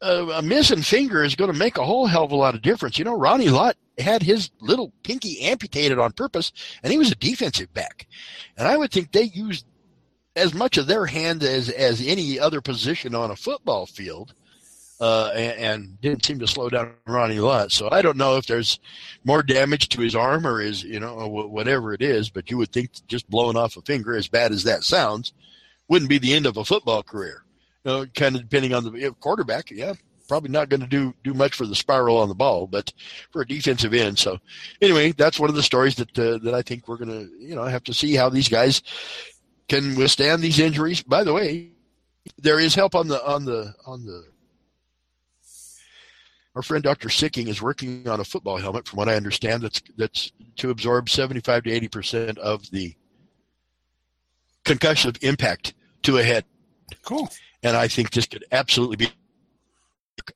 uh, 0.00 0.28
a 0.34 0.42
missing 0.42 0.82
finger 0.82 1.22
is 1.22 1.34
going 1.34 1.52
to 1.52 1.58
make 1.58 1.76
a 1.76 1.84
whole 1.84 2.06
hell 2.06 2.24
of 2.24 2.32
a 2.32 2.36
lot 2.36 2.54
of 2.54 2.62
difference. 2.62 2.98
You 2.98 3.04
know, 3.04 3.18
Ronnie 3.18 3.50
Lott 3.50 3.76
had 3.98 4.22
his 4.22 4.50
little 4.60 4.92
pinky 5.02 5.40
amputated 5.42 5.98
on 5.98 6.12
purpose, 6.12 6.52
and 6.82 6.90
he 6.90 6.98
was 6.98 7.12
a 7.12 7.16
defensive 7.16 7.72
back, 7.74 8.06
and 8.56 8.66
I 8.66 8.76
would 8.76 8.90
think 8.90 9.12
they 9.12 9.24
used 9.24 9.66
as 10.34 10.54
much 10.54 10.78
of 10.78 10.86
their 10.86 11.04
hand 11.04 11.42
as 11.42 11.68
as 11.68 12.00
any 12.06 12.38
other 12.38 12.62
position 12.62 13.14
on 13.14 13.30
a 13.30 13.36
football 13.36 13.84
field 13.84 14.32
uh, 15.02 15.32
and, 15.34 15.58
and, 15.58 16.00
didn't 16.00 16.24
seem 16.24 16.38
to 16.38 16.46
slow 16.46 16.68
down 16.68 16.92
Ronnie 17.08 17.40
Lott. 17.40 17.72
So 17.72 17.88
I 17.90 18.02
don't 18.02 18.16
know 18.16 18.36
if 18.36 18.46
there's 18.46 18.78
more 19.24 19.42
damage 19.42 19.88
to 19.88 20.00
his 20.00 20.14
arm 20.14 20.46
or 20.46 20.60
his, 20.60 20.84
you 20.84 21.00
know, 21.00 21.26
whatever 21.26 21.92
it 21.92 22.02
is. 22.02 22.30
But 22.30 22.52
you 22.52 22.56
would 22.58 22.70
think 22.70 22.90
just 23.08 23.28
blowing 23.28 23.56
off 23.56 23.76
a 23.76 23.82
finger, 23.82 24.14
as 24.14 24.28
bad 24.28 24.52
as 24.52 24.62
that 24.62 24.84
sounds, 24.84 25.32
wouldn't 25.88 26.08
be 26.08 26.18
the 26.18 26.32
end 26.32 26.46
of 26.46 26.56
a 26.56 26.64
football 26.64 27.02
career. 27.02 27.42
You 27.84 27.90
know, 27.90 28.06
kind 28.14 28.36
of 28.36 28.42
depending 28.42 28.74
on 28.74 28.84
the 28.84 29.12
quarterback. 29.18 29.72
Yeah, 29.72 29.94
probably 30.28 30.50
not 30.50 30.68
going 30.68 30.82
to 30.82 30.86
do 30.86 31.12
do 31.24 31.34
much 31.34 31.56
for 31.56 31.66
the 31.66 31.74
spiral 31.74 32.18
on 32.18 32.28
the 32.28 32.34
ball, 32.36 32.68
but 32.68 32.92
for 33.32 33.42
a 33.42 33.46
defensive 33.46 33.94
end. 33.94 34.20
So 34.20 34.38
anyway, 34.80 35.10
that's 35.10 35.40
one 35.40 35.50
of 35.50 35.56
the 35.56 35.64
stories 35.64 35.96
that 35.96 36.16
uh, 36.16 36.38
that 36.44 36.54
I 36.54 36.62
think 36.62 36.86
we're 36.86 36.96
going 36.96 37.10
to, 37.10 37.44
you 37.44 37.56
know, 37.56 37.64
have 37.64 37.82
to 37.84 37.94
see 37.94 38.14
how 38.14 38.28
these 38.28 38.48
guys 38.48 38.82
can 39.68 39.96
withstand 39.96 40.42
these 40.42 40.60
injuries. 40.60 41.02
By 41.02 41.24
the 41.24 41.32
way, 41.32 41.70
there 42.38 42.60
is 42.60 42.76
help 42.76 42.94
on 42.94 43.08
the 43.08 43.20
on 43.26 43.44
the 43.44 43.74
on 43.84 44.06
the 44.06 44.31
our 46.54 46.62
friend 46.62 46.82
Dr. 46.82 47.08
Sicking 47.08 47.48
is 47.48 47.62
working 47.62 48.06
on 48.08 48.20
a 48.20 48.24
football 48.24 48.58
helmet, 48.58 48.86
from 48.86 48.98
what 48.98 49.08
I 49.08 49.14
understand, 49.14 49.62
that's 49.62 49.82
that's 49.96 50.32
to 50.56 50.70
absorb 50.70 51.08
75 51.08 51.64
to 51.64 51.70
80 51.70 51.88
percent 51.88 52.38
of 52.38 52.70
the 52.70 52.94
concussion 54.64 55.12
impact 55.22 55.74
to 56.02 56.18
a 56.18 56.22
head. 56.22 56.44
Cool. 57.02 57.28
And 57.62 57.76
I 57.76 57.88
think 57.88 58.10
this 58.10 58.26
could 58.26 58.44
absolutely 58.52 58.96
be 58.96 59.08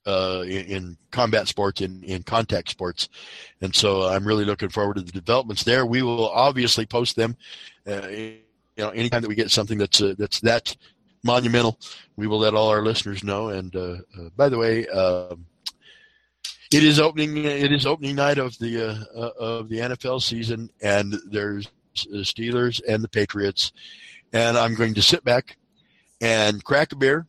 uh, 0.06 0.42
in, 0.46 0.66
in, 0.66 0.98
combat 1.10 1.48
sports, 1.48 1.80
in, 1.80 2.02
in 2.04 2.22
contact 2.22 2.70
sports. 2.70 3.08
And 3.60 3.74
so 3.74 4.02
I'm 4.02 4.26
really 4.26 4.44
looking 4.44 4.68
forward 4.68 4.96
to 4.96 5.02
the 5.02 5.12
developments 5.12 5.64
there. 5.64 5.86
We 5.86 6.02
will 6.02 6.30
obviously 6.30 6.86
post 6.86 7.16
them. 7.16 7.36
Uh, 7.86 8.08
you 8.08 8.38
know, 8.78 8.90
anytime 8.90 9.22
that 9.22 9.28
we 9.28 9.34
get 9.34 9.50
something 9.50 9.78
that's 9.78 10.00
uh, 10.02 10.14
that's 10.18 10.40
that 10.40 10.76
monumental, 11.24 11.78
we 12.16 12.26
will 12.26 12.38
let 12.38 12.54
all 12.54 12.68
our 12.68 12.82
listeners 12.82 13.24
know. 13.24 13.48
And 13.48 13.74
uh, 13.74 13.96
uh, 14.18 14.28
by 14.36 14.48
the 14.48 14.58
way, 14.58 14.86
um, 14.88 15.46
it 16.72 16.84
is 16.84 16.98
opening. 16.98 17.36
It 17.44 17.72
is 17.72 17.86
opening 17.86 18.16
night 18.16 18.38
of 18.38 18.58
the 18.58 19.06
uh, 19.14 19.30
of 19.38 19.68
the 19.68 19.78
NFL 19.78 20.22
season, 20.22 20.70
and 20.82 21.14
there's 21.30 21.68
the 22.04 22.18
Steelers 22.18 22.80
and 22.86 23.02
the 23.02 23.08
Patriots. 23.08 23.72
And 24.32 24.58
I'm 24.58 24.74
going 24.74 24.94
to 24.94 25.02
sit 25.02 25.24
back 25.24 25.56
and 26.20 26.62
crack 26.64 26.92
a 26.92 26.96
beer 26.96 27.26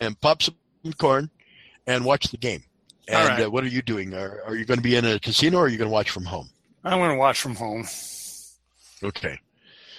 and 0.00 0.20
pop 0.20 0.42
some 0.42 0.56
corn 0.98 1.30
and 1.86 2.04
watch 2.04 2.28
the 2.28 2.36
game. 2.36 2.62
And 3.08 3.28
right. 3.28 3.40
uh, 3.42 3.50
what 3.50 3.64
are 3.64 3.68
you 3.68 3.82
doing? 3.82 4.14
Are, 4.14 4.42
are 4.46 4.54
you 4.54 4.64
going 4.64 4.78
to 4.78 4.82
be 4.82 4.96
in 4.96 5.04
a 5.04 5.18
casino 5.18 5.58
or 5.58 5.64
are 5.64 5.68
you 5.68 5.78
going 5.78 5.88
to 5.88 5.92
watch 5.92 6.10
from 6.10 6.24
home? 6.24 6.48
I'm 6.84 6.98
going 6.98 7.10
to 7.10 7.16
watch 7.16 7.40
from 7.40 7.54
home. 7.54 7.86
Okay. 9.02 9.38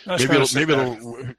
Maybe 0.07 0.23
it'll, 0.23 0.47
maybe 0.53 0.73
it'll, 0.73 1.33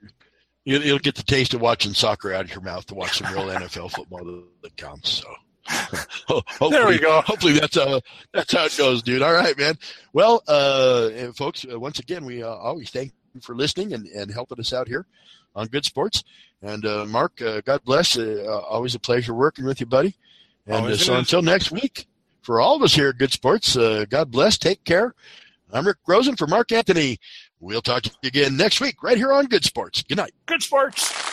you'll, 0.64 0.98
get 0.98 1.14
the 1.14 1.22
taste 1.22 1.54
of 1.54 1.60
watching 1.60 1.94
soccer 1.94 2.32
out 2.32 2.44
of 2.44 2.50
your 2.50 2.60
mouth 2.60 2.84
to 2.86 2.94
watch 2.94 3.18
some 3.18 3.32
real 3.32 3.46
NFL 3.46 3.92
football 3.92 4.24
that 4.62 4.76
counts. 4.76 5.10
So. 5.10 5.34
there 6.70 6.86
we 6.86 6.98
go. 6.98 7.20
Hopefully 7.22 7.54
that's 7.54 7.76
how 7.76 8.00
that's 8.32 8.52
how 8.52 8.64
it 8.64 8.76
goes, 8.76 9.02
dude. 9.02 9.22
All 9.22 9.32
right, 9.32 9.56
man. 9.58 9.78
Well, 10.12 10.42
uh, 10.48 11.32
folks, 11.32 11.66
uh, 11.70 11.78
once 11.78 11.98
again, 11.98 12.24
we 12.24 12.42
uh, 12.42 12.48
always 12.48 12.90
thank 12.90 13.12
you 13.34 13.40
for 13.40 13.54
listening 13.54 13.92
and, 13.92 14.06
and 14.06 14.30
helping 14.30 14.58
us 14.60 14.72
out 14.72 14.88
here 14.88 15.06
on 15.54 15.66
Good 15.68 15.84
Sports. 15.84 16.24
And 16.62 16.84
uh, 16.84 17.04
Mark, 17.06 17.40
uh, 17.42 17.60
God 17.62 17.82
bless. 17.84 18.16
Uh, 18.16 18.60
always 18.68 18.94
a 18.94 19.00
pleasure 19.00 19.34
working 19.34 19.64
with 19.64 19.80
you, 19.80 19.86
buddy. 19.86 20.14
And 20.66 20.86
uh, 20.86 20.96
so 20.96 21.16
until 21.16 21.42
next 21.42 21.70
week, 21.70 22.06
for 22.42 22.60
all 22.60 22.76
of 22.76 22.82
us 22.82 22.94
here 22.94 23.08
at 23.08 23.18
Good 23.18 23.32
Sports, 23.32 23.76
uh, 23.76 24.04
God 24.08 24.30
bless. 24.30 24.58
Take 24.58 24.84
care. 24.84 25.14
I'm 25.72 25.86
Rick 25.86 25.98
Rosen 26.06 26.36
for 26.36 26.46
Mark 26.46 26.72
Anthony. 26.72 27.18
We'll 27.60 27.82
talk 27.82 28.02
to 28.04 28.10
you 28.22 28.28
again 28.28 28.56
next 28.56 28.80
week 28.80 29.02
right 29.02 29.16
here 29.16 29.32
on 29.32 29.46
Good 29.46 29.64
Sports. 29.64 30.02
Good 30.02 30.18
night. 30.18 30.32
Good 30.46 30.62
Sports. 30.62 31.25